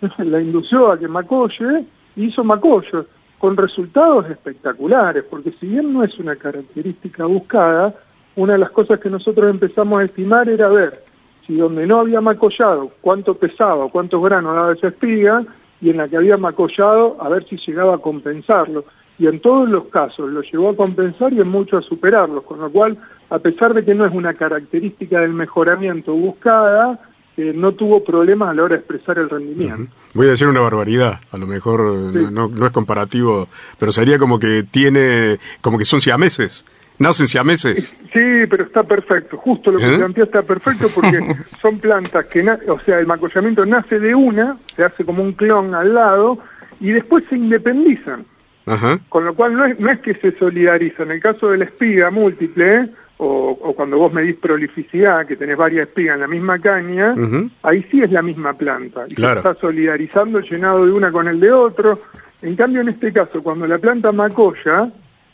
la 0.19 0.41
indució 0.41 0.91
a 0.91 0.99
que 0.99 1.09
macolle, 1.09 1.85
y 2.17 2.25
hizo 2.25 2.43
macollo, 2.43 3.05
con 3.39 3.57
resultados 3.57 4.29
espectaculares, 4.31 5.25
porque 5.29 5.53
si 5.53 5.67
bien 5.67 5.93
no 5.93 6.03
es 6.03 6.19
una 6.19 6.37
característica 6.37 7.25
buscada, 7.27 7.95
una 8.37 8.55
de 8.55 8.59
las 8.59 8.71
cosas 8.71 9.01
que 9.01 9.11
nosotros 9.11 9.49
empezamos 9.51 10.01
a 10.01 10.05
estimar 10.05 10.49
era 10.49 10.69
ver 10.69 11.03
si 11.47 11.57
donde 11.57 11.87
no 11.87 12.01
había 12.01 12.21
macollado, 12.21 12.91
cuánto 13.01 13.35
pesaba, 13.35 13.89
cuántos 13.89 14.23
granos 14.23 14.55
daba 14.55 14.73
esa 14.73 14.89
espiga, 14.89 15.45
y 15.81 15.91
en 15.91 15.97
la 15.97 16.09
que 16.09 16.17
había 16.17 16.37
macollado, 16.37 17.17
a 17.21 17.29
ver 17.29 17.47
si 17.49 17.57
llegaba 17.57 17.95
a 17.95 17.99
compensarlo. 17.99 18.85
Y 19.19 19.27
en 19.27 19.41
todos 19.41 19.69
los 19.69 19.87
casos 19.87 20.31
lo 20.31 20.43
llevó 20.43 20.71
a 20.71 20.77
compensar 20.77 21.33
y 21.33 21.41
en 21.41 21.49
muchos 21.49 21.85
a 21.85 21.89
superarlos, 21.89 22.45
con 22.45 22.61
lo 22.61 22.71
cual, 22.71 22.99
a 23.31 23.39
pesar 23.39 23.75
de 23.75 23.85
que 23.85 23.95
no 23.95 24.05
es 24.05 24.13
una 24.13 24.35
característica 24.35 25.21
del 25.21 25.33
mejoramiento 25.33 26.13
buscada, 26.13 27.01
eh, 27.39 27.53
no 27.55 27.73
tuvo 27.73 28.05
problemas 28.05 28.51
a 28.51 28.55
la 28.55 28.65
hora 28.65 28.75
de 28.75 28.81
expresar 28.81 29.17
el 29.19 29.31
rendimiento. 29.31 29.91
Voy 30.15 30.27
a 30.27 30.31
decir 30.31 30.47
una 30.49 30.61
barbaridad, 30.61 31.21
a 31.31 31.39
lo 31.39 31.47
mejor 31.47 31.81
eh, 31.81 32.11
Sí. 32.13 32.27
no, 32.33 32.49
no 32.49 32.67
es 32.67 32.73
comparativo, 32.73 33.49
pero 33.79 33.93
sería 33.93 34.19
como 34.19 34.39
que 34.39 34.65
tiene, 34.71 35.39
como 35.61 35.79
que 35.79 35.85
son 35.85 36.01
siameses, 36.01 36.65
nacen 36.99 37.29
siameses. 37.29 37.97
Sí, 38.13 38.47
pero 38.51 38.65
está 38.65 38.83
perfecto. 38.83 39.37
Justo 39.37 39.71
lo 39.71 39.79
que 39.79 39.95
¿Eh? 39.95 39.99
plantea 39.99 40.25
está 40.25 40.43
perfecto 40.43 40.89
porque 40.95 41.19
son 41.63 41.79
plantas 41.79 42.27
que, 42.27 42.43
na- 42.43 42.59
o 42.69 42.81
sea, 42.81 42.99
el 42.99 43.07
macollamiento 43.07 43.65
nace 43.65 43.99
de 44.01 44.15
una, 44.15 44.57
se 44.75 44.83
hace 44.85 45.05
como 45.05 45.23
un 45.23 45.33
clon 45.33 45.75
al 45.75 45.95
lado 45.95 46.39
y 46.81 46.91
después 46.91 47.25
se 47.31 47.37
independizan. 47.37 48.25
Ajá. 48.67 48.99
Con 49.09 49.25
lo 49.25 49.35
cual 49.35 49.55
no 49.55 49.65
es, 49.65 49.81
no 49.81 49.91
es 49.91 49.99
que 50.01 50.15
se 50.17 50.37
solidarizan. 50.39 51.07
En 51.07 51.13
el 51.17 51.21
caso 51.23 51.49
de 51.49 51.59
la 51.59 51.65
espiga 51.65 52.11
múltiple, 52.11 52.91
o, 53.19 53.51
o 53.61 53.75
cuando 53.75 53.99
vos 53.99 54.13
medís 54.13 54.37
prolificidad, 54.37 55.27
que 55.27 55.37
tenés 55.37 55.57
varias 55.57 55.89
espigas 55.89 56.15
en 56.15 56.21
la 56.21 56.29
misma 56.29 56.59
caña, 56.59 57.15
ahí 57.63 57.85
sí 57.91 58.01
es 58.03 58.11
la 58.11 58.23
misma 58.23 58.55
planta. 58.55 59.05
Y 59.09 59.15
Claro. 59.15 59.43
se 59.43 59.49
está 59.49 59.61
solidarizando, 59.61 60.41
llenado 60.41 60.87
de 60.87 60.93
una 60.93 61.11
con 61.13 61.27
el 61.29 61.41
de 61.41 61.53
otro. 61.53 62.01
En 62.43 62.55
cambio, 62.55 62.81
en 62.81 62.89
este 62.91 63.13
caso, 63.13 63.43
cuando 63.43 63.67
la 63.67 63.79
planta 63.79 64.13
macolla, 64.13 64.91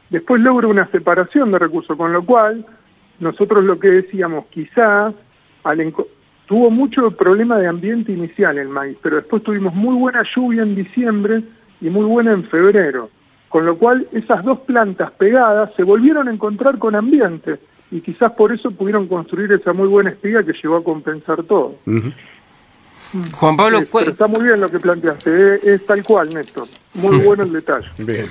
después 0.09 0.41
logra 0.41 0.67
una 0.67 0.87
separación 0.89 1.53
de 1.53 1.59
recursos, 1.59 1.97
con 1.97 2.13
lo 2.13 2.25
cual 2.25 2.65
nosotros 3.21 3.63
lo 3.65 3.79
que 3.79 3.91
decíamos, 3.91 4.47
quizá 4.47 5.13
al 5.63 5.93
tuvo 6.47 6.71
mucho 6.71 7.11
problema 7.11 7.59
de 7.59 7.67
ambiente 7.67 8.13
inicial 8.13 8.59
el 8.59 8.69
maíz, 8.69 8.97
pero 9.03 9.17
después 9.17 9.43
tuvimos 9.43 9.75
muy 9.75 9.95
buena 9.95 10.23
lluvia 10.35 10.63
en 10.63 10.75
diciembre 10.75 11.43
y 11.81 11.91
muy 11.91 12.05
buena 12.05 12.33
en 12.33 12.45
febrero, 12.45 13.11
con 13.49 13.65
lo 13.67 13.77
cual 13.77 14.07
esas 14.13 14.43
dos 14.43 14.61
plantas 14.61 15.11
pegadas 15.13 15.71
se 15.77 15.83
volvieron 15.83 16.29
a 16.29 16.33
encontrar 16.33 16.79
con 16.79 16.95
ambiente 16.95 17.59
y 17.95 18.01
quizás 18.01 18.33
por 18.33 18.53
eso 18.53 18.71
pudieron 18.73 19.07
construir 19.07 19.53
esa 19.53 19.73
muy 19.73 19.87
buena 19.87 20.11
espiga 20.11 20.43
que 20.43 20.53
llegó 20.53 20.77
a 20.77 20.83
compensar 20.83 21.43
todo. 21.45 21.77
Ujú. 21.87 22.13
Juan 23.33 23.57
Pablo, 23.57 23.79
Sí, 23.81 23.87
¿cuál- 23.91 24.05
pero 24.07 24.13
está 24.13 24.27
muy 24.27 24.43
bien 24.43 24.61
lo 24.61 24.69
que 24.69 24.81
planteaste, 24.81 25.55
es, 25.55 25.65
es 25.65 25.87
tal 25.87 26.03
cual, 26.03 26.35
Néstor. 26.35 26.67
Muy 26.95 27.19
bueno 27.19 27.45
el 27.45 27.53
detalle. 27.53 27.87
Bien, 27.99 28.27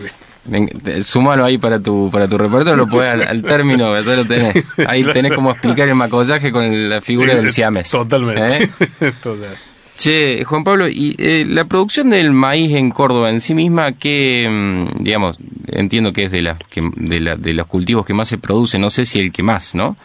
bien. 0.46 1.02
Súmalo 1.02 1.46
ahí 1.46 1.58
para 1.58 1.80
tu 1.80 2.10
para 2.12 2.28
tu 2.28 2.38
repertorio, 2.38 2.86
lo 2.86 3.00
al, 3.00 3.22
al 3.22 3.42
término, 3.44 3.98
ya 4.02 4.16
lo 4.16 4.26
tenés. 4.26 4.68
Ahí 4.90 5.06
tenés 5.06 5.32
como 5.32 5.52
explicar 5.52 5.88
el 5.88 5.96
macollaje 5.96 6.52
con 6.52 6.90
la 6.90 7.00
figura 7.00 7.34
del 7.34 7.50
siames. 7.54 7.90
Totalmente. 7.90 8.64
¿Eh? 9.00 9.14
Total. 9.24 9.56
Che, 9.96 10.44
Juan 10.44 10.64
Pablo, 10.64 10.88
y 10.88 11.16
eh, 11.20 11.46
la 11.48 11.66
producción 11.66 12.10
del 12.10 12.32
maíz 12.32 12.74
en 12.74 12.90
Córdoba 12.90 13.30
en 13.30 13.42
sí 13.42 13.54
misma, 13.54 13.92
que 13.94 14.48
mm, 14.50 15.04
digamos, 15.04 15.38
entiendo 15.68 16.14
que 16.14 16.26
es 16.26 16.32
de 16.32 16.42
la, 16.42 16.58
que, 16.70 16.82
de 16.96 17.20
la 17.20 17.36
de 17.36 17.54
los 17.54 17.68
cultivos 17.68 18.06
que 18.06 18.14
más 18.14 18.28
se 18.28 18.38
produce, 18.38 18.80
no 18.80 18.90
sé 18.90 19.06
si 19.06 19.20
el 19.20 19.32
que 19.32 19.44
más, 19.44 19.76
¿no? 19.76 19.96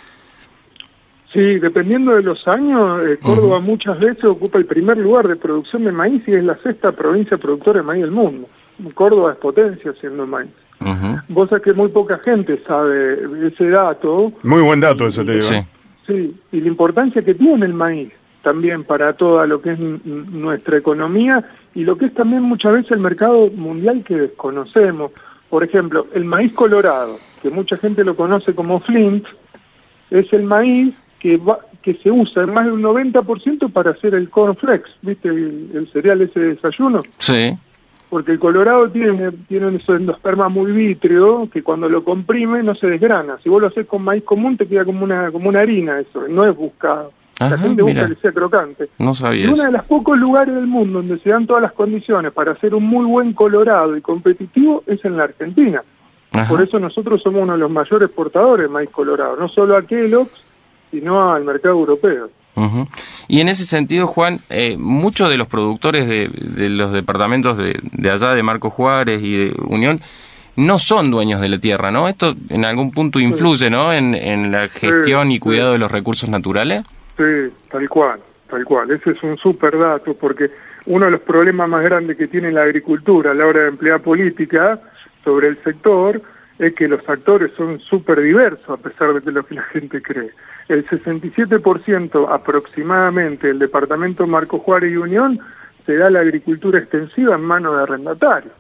Sí, 1.33 1.59
dependiendo 1.59 2.15
de 2.15 2.23
los 2.23 2.47
años, 2.49 3.03
eh, 3.07 3.19
Córdoba 3.21 3.61
muchas 3.61 3.99
veces 3.99 4.25
ocupa 4.25 4.59
el 4.59 4.67
primer 4.67 4.97
lugar 4.97 5.29
de 5.29 5.37
producción 5.37 5.85
de 5.85 5.93
maíz 5.93 6.23
y 6.27 6.33
es 6.33 6.45
la 6.45 6.57
sexta 6.59 6.93
provincia 6.93 7.37
productora 7.37 7.81
de 7.81 7.87
maíz 7.87 8.03
del 8.03 8.11
mundo. 8.11 8.49
Córdoba 8.95 9.33
es 9.33 9.39
potencia 9.39 9.91
haciendo 9.91 10.27
maíz. 10.27 10.51
Vos 11.29 11.49
sabés 11.49 11.65
que 11.65 11.73
muy 11.73 11.89
poca 11.89 12.19
gente 12.25 12.63
sabe 12.67 13.19
ese 13.47 13.69
dato, 13.69 14.33
Muy 14.43 14.63
buen 14.63 14.81
dato 14.81 15.07
ese, 15.07 15.25
te 15.25 15.33
digo. 15.33 15.43
Sí. 15.43 15.57
sí, 16.07 16.37
y 16.53 16.61
la 16.61 16.69
importancia 16.69 17.21
que 17.23 17.35
tiene 17.35 17.67
el 17.67 17.75
maíz 17.75 18.11
también 18.43 18.85
para 18.85 19.13
toda 19.15 19.47
lo 19.47 19.61
que 19.61 19.73
es 19.73 19.79
nuestra 19.79 20.79
economía 20.79 21.45
y 21.75 21.85
lo 21.85 21.99
que 21.99 22.07
es 22.07 22.15
también 22.15 22.43
muchas 22.43 22.73
veces 22.73 22.93
el 22.93 23.01
mercado 23.01 23.51
mundial 23.51 24.05
que 24.05 24.17
desconocemos. 24.17 25.13
Por 25.51 25.65
ejemplo, 25.65 26.07
el 26.15 26.25
maíz 26.25 26.53
colorado, 26.53 27.19
que 27.43 27.51
mucha 27.51 27.77
gente 27.77 28.05
lo 28.05 28.17
conoce 28.17 28.55
como 28.55 28.81
flint, 28.81 29.27
es 30.11 30.33
el 30.33 30.43
maíz 30.43 30.95
que 31.21 31.37
va, 31.37 31.59
que 31.83 31.95
se 31.95 32.11
usa 32.11 32.43
en 32.43 32.53
más 32.53 32.67
de 32.67 32.73
un 32.73 32.83
90% 32.83 33.73
para 33.73 33.91
hacer 33.91 34.15
el 34.15 34.29
cornflakes, 34.29 34.91
¿viste? 35.03 35.29
El, 35.29 35.71
el 35.75 35.89
cereal 35.93 36.21
ese 36.21 36.41
de 36.41 36.55
desayuno. 36.55 37.03
Sí. 37.19 37.57
Porque 38.11 38.33
el 38.33 38.39
colorado 38.39 38.91
tiene, 38.91 39.33
tiene 39.49 39.67
un 39.67 39.81
endosperma 39.87 40.49
muy 40.49 40.73
vítreo 40.73 41.49
que 41.53 41.63
cuando 41.63 41.89
lo 41.89 42.05
comprime 42.05 42.63
no 42.63 42.75
se 42.75 42.87
desgrana. 42.87 43.39
Si 43.43 43.49
vos 43.49 43.61
lo 43.61 43.69
haces 43.69 43.87
con 43.87 44.03
maíz 44.03 44.25
común 44.25 44.57
te 44.57 44.67
queda 44.67 44.85
como 44.85 45.05
una, 45.05 45.31
como 45.31 45.49
una 45.49 45.61
harina 45.61 46.01
eso, 46.01 46.27
no 46.29 46.47
es 46.47 46.57
buscado. 46.57 47.13
Ajá, 47.39 47.51
la 47.57 47.59
gente 47.59 47.83
busca 47.83 48.09
que 48.09 48.15
sea 48.17 48.33
crocante. 48.33 48.89
No 48.99 49.13
Y 49.13 49.15
sabía 49.15 49.45
uno 49.45 49.55
eso. 49.55 49.65
de 49.65 49.73
los 49.73 49.85
pocos 49.85 50.19
lugares 50.19 50.55
del 50.55 50.67
mundo 50.67 50.99
donde 50.99 51.19
se 51.19 51.31
dan 51.31 51.47
todas 51.47 51.63
las 51.63 51.73
condiciones 51.73 52.33
para 52.33 52.53
hacer 52.53 52.75
un 52.75 52.85
muy 52.85 53.05
buen 53.07 53.33
colorado 53.33 53.97
y 53.97 54.01
competitivo 54.01 54.83
es 54.87 55.05
en 55.05 55.17
la 55.17 55.25
Argentina. 55.25 55.83
Ajá. 56.33 56.49
Por 56.49 56.63
eso 56.63 56.79
nosotros 56.79 57.23
somos 57.23 57.43
uno 57.43 57.53
de 57.53 57.59
los 57.59 57.71
mayores 57.71 58.07
exportadores 58.09 58.65
de 58.67 58.69
maíz 58.73 58.91
colorado, 58.91 59.37
no 59.37 59.49
solo 59.49 59.77
a 59.77 59.83
Kellogg's, 59.83 60.33
sino 60.91 61.33
al 61.33 61.45
mercado 61.45 61.75
europeo. 61.77 62.31
Y 63.29 63.41
en 63.41 63.49
ese 63.49 63.65
sentido, 63.65 64.09
Juan, 64.09 64.41
eh, 64.51 64.77
muchos 64.77 65.31
de 65.31 65.37
los 65.37 65.47
productores 65.47 66.09
de, 66.09 66.29
de 66.29 66.69
los 66.69 66.93
departamentos 66.93 67.57
de, 67.57 67.79
de 67.93 68.11
allá, 68.11 68.33
de 68.35 68.43
Marco 68.43 68.69
Juárez 68.69 69.23
y 69.23 69.37
de 69.37 69.55
Unión, 69.69 70.01
no 70.57 70.81
son 70.81 71.13
dueños 71.13 71.41
de 71.41 71.51
la 71.51 71.59
tierra, 71.61 71.93
¿no? 71.93 72.09
Esto 72.09 72.35
en 72.49 72.65
algún 72.65 72.91
punto 72.91 73.21
influye, 73.21 73.71
¿no? 73.71 73.93
En, 73.93 74.17
en 74.17 74.51
la 74.51 74.69
gestión 74.69 75.31
y 75.31 75.39
cuidado 75.39 75.71
de 75.73 75.79
los 75.79 75.93
recursos 75.93 76.29
naturales. 76.29 76.83
Sí, 77.19 77.53
tal 77.69 77.89
cual, 77.89 78.21
tal 78.49 78.65
cual. 78.65 78.93
Ese 78.93 79.11
es 79.11 79.23
un 79.25 79.37
súper 79.37 79.77
dato 79.77 80.15
porque 80.15 80.51
uno 80.87 81.07
de 81.07 81.11
los 81.11 81.21
problemas 81.21 81.69
más 81.69 81.83
grandes 81.83 82.17
que 82.17 82.29
tiene 82.29 82.53
la 82.53 82.63
agricultura 82.63 83.33
a 83.33 83.35
la 83.35 83.47
hora 83.47 83.63
de 83.63 83.69
emplear 83.69 84.01
política 84.01 84.79
sobre 85.25 85.49
el 85.49 85.63
sector 85.65 86.23
es 86.59 86.75
que 86.75 86.89
los 86.89 87.07
actores 87.09 87.51
son 87.57 87.81
súper 87.81 88.21
diversos 88.21 88.69
a 88.71 88.77
pesar 88.77 89.21
de 89.21 89.33
lo 89.33 89.45
que 89.45 89.57
la 89.57 89.63
gente 89.65 90.01
cree. 90.01 90.31
El 90.69 90.87
67% 90.87 92.29
aproximadamente 92.31 93.49
del 93.49 93.59
departamento 93.59 94.27
Marco 94.27 94.59
Juárez 94.61 94.93
y 94.93 94.97
Unión 94.97 95.41
se 95.87 95.97
da 95.97 96.11
la 96.11 96.21
agricultura 96.21 96.79
extensiva 96.79 97.35
en 97.35 97.43
manos 97.43 97.77
de 97.77 97.83
arrendatarios. 97.83 98.53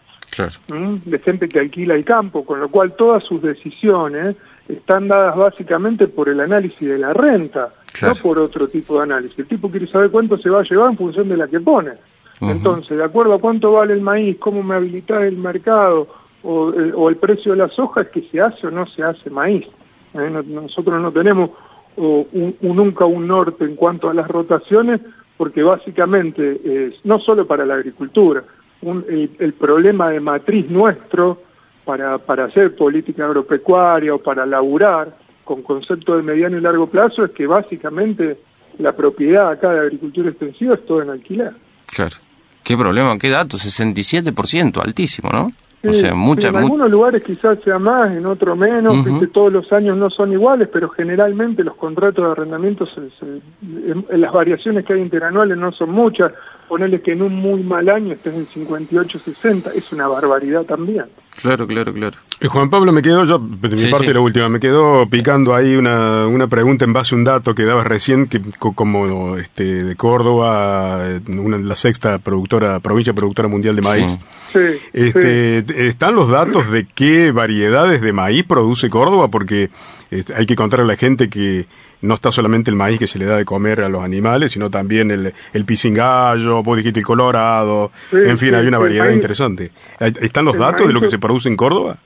De 1.05 1.19
gente 1.21 1.49
que 1.49 1.61
alquila 1.61 1.95
el 1.95 2.05
campo, 2.05 2.45
con 2.45 2.61
lo 2.61 2.69
cual 2.69 2.95
todas 2.95 3.25
sus 3.25 3.43
decisiones 3.43 4.37
están 4.69 5.09
dadas 5.09 5.37
básicamente 5.37 6.07
por 6.09 6.29
el 6.29 6.41
análisis 6.41 6.87
de 6.89 6.99
la 6.99 7.13
renta, 7.13 7.71
Claro. 7.93 8.15
no 8.15 8.23
por 8.23 8.39
otro 8.39 8.69
tipo 8.69 8.97
de 8.99 9.03
análisis. 9.05 9.39
El 9.39 9.47
tipo 9.47 9.71
quiere 9.71 9.87
saber 9.87 10.11
cuánto 10.11 10.37
se 10.39 10.51
va 10.51 10.61
a 10.61 10.65
llevar 10.65 10.91
en 10.91 10.97
función 10.99 11.29
de 11.29 11.37
la 11.37 11.49
que 11.49 11.61
pone. 11.61 11.93
Entonces, 12.41 12.97
de 12.97 13.03
acuerdo 13.03 13.35
a 13.35 13.41
cuánto 13.41 13.73
vale 13.73 13.95
el 13.95 14.01
maíz, 14.01 14.37
cómo 14.39 14.63
me 14.63 14.77
habilita 14.77 15.27
el 15.27 15.37
mercado 15.39 16.07
o 16.45 16.71
el, 16.73 16.93
o 16.95 17.09
el 17.09 17.17
precio 17.17 17.53
de 17.53 17.59
la 17.59 17.69
soja, 17.69 18.03
es 18.03 18.09
que 18.09 18.23
se 18.31 18.41
hace 18.41 18.69
o 18.69 18.71
no 18.71 18.87
se 18.87 19.03
hace 19.03 19.29
maíz. 19.31 19.67
¿eh? 20.15 20.31
No- 20.31 20.43
nosotros 20.43 21.01
no 21.03 21.11
tenemos 21.11 21.51
o, 21.97 22.25
un- 22.33 22.55
un- 22.61 22.77
nunca 22.77 23.07
un 23.07 23.27
norte 23.27 23.65
en 23.65 23.75
cuanto 23.75 24.09
a 24.09 24.15
las 24.15 24.29
rotaciones, 24.29 25.01
porque 25.37 25.65
básicamente, 25.65 26.61
es 26.65 26.95
no 27.05 27.19
solo 27.19 27.45
para 27.45 27.67
la 27.67 27.75
agricultura, 27.75 28.45
un- 28.83 29.05
el, 29.09 29.31
el 29.41 29.53
problema 29.55 30.11
de 30.11 30.21
matriz 30.21 30.71
nuestro 30.71 31.43
para, 31.89 32.19
para 32.19 32.45
hacer 32.45 32.77
política 32.77 33.25
agropecuaria 33.25 34.15
o 34.15 34.19
para 34.19 34.45
laburar 34.45 35.17
con 35.43 35.63
concepto 35.63 36.15
de 36.19 36.23
mediano 36.23 36.59
y 36.59 36.61
largo 36.61 36.87
plazo 36.87 37.25
es 37.25 37.31
que 37.31 37.47
básicamente 37.47 38.37
la 38.79 38.93
propiedad 38.93 39.49
acá 39.51 39.73
de 39.73 39.81
agricultura 39.81 40.29
extensiva 40.29 40.75
es 40.75 40.85
todo 40.85 41.01
en 41.01 41.09
alquiler. 41.09 41.53
Claro. 41.87 42.15
Qué 42.63 42.77
problema, 42.77 43.17
qué 43.17 43.31
dato, 43.31 43.57
67%, 43.57 44.83
altísimo, 44.85 45.31
¿no? 45.33 45.45
o 45.89 45.93
Sí, 45.93 46.01
sea, 46.03 46.13
mucha, 46.15 46.43
sí, 46.43 46.47
en 46.49 46.53
mu- 46.53 46.59
algunos 46.67 46.91
lugares 46.91 47.23
quizás 47.25 47.59
sea 47.65 47.79
más, 47.79 48.11
en 48.15 48.27
otros 48.27 48.59
menos, 48.59 48.95
todos 49.33 49.51
los 49.51 49.73
años 49.73 49.97
no 49.97 50.11
son 50.11 50.31
iguales, 50.33 50.69
pero 50.71 50.91
generalmente 50.91 51.65
los 51.65 51.77
contratos 51.77 52.23
de 52.27 52.33
arrendamiento, 52.33 52.85
se- 52.85 53.09
se- 53.19 53.41
en- 53.91 54.05
en 54.11 54.21
las 54.21 54.31
variaciones 54.33 54.85
que 54.85 54.93
hay 54.93 55.01
interanuales 55.01 55.57
no 55.57 55.73
son 55.73 55.91
muchas, 55.93 56.33
ponerle 56.69 57.01
que 57.01 57.13
en 57.13 57.23
un 57.23 57.35
muy 57.35 57.63
mal 57.63 57.89
año 57.89 58.13
estés 58.13 58.35
en 58.35 58.47
58-60, 58.47 59.73
es 59.75 59.91
una 59.93 60.07
barbaridad 60.09 60.63
también. 60.65 61.05
Claro, 61.41 61.67
claro, 61.69 61.93
claro. 61.95 62.19
Eh, 62.41 62.49
Juan 62.49 62.69
Pablo, 62.69 62.93
me 62.93 63.01
quedó, 63.01 63.25
yo, 63.25 63.39
de 63.39 63.69
mi 63.69 63.79
Sí, 63.83 63.91
parte 63.91 64.09
sí. 64.09 64.13
la 64.13 64.21
última, 64.21 64.49
me 64.49 64.59
quedó 64.59 65.09
picando 65.09 65.55
ahí 65.55 65.77
una, 65.77 66.27
una 66.27 66.49
pregunta 66.49 66.85
en 66.85 66.93
base 66.93 67.15
a 67.15 67.19
un 67.19 67.25
dato 67.25 67.55
que 67.55 67.65
dabas 67.65 67.87
recién, 67.87 68.27
que 68.27 68.41
co- 68.59 68.73
como 68.73 69.37
este, 69.37 69.85
de 69.85 69.95
Córdoba, 69.97 71.01
eh, 71.09 71.21
una, 71.29 71.59
la 71.59 71.77
sexta 71.77 72.19
productora, 72.19 72.81
provincia 72.81 73.13
productora 73.13 73.49
mundial 73.49 73.77
de 73.77 73.83
maíz. 73.83 74.19
Sí, 74.53 74.59
Este, 74.93 75.87
¿Están 75.89 76.15
los 76.17 76.29
datos 76.29 76.71
de 76.71 76.87
qué 76.93 77.31
variedades 77.33 78.01
de 78.01 78.13
maíz 78.13 78.45
produce 78.45 78.91
Córdoba? 78.91 79.29
Porque 79.29 79.71
este, 80.11 80.35
hay 80.35 80.47
que 80.47 80.57
contar 80.57 80.81
a 80.81 80.85
la 80.85 80.97
gente 80.97 81.29
que 81.31 81.67
no 82.03 82.15
está 82.15 82.31
solamente 82.33 82.71
el 82.71 82.77
maíz 82.77 82.99
que 82.99 83.07
se 83.07 83.19
le 83.19 83.25
da 83.25 83.37
de 83.37 83.45
comer 83.45 83.81
a 83.81 83.89
los 83.89 84.03
animales, 84.05 84.53
sino 84.53 84.71
también 84.71 85.11
el, 85.11 85.33
el 85.53 85.65
pisingallo, 85.65 86.63
vos 86.63 86.77
dijiste 86.77 87.01
el 87.01 87.07
colorado, 87.07 87.91
Sí, 88.11 88.17
en 88.17 88.39
fin, 88.39 88.51
sí, 88.51 88.55
hay 88.55 88.67
una 88.67 88.79
variedad 88.79 89.07
maíz- 89.07 89.15
interesante. 89.17 89.71
¿Están 89.99 90.45
los 90.45 90.57
datos 90.57 90.87
de 90.87 90.93
lo 90.93 91.01
que 91.01 91.11
se 91.11 91.19
produce 91.19 91.49
en 91.49 91.57
Córdoba? 91.57 91.99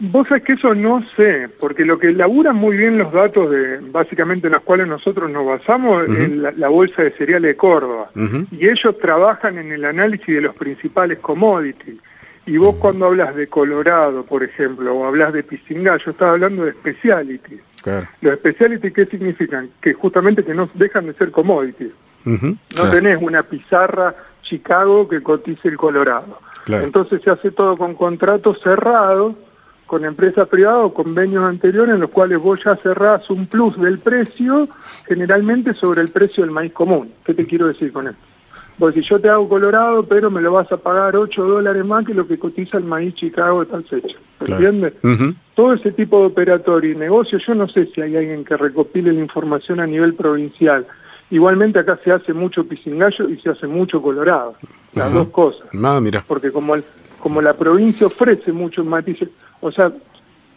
Vos 0.00 0.28
sabés 0.28 0.44
que 0.44 0.52
eso 0.52 0.72
no 0.76 1.04
sé, 1.16 1.48
porque 1.58 1.84
lo 1.84 1.98
que 1.98 2.12
laburan 2.12 2.54
muy 2.54 2.76
bien 2.76 2.98
los 2.98 3.12
datos 3.12 3.50
de, 3.50 3.78
básicamente 3.90 4.46
en 4.46 4.52
los 4.52 4.62
cuales 4.62 4.86
nosotros 4.86 5.28
nos 5.28 5.44
basamos 5.44 6.08
es 6.08 6.30
la, 6.36 6.52
la 6.52 6.68
Bolsa 6.68 7.02
de 7.02 7.10
Cereales 7.10 7.48
de 7.50 7.56
Córdoba. 7.56 8.08
Y 8.52 8.68
ellos 8.68 8.96
trabajan 9.02 9.58
en 9.58 9.72
el 9.72 9.84
análisis 9.84 10.28
de 10.28 10.40
los 10.40 10.54
principales 10.54 11.18
commodities. 11.18 11.96
Y 12.46 12.56
vos 12.58 12.76
cuando 12.76 13.06
hablas 13.06 13.34
de 13.34 13.48
Colorado, 13.48 14.22
por 14.24 14.44
ejemplo, 14.44 14.94
o 14.94 15.04
hablas 15.04 15.32
de 15.32 15.42
Pisingallo, 15.42 16.12
estás 16.12 16.28
hablando 16.28 16.64
de 16.64 16.72
speciality. 16.74 17.58
Claro. 17.88 18.08
Los 18.20 18.34
speciality, 18.38 18.90
¿qué 18.92 19.06
significan? 19.06 19.70
Que 19.80 19.94
justamente 19.94 20.44
que 20.44 20.54
no 20.54 20.68
dejan 20.74 21.06
de 21.06 21.14
ser 21.14 21.30
commodities. 21.30 21.92
No 22.24 22.56
Claro. 22.68 22.90
tenés 22.90 23.18
una 23.22 23.42
pizarra 23.42 24.14
Chicago 24.42 25.08
que 25.08 25.22
cotice 25.22 25.68
el 25.68 25.76
Colorado. 25.76 26.38
Claro. 26.64 26.84
Entonces 26.84 27.22
se 27.22 27.30
hace 27.30 27.50
todo 27.50 27.76
con 27.76 27.94
contratos 27.94 28.60
cerrados, 28.62 29.34
con 29.86 30.04
empresas 30.04 30.46
privadas 30.48 30.80
o 30.84 30.92
convenios 30.92 31.44
anteriores 31.44 31.94
en 31.94 32.00
los 32.00 32.10
cuales 32.10 32.38
vos 32.38 32.60
ya 32.62 32.76
cerrás 32.76 33.30
un 33.30 33.46
plus 33.46 33.80
del 33.80 33.98
precio, 33.98 34.68
generalmente 35.06 35.72
sobre 35.72 36.02
el 36.02 36.10
precio 36.10 36.42
del 36.44 36.50
maíz 36.50 36.72
común. 36.74 37.10
¿Qué 37.24 37.32
te 37.32 37.46
quiero 37.46 37.68
decir 37.68 37.90
con 37.92 38.08
esto? 38.08 38.20
Porque 38.78 39.02
si 39.02 39.08
yo 39.08 39.20
te 39.20 39.28
hago 39.28 39.48
Colorado, 39.48 40.04
pero 40.04 40.30
me 40.30 40.40
lo 40.40 40.52
vas 40.52 40.70
a 40.70 40.76
pagar 40.76 41.16
8 41.16 41.44
dólares 41.44 41.84
más 41.84 42.06
que 42.06 42.14
lo 42.14 42.26
que 42.28 42.38
cotiza 42.38 42.78
el 42.78 42.84
maíz 42.84 43.14
Chicago 43.14 43.60
de 43.60 43.66
tal 43.70 43.84
fecha. 43.84 44.16
¿Se 44.38 44.44
Claro. 44.44 44.64
entiende? 44.68 44.94
Ujú. 45.02 45.34
todo 45.56 45.72
ese 45.72 45.90
tipo 45.90 46.20
de 46.20 46.26
operatorio 46.26 46.92
y 46.92 46.94
negocio, 46.96 47.38
yo 47.44 47.52
no 47.56 47.66
sé 47.68 47.86
si 47.86 48.00
hay 48.00 48.16
alguien 48.16 48.44
que 48.44 48.56
recopile 48.56 49.12
la 49.12 49.18
información 49.20 49.80
a 49.80 49.86
nivel 49.88 50.14
provincial. 50.14 50.86
Igualmente 51.30 51.80
acá 51.80 51.98
se 52.04 52.12
hace 52.12 52.32
mucho 52.32 52.62
pisingallo 52.64 53.28
y 53.28 53.38
se 53.40 53.50
hace 53.50 53.66
mucho 53.66 54.00
colorado, 54.00 54.54
las 54.94 55.12
dos 55.12 55.28
cosas. 55.30 55.66
Ah, 55.82 55.98
mira. 56.00 56.24
Porque 56.28 56.52
como, 56.52 56.76
el- 56.76 56.84
como 57.18 57.42
la 57.42 57.54
provincia 57.54 58.06
ofrece 58.06 58.52
muchos 58.52 58.86
matices, 58.86 59.28
o 59.60 59.72
sea, 59.72 59.92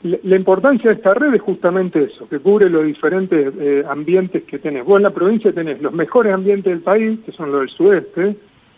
la, 0.03 0.35
importancia 0.35 0.89
de 0.89 0.95
esta 0.97 1.13
red 1.13 1.33
es 1.33 1.41
justamente 1.41 2.03
eso, 2.03 2.27
que 2.27 2.39
cubre 2.39 2.69
los 2.69 2.85
diferentes 2.85 3.53
eh, 3.59 3.83
ambientes 3.87 4.43
que 4.43 4.57
tenés. 4.59 4.85
Vos 4.85 4.97
en 4.97 5.03
la 5.03 5.09
provincia 5.11 5.51
tenés 5.53 5.81
los 5.81 5.93
mejores 5.93 6.33
ambientes 6.33 6.71
del 6.73 6.81
país, 6.81 7.19
que 7.25 7.31
son 7.31 7.51
los 7.51 7.61
del 7.61 7.69
sudeste, 7.69 8.35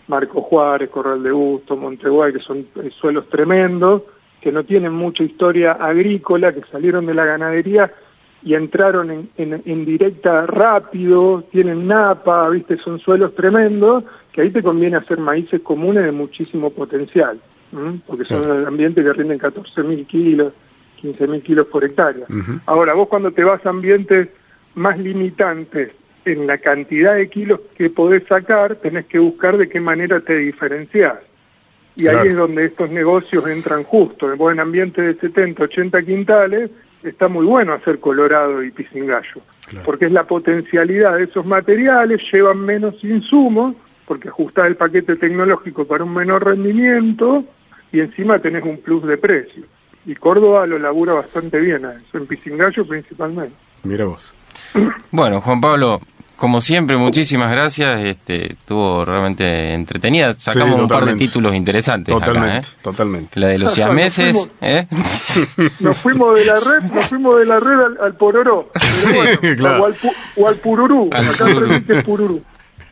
Marco 0.08 0.42
Juárez, 0.42 0.90
Corral 0.90 1.24
de 1.24 1.32
Busto, 1.32 1.78
Monteguay, 1.78 2.34
que 2.34 2.40
son 2.40 2.66
eh, 2.76 2.90
suelos 3.00 3.30
tremendos, 3.30 4.02
que 4.42 4.52
no 4.52 4.64
tienen 4.66 4.92
mucha 4.94 5.24
historia 5.24 5.72
agrícola, 5.74 6.52
que 6.54 6.62
salieron 6.72 7.06
de 7.06 7.14
la 7.14 7.26
ganadería 7.26 7.92
y 8.44 8.56
entraron 8.56 9.10
en, 9.10 9.30
en- 9.38 9.62
en 9.66 9.86
directa 9.86 10.46
rápido, 10.46 11.46
tienen 11.52 11.88
napa, 11.88 12.50
viste, 12.50 12.76
son 12.78 13.00
suelos 13.00 13.34
tremendos, 13.36 14.04
que 14.34 14.42
ahí 14.42 14.50
te 14.50 14.62
conviene 14.62 14.98
hacer 14.98 15.18
maíces 15.20 15.62
comunes 15.62 16.04
de 16.04 16.12
muchísimo 16.12 16.70
potencial, 16.72 17.40
¿m? 17.72 18.02
porque 18.06 18.26
son 18.26 18.44
Claro. 18.44 18.68
ambientes 18.68 19.06
que 19.06 19.14
rinden 19.14 19.40
14.000 19.40 20.06
kilos, 20.08 20.52
15.000 21.04 21.44
kilos 21.44 21.68
por 21.68 21.84
hectárea. 21.84 22.26
Ahora, 22.66 22.94
vos 22.94 23.08
cuando 23.10 23.32
te 23.32 23.44
vas 23.44 23.66
a 23.66 23.70
ambientes 23.70 24.30
más 24.76 24.98
limitantes 24.98 25.92
en 26.26 26.48
la 26.48 26.58
cantidad 26.58 27.16
de 27.16 27.30
kilos 27.30 27.60
que 27.76 27.90
podés 27.90 28.24
sacar, 28.28 28.76
tenés 28.78 29.06
que 29.06 29.20
buscar 29.20 29.58
de 29.58 29.68
qué 29.68 29.80
manera 29.82 30.22
te 30.22 30.38
diferenciás. 30.38 31.16
Y 31.96 32.04
Claro. 32.04 32.20
ahí 32.22 32.30
es 32.30 32.36
donde 32.36 32.66
estos 32.66 32.90
negocios 32.90 33.46
entran 33.48 33.84
justo. 33.84 34.36
Vos 34.38 34.52
en 34.54 34.60
ambientes 34.60 35.06
de 35.06 35.16
70, 35.28 35.64
80 35.66 36.02
quintales, 36.04 36.72
está 37.04 37.28
muy 37.28 37.46
bueno 37.46 37.74
hacer 37.74 38.00
colorado 38.00 38.64
y 38.64 38.72
pisingallo. 38.72 39.42
Claro. 39.68 39.86
Porque 39.86 40.06
es 40.06 40.12
la 40.12 40.24
potencialidad 40.26 41.18
de 41.18 41.26
esos 41.26 41.46
materiales, 41.46 42.22
llevan 42.32 42.60
menos 42.62 43.04
insumos, 43.04 43.76
porque 44.08 44.30
ajustás 44.30 44.68
el 44.68 44.76
paquete 44.76 45.18
tecnológico 45.18 45.86
para 45.86 46.04
un 46.04 46.14
menor 46.14 46.46
rendimiento 46.46 47.44
y 47.92 48.00
encima 48.00 48.40
tenés 48.40 48.64
un 48.64 48.78
plus 48.78 49.04
de 49.06 49.18
precio. 49.18 49.64
Y 50.06 50.16
Córdoba 50.16 50.66
lo 50.68 50.78
labura 50.80 51.14
bastante 51.14 51.60
bien 51.60 51.86
a 51.86 51.94
eso, 51.94 52.18
en 52.18 52.28
pisingallo 52.28 52.86
principalmente. 52.86 53.56
Mira 53.84 54.06
vos. 54.06 54.32
Bueno, 55.12 55.40
Juan 55.42 55.62
Pablo, 55.62 56.02
como 56.36 56.60
siempre, 56.60 56.98
muchísimas 56.98 57.52
gracias. 57.52 58.02
Este, 58.04 58.54
estuvo 58.54 59.06
realmente 59.06 59.74
entretenida. 59.74 60.34
Sacamos 60.34 60.76
Sí, 60.76 60.82
un 60.82 60.88
par 60.88 61.06
de 61.06 61.14
títulos 61.16 61.54
interesantes 61.54 62.14
Totalmente, 62.14 62.58
acá, 62.58 62.68
¿eh? 62.68 62.72
totalmente. 62.82 63.40
La 63.40 63.48
de 63.50 63.60
los 63.60 63.66
Nos 63.68 63.74
siameses, 63.76 64.52
¿eh? 64.60 64.88
Nos 65.80 65.98
fuimos 65.98 66.34
de 66.36 66.46
la 66.46 66.56
red, 66.56 66.92
nos 66.92 67.06
fuimos 67.08 67.40
de 67.40 67.46
la 67.46 67.60
red 67.60 67.80
al, 67.80 67.98
al 68.02 68.16
pororó. 68.16 68.70
Pero 68.74 69.16
bueno, 69.16 69.40
claro. 69.58 69.84
o, 69.84 69.86
al, 69.86 69.96
pu- 70.00 70.16
o 70.38 70.48
al 70.48 70.56
pururú. 70.56 71.10
Al 71.14 71.26
Acá 71.30 71.46
pururú. 71.46 71.68
se 71.68 71.80
dice 71.80 72.04
pururú. 72.04 72.42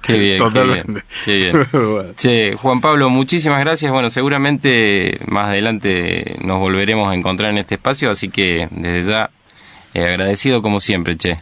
Qué 0.01 0.17
bien, 0.17 0.37
Totalmente. 0.39 1.03
qué 1.25 1.35
bien, 1.35 1.51
qué 1.51 1.77
bien. 1.77 1.91
Bueno. 1.93 2.09
Che, 2.15 2.55
Juan 2.55 2.81
Pablo, 2.81 3.09
muchísimas 3.09 3.59
gracias. 3.59 3.91
Bueno, 3.91 4.09
seguramente 4.09 5.19
más 5.27 5.47
adelante 5.49 6.37
nos 6.43 6.59
volveremos 6.59 7.09
a 7.09 7.15
encontrar 7.15 7.51
en 7.51 7.59
este 7.59 7.75
espacio, 7.75 8.09
así 8.09 8.29
que 8.29 8.67
desde 8.71 9.09
ya 9.11 9.29
eh, 9.93 10.05
agradecido 10.05 10.61
como 10.61 10.79
siempre, 10.79 11.15
che. 11.17 11.39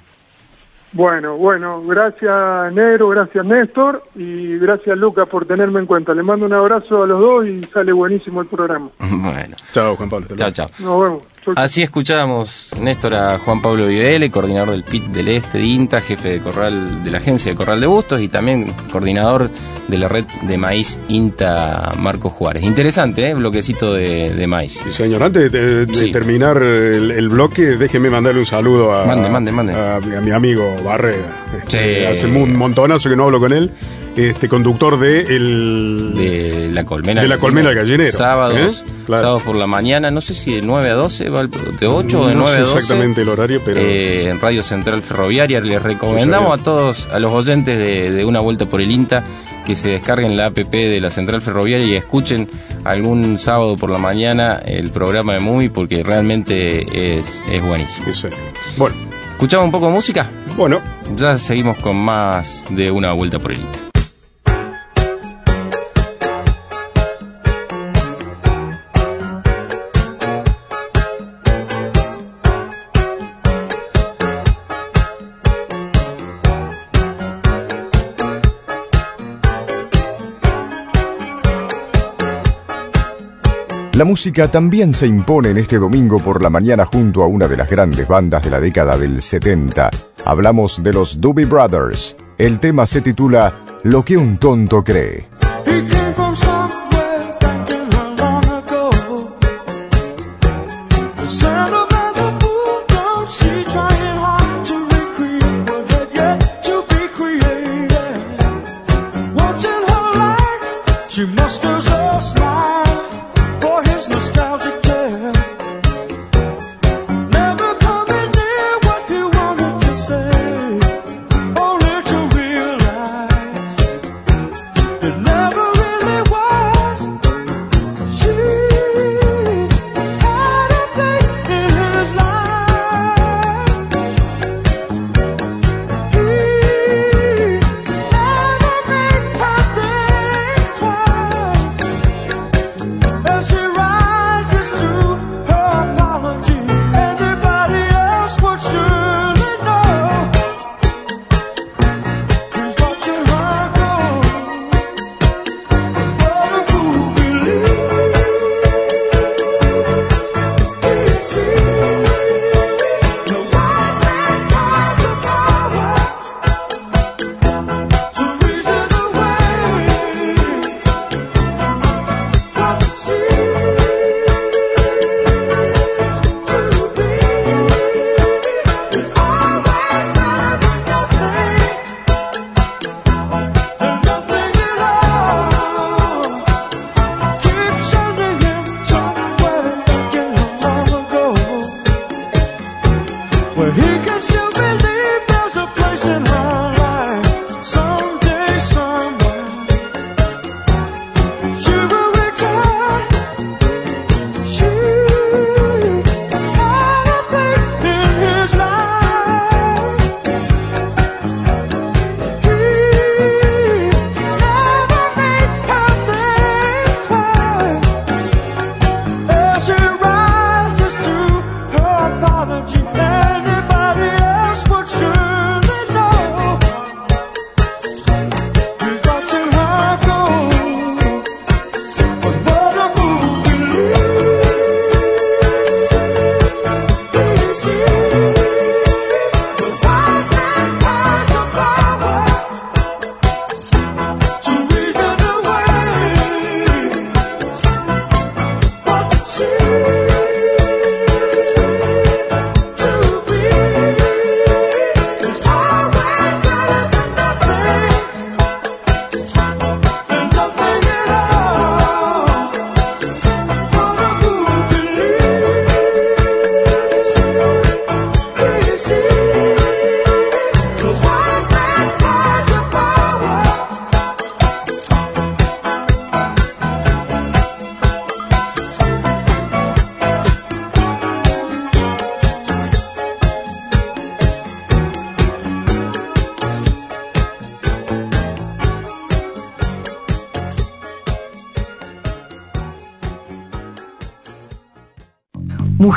Bueno, 0.92 1.38
bueno, 1.38 1.84
gracias 1.86 2.74
Negro, 2.74 3.10
gracias 3.10 3.46
Néstor 3.46 4.04
y 4.16 4.58
gracias 4.58 4.98
Lucas 4.98 5.30
por 5.30 5.46
tenerme 5.46 5.80
en 5.80 5.86
cuenta. 5.86 6.16
Le 6.16 6.24
mando 6.24 6.48
un 6.48 6.54
abrazo 6.54 7.04
a 7.04 7.08
los 7.08 7.20
dos 7.22 7.46
y 7.46 7.64
sale 7.66 7.92
buenísimo 7.94 8.42
el 8.42 8.48
programa. 8.48 8.90
Bueno, 9.00 9.56
Chao, 9.72 9.96
Juan 9.96 10.10
Pablo. 10.10 10.28
chao, 10.36 10.50
chao. 10.50 10.70
Nos 10.80 11.02
vemos. 11.04 11.24
Así 11.56 11.82
escuchábamos, 11.82 12.72
Néstor, 12.82 13.14
a 13.16 13.40
Juan 13.40 13.62
Pablo 13.62 13.88
Videle, 13.88 14.30
coordinador 14.32 14.72
del 14.72 14.84
PIT 14.84 15.06
del 15.06 15.28
Este 15.30 15.58
de 15.58 15.66
INTA, 15.66 16.02
jefe 16.02 16.30
de 16.30 16.40
corral 16.40 17.04
de 17.04 17.12
la 17.12 17.18
agencia 17.20 17.52
de 17.52 17.56
Corral 17.58 17.80
de 17.82 17.88
Bustos 17.88 18.22
y 18.22 18.28
también 18.28 18.74
coordinador 18.92 19.50
de 19.88 19.98
la 19.98 20.08
red 20.08 20.26
de 20.44 20.58
maíz 20.58 21.00
INTA 21.08 21.94
Marcos 21.98 22.34
Juárez. 22.34 22.64
Interesante, 22.64 23.30
¿eh? 23.30 23.34
Bloquecito 23.34 23.94
de, 23.94 24.34
de 24.34 24.48
maíz. 24.48 24.82
Sí, 24.84 24.92
señor, 24.92 25.24
antes 25.24 25.52
de, 25.52 25.86
de 25.86 25.96
Sí. 25.96 26.12
terminar 26.12 26.58
el, 26.62 27.12
el 27.12 27.30
bloque, 27.30 27.62
déjeme 27.78 28.10
mandarle 28.10 28.40
un 28.42 28.46
saludo 28.46 28.94
a, 28.94 29.06
Mande, 29.06 29.30
mande, 29.30 29.52
mande. 29.52 29.74
a, 29.74 29.98
a 29.98 30.00
mi 30.22 30.32
amigo 30.32 30.64
Barrera. 30.84 31.30
Este, 31.58 32.00
Sí. 32.00 32.06
Hace 32.06 32.26
un 32.28 32.56
montonazo 32.56 33.10
que 33.10 33.16
no 33.16 33.26
hablo 33.26 33.40
con 33.40 33.54
él. 33.54 33.72
Este 34.16 34.50
conductor 34.50 35.00
de 35.00 35.22
el 35.22 36.12
De 36.16 36.70
la 36.74 36.84
colmena. 36.84 37.22
De 37.22 37.28
la 37.28 37.38
colmena 37.38 37.70
del 37.70 37.78
gallinero, 37.78 38.12
Sábados, 38.12 38.84
¿eh? 38.86 38.92
Claro. 39.06 39.22
sábados 39.22 39.44
por 39.44 39.56
la 39.56 39.66
mañana, 39.66 40.12
no 40.12 40.20
sé 40.20 40.34
si 40.34 40.56
de 40.56 40.62
9 40.62 40.90
a 40.90 40.94
12, 40.96 41.30
va 41.30 41.42
el- 41.42 41.50
de 41.50 41.88
8 41.88 42.22
o 42.22 42.28
de 42.28 42.34
no 42.36 42.42
9 42.42 42.56
sé 42.56 42.58
a 42.58 42.66
12. 42.66 42.78
exactamente 42.80 43.22
el 43.22 43.30
horario, 43.30 43.62
pero 43.64 43.80
eh, 43.80 44.30
en 44.30 44.42
Radio 44.42 44.62
Central 44.62 45.02
Ferroviaria. 45.04 45.62
Les 45.62 45.82
recomendamos 45.82 46.54
Sí, 46.56 46.62
a 46.62 46.64
todos, 46.64 47.08
a 47.14 47.20
los 47.20 47.34
oyentes 47.34 47.78
de, 47.78 48.12
de 48.12 48.26
Una 48.26 48.42
Vuelta 48.42 48.66
por 48.66 48.82
el 48.82 48.92
INTA, 48.92 49.24
que 49.66 49.76
se 49.78 49.90
descarguen 49.90 50.36
la 50.36 50.48
app 50.48 50.58
de 50.58 51.00
la 51.00 51.12
Central 51.12 51.42
Ferroviaria 51.42 51.86
y 51.86 51.96
escuchen 51.96 52.50
algún 52.84 53.40
sábado 53.40 53.78
por 53.78 53.90
la 53.90 54.00
mañana 54.00 54.60
el 54.66 54.90
programa 54.90 55.34
de 55.36 55.40
Movie 55.40 55.70
porque 55.70 56.04
realmente 56.04 57.20
es, 57.20 57.42
es 57.50 57.64
buenísimo. 57.66 58.08
sí, 58.14 58.22
señor. 58.22 58.38
Bueno, 58.78 58.96
¿Escuchamos 59.32 59.66
un 59.68 59.72
poco 59.72 59.88
de 59.88 59.94
música? 59.94 60.30
bueno, 60.58 60.82
Ya 61.16 61.38
seguimos 61.40 61.78
con 61.78 61.96
más 61.96 62.66
de 62.70 62.92
Una 62.92 63.14
Vuelta 63.14 63.40
por 63.40 63.54
el 63.54 63.60
La 84.00 84.06
música 84.06 84.50
también 84.50 84.94
se 84.94 85.06
impone 85.06 85.50
en 85.50 85.58
este 85.58 85.78
domingo 85.78 86.20
por 86.20 86.42
la 86.42 86.50
mañana 86.50 86.86
junto 86.86 87.22
a 87.22 87.28
una 87.28 87.50
de 87.50 87.58
las 87.58 87.70
grandes 87.70 88.08
bandas 88.08 88.42
de 88.42 88.50
la 88.50 88.62
década 88.62 88.98
del 88.98 89.22
70. 89.22 89.90
Hablamos 90.24 90.82
de 90.82 90.94
los 90.94 91.20
Doobie 91.20 91.44
Brothers. 91.46 92.16
El 92.38 92.62
tema 92.62 92.88
se 92.88 93.02
titula 93.02 93.54
Lo 93.84 94.06
que 94.06 94.16
un 94.16 94.38
tonto 94.38 94.86
cree. 94.86 95.28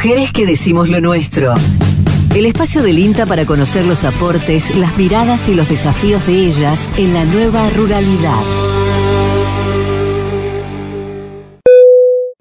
Mujeres 0.04 0.32
que 0.32 0.46
decimos 0.46 0.88
lo 0.88 1.00
nuestro. 1.00 1.54
El 2.34 2.46
espacio 2.46 2.82
del 2.82 2.98
INTA 2.98 3.24
para 3.24 3.46
conocer 3.46 3.84
los 3.84 4.02
aportes, 4.02 4.74
las 4.74 4.98
miradas 4.98 5.48
y 5.48 5.54
los 5.54 5.68
desafíos 5.68 6.26
de 6.26 6.44
ellas 6.44 6.90
en 6.98 7.14
la 7.14 7.24
nueva 7.24 7.70
ruralidad. 7.70 8.42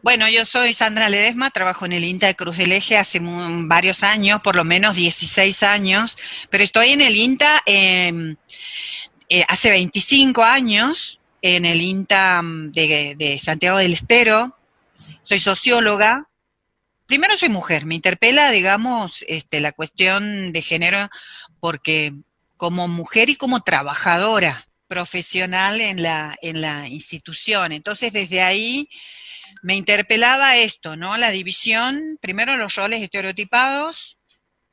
Bueno, 0.02 0.28
yo 0.28 0.44
soy 0.44 0.74
Sandra 0.74 1.08
Ledesma, 1.08 1.52
trabajo 1.52 1.86
en 1.86 1.92
el 1.92 2.04
INTA 2.04 2.26
de 2.26 2.36
Cruz 2.36 2.58
del 2.58 2.72
Eje 2.72 2.98
hace 2.98 3.20
varios 3.22 4.02
años, 4.02 4.42
por 4.42 4.56
lo 4.56 4.64
menos 4.64 4.96
16 4.96 5.62
años, 5.62 6.18
pero 6.50 6.64
estoy 6.64 6.90
en 6.90 7.02
el 7.02 7.16
INTA 7.16 7.62
eh, 7.68 8.36
eh, 9.30 9.46
hace 9.48 9.70
25 9.70 10.44
años, 10.44 11.20
en 11.44 11.66
el 11.66 11.80
INTA 11.80 12.42
mm, 12.42 12.72
de 12.72 13.40
Santiago 13.40 13.78
del 13.78 13.94
Estero, 13.94 14.58
soy 15.22 15.38
socióloga. 15.38 16.28
Primero 17.12 17.36
soy 17.36 17.50
mujer, 17.50 17.86
me 17.86 17.96
interpela, 17.96 18.52
digamos, 18.52 19.26
este, 19.28 19.60
la 19.60 19.74
cuestión 19.74 20.54
de 20.54 20.62
género, 20.62 21.10
porque 21.60 22.14
como 22.56 22.88
mujer 22.88 23.30
y 23.30 23.36
como 23.36 23.64
trabajadora 23.64 24.70
profesional 24.88 25.82
en 25.82 26.04
la, 26.04 26.38
en 26.42 26.62
la 26.62 26.88
institución. 26.88 27.74
Entonces, 27.74 28.14
desde 28.14 28.42
ahí 28.42 28.88
me 29.62 29.76
interpelaba 29.76 30.56
esto, 30.56 30.96
¿no? 30.96 31.18
La 31.18 31.32
división, 31.32 32.18
primero 32.22 32.56
los 32.56 32.76
roles 32.76 33.02
estereotipados, 33.02 34.18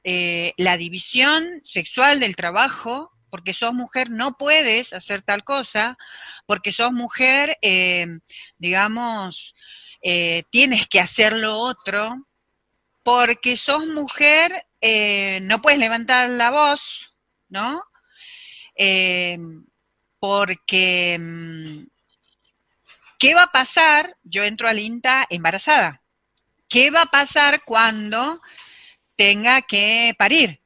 eh, 0.04 0.52
la 0.58 0.76
división 0.76 1.60
sexual 1.64 2.20
del 2.20 2.36
trabajo, 2.36 3.10
porque 3.30 3.52
sos 3.52 3.74
mujer 3.74 4.10
no 4.10 4.36
puedes 4.36 4.92
hacer 4.92 5.22
tal 5.22 5.42
cosa, 5.42 5.98
porque 6.46 6.70
sos 6.70 6.92
mujer, 6.92 7.58
eh, 7.62 8.06
digamos, 8.58 9.56
eh, 10.02 10.44
tienes 10.50 10.86
que 10.86 11.00
hacer 11.00 11.32
lo 11.32 11.58
otro, 11.58 12.27
porque 13.08 13.56
sos 13.56 13.86
mujer 13.86 14.66
eh, 14.82 15.38
no 15.40 15.62
puedes 15.62 15.78
levantar 15.78 16.28
la 16.28 16.50
voz, 16.50 17.14
¿no? 17.48 17.82
Eh, 18.76 19.38
porque 20.20 21.16
mm, 21.18 21.86
¿Qué 23.18 23.32
va 23.32 23.44
a 23.44 23.50
pasar? 23.50 24.14
Yo 24.24 24.44
entro 24.44 24.68
al 24.68 24.78
INTA 24.78 25.26
embarazada. 25.30 26.02
¿Qué 26.68 26.90
va 26.90 27.02
a 27.02 27.10
pasar 27.10 27.64
cuando 27.64 28.42
tenga 29.16 29.62
que 29.62 30.14
parir? 30.18 30.60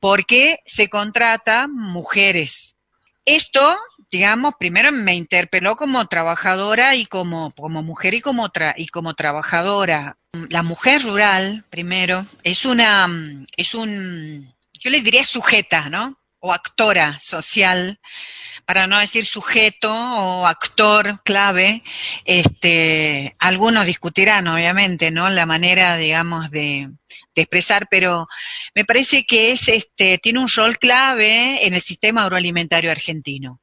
Porque 0.00 0.58
se 0.66 0.88
contrata 0.88 1.68
mujeres. 1.68 2.76
Esto, 3.24 3.78
digamos, 4.10 4.54
primero 4.58 4.90
me 4.92 5.14
interpeló 5.14 5.76
como 5.76 6.06
trabajadora 6.06 6.94
y 6.94 7.06
como, 7.06 7.52
como 7.52 7.82
mujer 7.82 8.14
y 8.14 8.20
como, 8.20 8.48
tra- 8.50 8.74
y 8.76 8.88
como 8.88 9.14
trabajadora. 9.14 10.16
La 10.48 10.62
mujer 10.62 11.02
rural, 11.02 11.64
primero, 11.70 12.26
es 12.42 12.64
una, 12.64 13.08
es 13.56 13.74
un, 13.74 14.54
yo 14.80 14.90
le 14.90 15.00
diría 15.00 15.24
sujeta, 15.24 15.88
¿no? 15.88 16.18
O 16.40 16.52
actora 16.52 17.18
social 17.22 17.98
para 18.64 18.86
no 18.86 18.98
decir 18.98 19.24
sujeto 19.24 19.90
o 19.90 20.46
actor 20.46 21.22
clave, 21.24 21.82
este, 22.24 23.32
algunos 23.38 23.86
discutirán, 23.86 24.46
obviamente, 24.46 25.10
¿no? 25.10 25.28
La 25.30 25.46
manera, 25.46 25.96
digamos, 25.96 26.50
de, 26.50 26.90
de 27.34 27.42
expresar, 27.42 27.88
pero 27.90 28.28
me 28.74 28.84
parece 28.84 29.24
que 29.24 29.52
es, 29.52 29.68
este, 29.68 30.18
tiene 30.18 30.40
un 30.40 30.48
rol 30.54 30.78
clave 30.78 31.66
en 31.66 31.72
el 31.74 31.80
sistema 31.80 32.22
agroalimentario 32.24 32.90
argentino. 32.90 33.60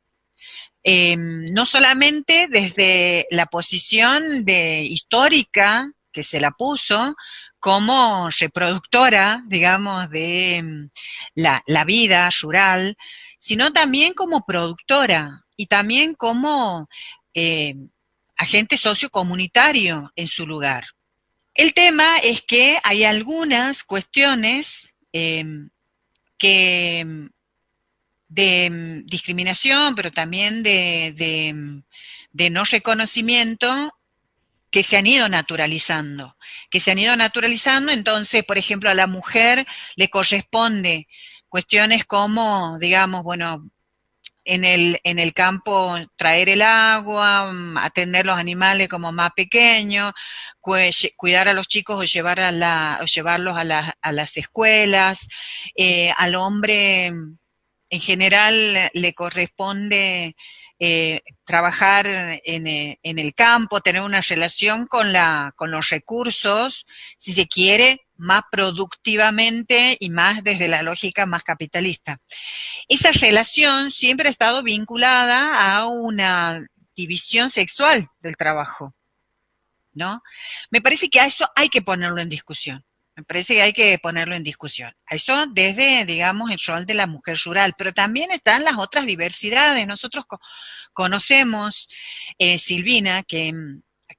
Eh, 0.87 1.17
no 1.17 1.65
solamente 1.65 2.47
desde 2.47 3.25
la 3.31 3.47
posición 3.47 4.45
de 4.45 4.83
histórica 4.83 5.91
que 6.11 6.21
se 6.21 6.39
la 6.39 6.51
puso 6.51 7.15
como 7.59 8.29
reproductora, 8.29 9.41
digamos, 9.47 10.11
de 10.11 10.61
mm, 10.63 10.89
la, 11.33 11.63
la 11.65 11.85
vida 11.85 12.29
rural, 12.39 12.95
sino 13.39 13.73
también 13.73 14.13
como 14.13 14.45
productora 14.45 15.43
y 15.57 15.65
también 15.65 16.13
como 16.13 16.87
eh, 17.33 17.73
agente 18.37 18.77
sociocomunitario 18.77 20.11
en 20.15 20.27
su 20.27 20.45
lugar. 20.45 20.85
El 21.55 21.73
tema 21.73 22.19
es 22.19 22.43
que 22.43 22.77
hay 22.83 23.05
algunas 23.05 23.83
cuestiones 23.83 24.89
que 26.37 27.29
de 28.35 28.69
mm, 28.69 29.05
discriminación, 29.07 29.95
pero 29.95 30.11
también 30.11 30.61
de, 30.61 31.13
de, 31.15 31.53
mm, 31.53 31.83
de 32.33 32.49
no 32.49 32.63
reconocimiento 32.65 33.93
que 34.71 34.83
se 34.83 34.97
han 34.97 35.07
ido 35.07 35.29
naturalizando, 35.29 36.35
que 36.69 36.81
se 36.81 36.91
han 36.91 36.99
ido 36.99 37.15
naturalizando, 37.15 37.91
entonces, 37.93 38.43
por 38.43 38.57
ejemplo, 38.57 38.89
a 38.89 38.93
la 38.93 39.07
mujer 39.07 39.65
le 39.95 40.09
corresponde 40.09 41.07
cuestiones 41.47 42.03
como, 42.05 42.77
digamos, 42.79 43.23
bueno, 43.23 43.69
en 44.43 44.65
el, 44.65 44.99
en 45.03 45.17
el 45.19 45.33
campo 45.33 45.97
traer 46.17 46.49
el 46.49 46.61
agua, 46.61 47.51
mm, 47.53 47.77
atender 47.77 48.25
los 48.25 48.37
animales 48.37 48.89
como 48.89 49.11
más 49.13 49.31
pequeños, 49.35 50.13
cuidar 50.59 51.47
a 51.47 51.53
los 51.53 51.67
chicos 51.67 51.97
o, 51.99 52.03
llevar 52.03 52.39
a 52.41 52.51
la, 52.51 52.99
o 53.01 53.05
llevarlos 53.05 53.57
a, 53.57 53.63
la- 53.63 53.97
a 54.01 54.11
las 54.11 54.35
escuelas, 54.37 55.27
eh, 55.75 56.11
al 56.17 56.35
hombre 56.35 57.13
en 57.95 58.01
general 58.01 58.91
le 58.93 59.13
corresponde 59.13 60.35
eh, 60.79 61.21
trabajar 61.45 62.05
en, 62.07 62.67
eh, 62.67 62.99
en 63.03 63.19
el 63.19 63.33
campo, 63.33 63.79
tener 63.79 64.01
una 64.01 64.19
relación 64.19 64.85
con, 64.87 65.13
la, 65.13 65.53
con 65.55 65.71
los 65.71 65.89
recursos, 65.89 66.85
si 67.17 67.31
se 67.31 67.47
quiere, 67.47 68.01
más 68.17 68.41
productivamente 68.51 69.95
y 69.97 70.09
más 70.09 70.43
desde 70.43 70.67
la 70.67 70.81
lógica 70.81 71.25
más 71.25 71.43
capitalista. 71.43 72.19
Esa 72.89 73.13
relación 73.13 73.91
siempre 73.91 74.27
ha 74.27 74.31
estado 74.31 74.61
vinculada 74.61 75.73
a 75.73 75.87
una 75.87 76.67
división 76.93 77.49
sexual 77.49 78.09
del 78.19 78.35
trabajo, 78.35 78.93
¿no? 79.93 80.21
Me 80.69 80.81
parece 80.81 81.09
que 81.09 81.21
a 81.21 81.25
eso 81.25 81.49
hay 81.55 81.69
que 81.69 81.81
ponerlo 81.81 82.21
en 82.21 82.27
discusión. 82.27 82.83
Me 83.15 83.23
parece 83.23 83.55
que 83.55 83.61
hay 83.61 83.73
que 83.73 83.97
ponerlo 83.99 84.35
en 84.35 84.43
discusión. 84.43 84.93
Eso 85.09 85.45
desde, 85.47 86.05
digamos, 86.05 86.51
el 86.51 86.59
rol 86.65 86.85
de 86.85 86.93
la 86.95 87.07
mujer 87.07 87.37
rural, 87.45 87.73
pero 87.77 87.93
también 87.93 88.31
están 88.31 88.63
las 88.63 88.77
otras 88.77 89.05
diversidades. 89.05 89.87
Nosotros 89.87 90.25
co- 90.27 90.39
conocemos, 90.93 91.87
eh, 92.37 92.57
Silvina, 92.59 93.23
que, 93.23 93.53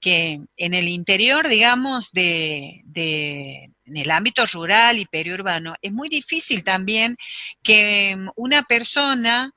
que 0.01 0.40
en 0.57 0.74
el 0.74 0.88
interior, 0.88 1.49
digamos, 1.49 2.11
de, 2.12 2.80
de, 2.84 3.70
en 3.84 3.97
el 3.97 4.11
ámbito 4.11 4.47
rural 4.47 4.99
y 4.99 5.05
periurbano, 5.07 5.74
es 5.82 5.92
muy 5.92 6.09
difícil 6.09 6.64
también 6.64 7.16
que 7.62 8.16
mm, 8.16 8.28
una 8.36 8.62
persona 8.62 9.53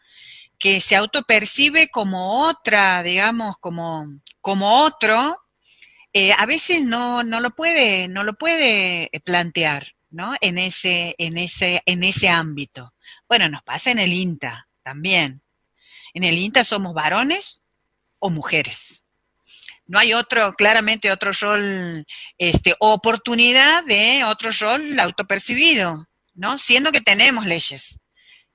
que 0.59 0.81
se 0.81 0.95
autopercibe 0.95 1.89
como 1.89 2.43
otra, 2.47 3.03
digamos, 3.03 3.55
como, 3.59 4.05
como 4.41 4.81
otro, 4.83 5.37
eh, 6.13 6.33
a 6.33 6.45
veces 6.45 6.83
no, 6.83 7.23
no 7.23 7.39
lo 7.39 7.51
puede, 7.51 8.07
no 8.07 8.23
lo 8.23 8.33
puede 8.33 9.09
plantear, 9.23 9.93
¿no? 10.09 10.35
En 10.41 10.57
ese, 10.57 11.15
en 11.17 11.37
ese, 11.37 11.81
en 11.85 12.03
ese 12.03 12.29
ámbito. 12.29 12.93
Bueno, 13.27 13.47
nos 13.49 13.63
pasa 13.63 13.91
en 13.91 13.99
el 13.99 14.13
INTA 14.13 14.67
también. 14.83 15.41
En 16.13 16.23
el 16.23 16.37
INTA 16.37 16.63
somos 16.63 16.93
varones 16.93 17.61
o 18.17 18.29
mujeres. 18.29 19.03
No 19.85 19.99
hay 19.99 20.13
otro, 20.13 20.53
claramente 20.53 21.11
otro 21.11 21.31
rol, 21.31 22.05
este, 22.37 22.75
oportunidad 22.79 23.83
de 23.83 24.23
otro 24.23 24.51
rol 24.59 24.99
autopercibido, 24.99 26.07
¿no? 26.33 26.59
Siendo 26.59 26.91
que 26.91 27.01
tenemos 27.01 27.45
leyes 27.45 27.99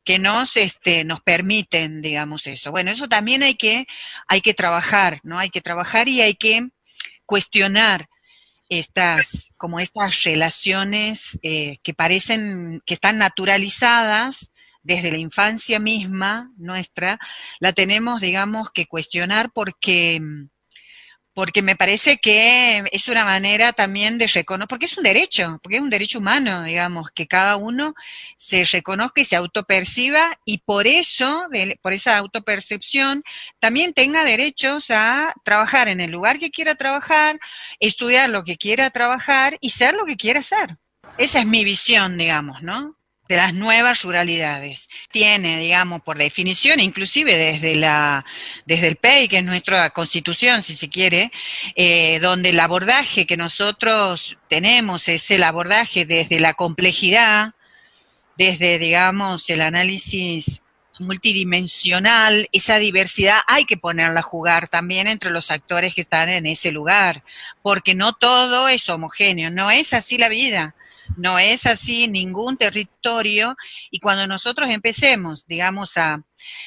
que 0.05 0.19
nos, 0.19 0.57
este, 0.57 1.03
nos 1.03 1.23
permiten, 1.23 2.03
digamos, 2.03 2.47
eso. 2.47 2.71
Bueno, 2.71 2.91
eso 2.91 3.09
también 3.09 3.43
hay 3.43 3.55
que, 3.55 3.87
hay 4.29 4.43
que 4.43 4.55
trabajar, 4.55 5.21
¿no? 5.23 5.39
Hay 5.39 5.51
que 5.51 5.63
trabajar 5.63 6.09
y 6.09 6.21
hay 6.21 6.35
que 6.35 6.69
cuestionar 7.27 8.09
estas, 8.69 9.53
como 9.57 9.81
estas 9.81 10.23
relaciones 10.25 11.39
eh, 11.43 11.79
que 11.83 11.95
parecen, 11.95 12.81
que 12.87 12.95
están 12.95 13.19
naturalizadas 13.19 14.51
desde 14.83 15.11
la 15.11 15.19
infancia 15.19 15.79
misma 15.79 16.53
nuestra, 16.57 17.19
la 17.59 17.73
tenemos, 17.73 18.21
digamos, 18.21 18.71
que 18.71 18.87
cuestionar 18.87 19.51
porque, 19.53 20.21
porque 21.35 21.63
me 21.63 21.77
parece 21.77 22.19
que 22.19 22.85
es 22.93 23.09
una 23.09 23.25
manera 23.25 23.73
también 23.73 24.19
de 24.19 24.27
reconocer, 24.29 24.69
porque 24.69 24.87
es 24.87 24.97
un 24.97 25.05
derecho, 25.05 25.59
porque 25.63 25.77
es 25.77 25.83
un 25.83 25.91
derecho 25.91 26.19
humano, 26.21 26.63
digamos, 26.63 27.11
que 27.11 27.27
cada 27.27 27.57
uno 27.57 27.95
se 28.39 28.65
reconozca 28.65 29.21
y 29.21 29.25
se 29.25 29.37
autoperciba 29.37 30.39
y 30.45 30.59
por 30.59 30.87
eso, 30.87 31.49
de- 31.51 31.79
por 31.83 31.93
esa 31.93 32.17
autopercepción, 32.19 33.23
también 33.61 33.93
tenga 33.95 34.25
derechos 34.25 34.91
a 34.91 35.35
trabajar 35.45 35.89
en 35.89 36.01
el 36.01 36.11
lugar 36.11 36.39
que 36.39 36.51
quiera 36.51 36.75
trabajar, 36.77 37.41
estudiar 37.81 38.31
lo 38.31 38.45
que 38.45 38.57
quiera 38.57 38.91
trabajar 38.91 39.57
y 39.61 39.71
ser 39.71 39.95
lo 39.95 40.05
que 40.07 40.17
quiera 40.17 40.43
ser. 40.43 40.79
Esa 41.19 41.41
es 41.41 41.47
mi 41.47 41.65
visión, 41.65 42.17
digamos, 42.17 42.63
¿no? 42.63 42.97
De 43.35 43.41
las 43.41 43.53
nuevas 43.53 44.03
ruralidades. 44.03 44.89
Tiene, 45.11 45.59
digamos, 45.59 46.03
por 46.03 46.17
definición, 46.17 46.79
inclusive 46.79 47.37
desde 47.37 47.75
la, 47.75 48.25
desde 48.65 48.87
el 48.87 48.95
PEI, 48.95 49.27
que 49.27 49.39
es 49.39 49.45
nuestra 49.45 49.91
constitución, 49.91 50.63
si 50.63 50.77
se 50.77 50.89
quiere, 50.89 51.33
eh, 51.75 52.21
donde 52.21 52.51
el 52.51 52.61
abordaje 52.61 53.27
que 53.27 53.37
nosotros 53.37 54.39
tenemos 54.49 55.09
es 55.09 55.29
el 55.33 55.43
abordaje 55.43 56.07
desde 56.07 56.39
la 56.39 56.55
complejidad, 56.55 57.55
desde, 58.39 58.79
digamos, 58.79 59.51
el 59.51 59.63
análisis 59.63 60.63
multidimensional, 61.01 62.49
esa 62.53 62.79
diversidad 62.79 63.41
hay 63.49 63.65
que 63.65 63.77
ponerla 63.77 64.21
a 64.21 64.23
jugar 64.23 64.69
también 64.69 65.09
entre 65.09 65.33
los 65.33 65.51
actores 65.51 65.93
que 65.93 66.03
están 66.03 66.29
en 66.29 66.47
ese 66.47 66.71
lugar, 66.71 67.25
porque 67.63 67.97
no 67.97 68.13
todo 68.13 68.69
es 68.69 68.89
homogéneo, 68.89 69.51
no 69.51 69.73
es 69.73 69.93
así 69.93 70.19
la 70.19 70.29
vida, 70.29 70.77
no 71.17 71.39
es 71.39 71.67
así 71.67 72.09
ningún 72.09 72.57
territorio, 72.57 73.57
y 73.91 74.01
cuando 74.01 74.27
nosotros 74.27 74.69
empecemos, 74.71 75.47
digamos, 75.47 75.97
a 75.97 76.23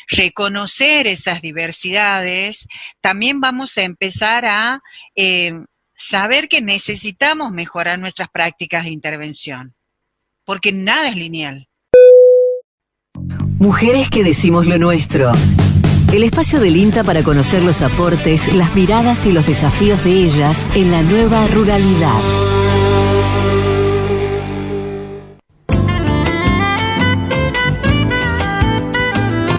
reconocer 0.10 1.08
esas 1.08 1.42
diversidades, 1.42 2.68
también 3.02 3.40
vamos 3.42 3.78
a 3.78 3.84
empezar 3.84 4.46
a 4.46 4.82
eh, 5.16 5.54
saber 5.96 6.48
que 6.48 6.62
necesitamos 6.62 7.52
mejorar 7.52 8.00
nuestras 8.00 8.30
prácticas 8.30 8.86
de 8.86 8.92
intervención, 8.92 9.76
porque 10.46 10.72
nada 10.72 11.10
es 11.10 11.16
lineal. 11.16 11.68
Mujeres 13.60 14.10
que 14.10 14.24
decimos 14.24 14.68
lo 14.68 14.78
nuestro. 14.78 15.32
El 16.14 16.24
espacio 16.24 16.60
del 16.60 16.78
INTA 16.78 17.04
para 17.04 17.24
conocer 17.24 17.62
los 17.64 17.82
aportes, 17.82 18.54
las 18.54 18.74
miradas 18.76 19.26
y 19.26 19.32
los 19.34 19.46
desafíos 19.46 20.04
de 20.06 20.12
ellas 20.12 20.66
en 20.76 20.92
la 20.92 21.02
nueva 21.02 21.46
ruralidad. 21.48 22.57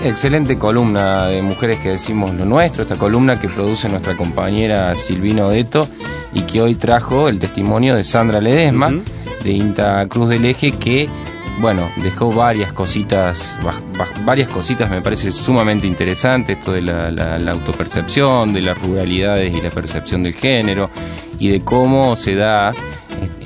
Excelente 0.09 0.56
columna 0.59 1.26
de 1.26 1.42
Mujeres 1.42 1.80
que 1.80 1.90
decimos 1.90 2.32
lo 2.34 2.44
nuestro, 2.46 2.82
esta 2.82 2.96
columna 2.96 3.38
que 3.38 3.46
produce 3.48 3.88
nuestra 3.90 4.16
compañera 4.16 4.94
Silvina 4.94 5.44
Odeto 5.46 5.86
y 6.32 6.42
que 6.42 6.62
hoy 6.62 6.74
trajo 6.76 7.28
el 7.28 7.38
testimonio 7.38 7.94
de 7.94 8.04
Sandra 8.04 8.40
Ledesma 8.40 8.90
de 9.44 9.50
INTA 9.52 10.06
Cruz 10.09 10.30
del 10.30 10.44
Eje 10.46 10.72
que 10.72 11.09
bueno, 11.61 11.82
dejó 12.02 12.30
varias 12.32 12.72
cositas, 12.72 13.56
varias 14.24 14.48
cositas 14.48 14.88
me 14.90 15.02
parece 15.02 15.30
sumamente 15.32 15.86
interesante, 15.88 16.52
esto 16.52 16.72
de 16.72 16.82
la, 16.82 17.11
la- 17.11 17.36
la 17.38 17.50
autopercepción, 17.52 18.52
de 18.52 18.61
las 18.62 18.78
ruralidades 18.80 19.54
y 19.56 19.61
la 19.61 19.70
percepción 19.70 20.22
del 20.22 20.34
género, 20.34 20.88
y 21.40 21.48
de 21.48 21.61
cómo 21.62 22.14
se 22.14 22.36
da 22.36 22.72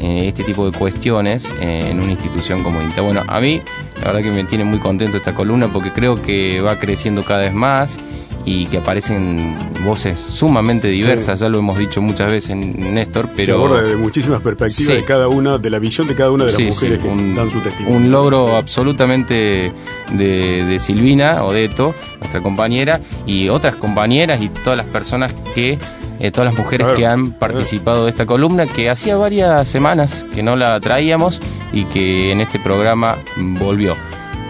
este 0.01 0.45
tipo 0.45 0.71
de 0.71 0.77
cuestiones 0.77 1.51
eh, 1.61 1.89
en 1.91 2.01
una 2.01 2.13
institución 2.13 2.63
como 2.63 2.83
INTA. 2.83 3.01
Bueno, 3.03 3.23
a 3.27 3.41
mí 3.41 3.61
la 4.01 4.05
verdad 4.13 4.23
que 4.23 4.31
me 4.31 4.45
tiene 4.45 4.65
muy 4.65 4.79
contento 4.79 5.17
esta 5.17 5.35
columna 5.35 5.69
porque 5.73 5.91
creo 5.91 6.21
que 6.21 6.61
va 6.61 6.79
creciendo 6.79 7.23
cada 7.25 7.41
vez 7.41 7.53
más 7.55 7.99
y 8.45 8.67
que 8.67 8.79
aparecen 8.79 9.55
voces 9.85 10.19
sumamente 10.19 10.89
diversas, 10.89 11.39
ya 11.39 11.49
lo 11.49 11.61
hemos 11.61 11.79
dicho 11.79 12.03
muchas 12.03 12.29
veces, 12.33 12.57
Néstor, 12.57 13.29
pero... 13.37 13.47
Se 13.47 13.53
aborda 13.53 13.83
de 13.89 13.97
muchísimas 13.97 14.41
perspectivas 14.43 14.87
Sí. 14.97 15.01
de 15.01 15.05
cada 15.05 15.29
una, 15.29 15.59
de 15.59 15.71
la 15.71 15.79
visión 15.79 16.09
de 16.09 16.17
cada 16.17 16.33
una 16.33 16.47
de 16.47 16.51
las 16.51 16.57
Sí, 16.57 16.65
mujeres 16.65 16.99
que 17.01 17.09
dan 17.37 17.51
su 17.53 17.61
testimonio. 17.61 17.99
un 17.99 18.11
logro 18.11 18.57
absolutamente 18.57 19.73
de, 20.13 20.65
de 20.65 20.81
Silvina 20.81 21.45
Odeto, 21.45 21.95
nuestra 22.19 22.41
compañera, 22.43 23.01
y 23.27 23.49
otras 23.49 23.77
compañeras 23.77 24.43
y 24.43 24.49
todas 24.49 24.77
las 24.77 24.87
personas 24.87 25.33
que, 25.55 25.79
eh, 26.23 26.31
todas 26.31 26.55
las 26.55 26.57
mujeres 26.57 26.87
que 26.95 27.05
han 27.05 27.33
participado 27.33 28.05
de 28.05 28.11
esta 28.11 28.27
columna, 28.27 28.67
que 28.67 28.89
hacía 28.89 29.17
varias 29.17 29.69
semanas 29.69 30.25
que 30.33 30.41
no 30.41 30.55
la 30.55 30.79
traíamos 30.79 31.41
y 31.73 31.85
que 31.87 32.31
en 32.31 32.41
este 32.41 32.61
programa 32.61 33.19
volvió. 33.37 33.97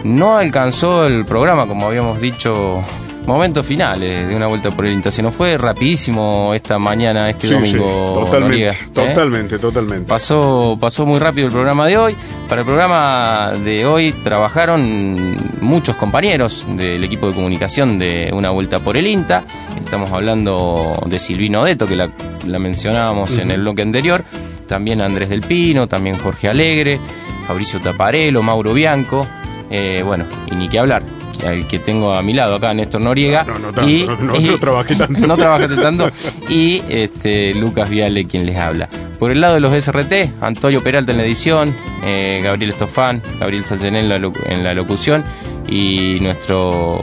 No 0.03 0.37
alcanzó 0.37 1.07
el 1.07 1.25
programa, 1.25 1.65
como 1.65 1.87
habíamos 1.87 2.21
dicho, 2.21 2.83
momentos 3.25 3.65
finales 3.65 4.27
de 4.27 4.35
una 4.35 4.47
vuelta 4.47 4.71
por 4.71 4.85
el 4.85 4.93
INTA. 4.93 5.11
Se 5.11 5.21
nos 5.21 5.33
fue 5.33 5.57
rapidísimo 5.57 6.51
esta 6.53 6.77
mañana, 6.79 7.29
este 7.29 7.47
Sí, 7.47 7.53
sí, 7.53 7.53
domingo. 7.77 8.13
totalmente, 8.25 8.39
Noriega, 8.39 8.71
¿eh? 8.73 8.77
totalmente, 8.93 9.59
totalmente. 9.59 10.07
Pasó, 10.07 10.77
pasó 10.79 11.05
muy 11.05 11.19
rápido 11.19 11.47
el 11.47 11.53
programa 11.53 11.87
de 11.87 11.97
hoy. 11.97 12.15
Para 12.49 12.61
el 12.61 12.65
programa 12.65 13.51
de 13.63 13.85
hoy 13.85 14.11
trabajaron 14.23 15.37
muchos 15.61 15.95
compañeros 15.95 16.65
del 16.75 17.03
equipo 17.03 17.27
de 17.29 17.33
comunicación 17.33 17.97
de 17.97 18.29
Una 18.33 18.49
Vuelta 18.49 18.79
por 18.79 18.97
el 18.97 19.07
INTA. 19.07 19.43
Estamos 19.83 20.11
hablando 20.11 21.01
de 21.05 21.19
Silvino 21.19 21.61
Odeto, 21.61 21.87
que 21.87 21.95
la, 21.95 22.09
la 22.45 22.59
mencionábamos 22.59 23.37
en 23.37 23.51
el 23.51 23.61
bloque 23.61 23.81
anterior. 23.81 24.23
También 24.67 25.01
Andrés 25.01 25.29
del 25.29 25.41
Pino, 25.41 25.87
también 25.87 26.17
Jorge 26.17 26.49
Alegre, 26.49 26.99
Fabricio 27.47 27.79
Taparelo, 27.79 28.43
Mauro 28.43 28.73
Bianco. 28.73 29.27
eh, 29.69 30.01
bueno, 30.05 30.25
y 30.51 30.55
ni 30.55 30.67
que 30.67 30.79
hablar. 30.79 31.03
Al 31.45 31.67
que 31.67 31.79
tengo 31.79 32.13
a 32.13 32.21
mi 32.21 32.33
lado 32.33 32.55
acá, 32.55 32.73
Néstor 32.73 33.01
Noriega. 33.01 33.43
No, 33.43 33.59
no 33.59 33.73
tanto, 33.73 33.89
y, 33.89 34.03
no, 34.05 34.17
no, 34.17 34.39
no 34.39 34.57
trabajé 34.59 34.95
tanto. 34.95 35.19
no 35.27 35.35
trabajaste 35.35 35.75
tanto. 35.75 36.09
Y 36.49 36.81
este, 36.89 37.53
Lucas 37.53 37.89
Viale, 37.89 38.25
quien 38.25 38.45
les 38.45 38.57
habla. 38.57 38.89
Por 39.19 39.31
el 39.31 39.41
lado 39.41 39.53
de 39.55 39.59
los 39.61 39.73
SRT, 39.73 40.41
Antonio 40.41 40.81
Peralta 40.83 41.11
en 41.11 41.17
la 41.17 41.23
edición, 41.25 41.73
eh, 42.03 42.41
Gabriel 42.43 42.71
Estofán, 42.71 43.21
Gabriel 43.39 43.63
Salcené 43.65 43.99
en 44.01 44.09
la, 44.09 44.17
locu- 44.19 44.41
en 44.47 44.63
la 44.63 44.73
locución 44.73 45.23
y 45.67 46.17
nuestro. 46.21 47.01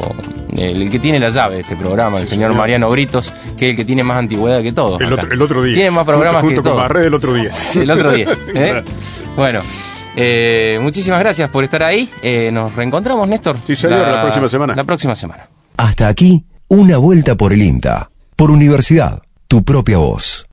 El 0.57 0.91
que 0.91 0.99
tiene 0.99 1.19
la 1.21 1.29
llave 1.31 1.55
de 1.57 1.61
este 1.63 1.77
programa, 1.77 2.19
el 2.21 2.27
señor, 2.27 2.49
señor. 2.51 2.59
Mariano 2.59 2.91
Britos, 2.91 3.33
que 3.57 3.67
es 3.67 3.71
el 3.71 3.77
que 3.77 3.85
tiene 3.85 4.03
más 4.03 4.19
antigüedad 4.19 4.61
que 4.63 4.73
todos. 4.73 5.01
El 5.01 5.13
otro, 5.13 5.33
el 5.33 5.41
otro 5.41 5.63
día. 5.63 5.75
Tiene 5.75 5.91
más 5.93 6.05
programas 6.05 6.43
junto, 6.43 6.57
junto 6.57 6.63
que 6.63 6.69
con 6.71 6.77
todos. 6.79 6.89
Barré 6.89 7.07
el 7.07 7.15
otro 7.15 7.33
día. 7.35 7.51
El 7.77 7.91
otro 7.91 8.13
día. 8.13 8.27
¿eh? 8.55 8.83
Bueno, 9.37 9.61
eh, 10.17 10.79
muchísimas 10.83 11.21
gracias 11.21 11.51
por 11.51 11.65
estar 11.65 11.83
ahí. 11.83 12.09
Eh, 12.23 12.51
nos 12.53 12.75
reencontramos, 12.75 13.29
Néstor. 13.29 13.57
Sí, 13.67 13.75
señor, 13.77 14.01
la 14.01 14.23
próxima 14.23 14.49
semana. 14.49 14.75
La 14.77 14.85
próxima 14.85 15.15
semana. 15.15 15.49
Hasta 15.77 16.09
aquí, 16.09 16.45
una 16.69 16.97
vuelta 16.99 17.37
por 17.37 17.53
el 17.53 17.63
INTA. 17.63 18.11
Por 18.37 18.51
universidad, 18.51 19.23
tu 19.49 19.65
propia 19.65 19.99
voz. 19.99 20.47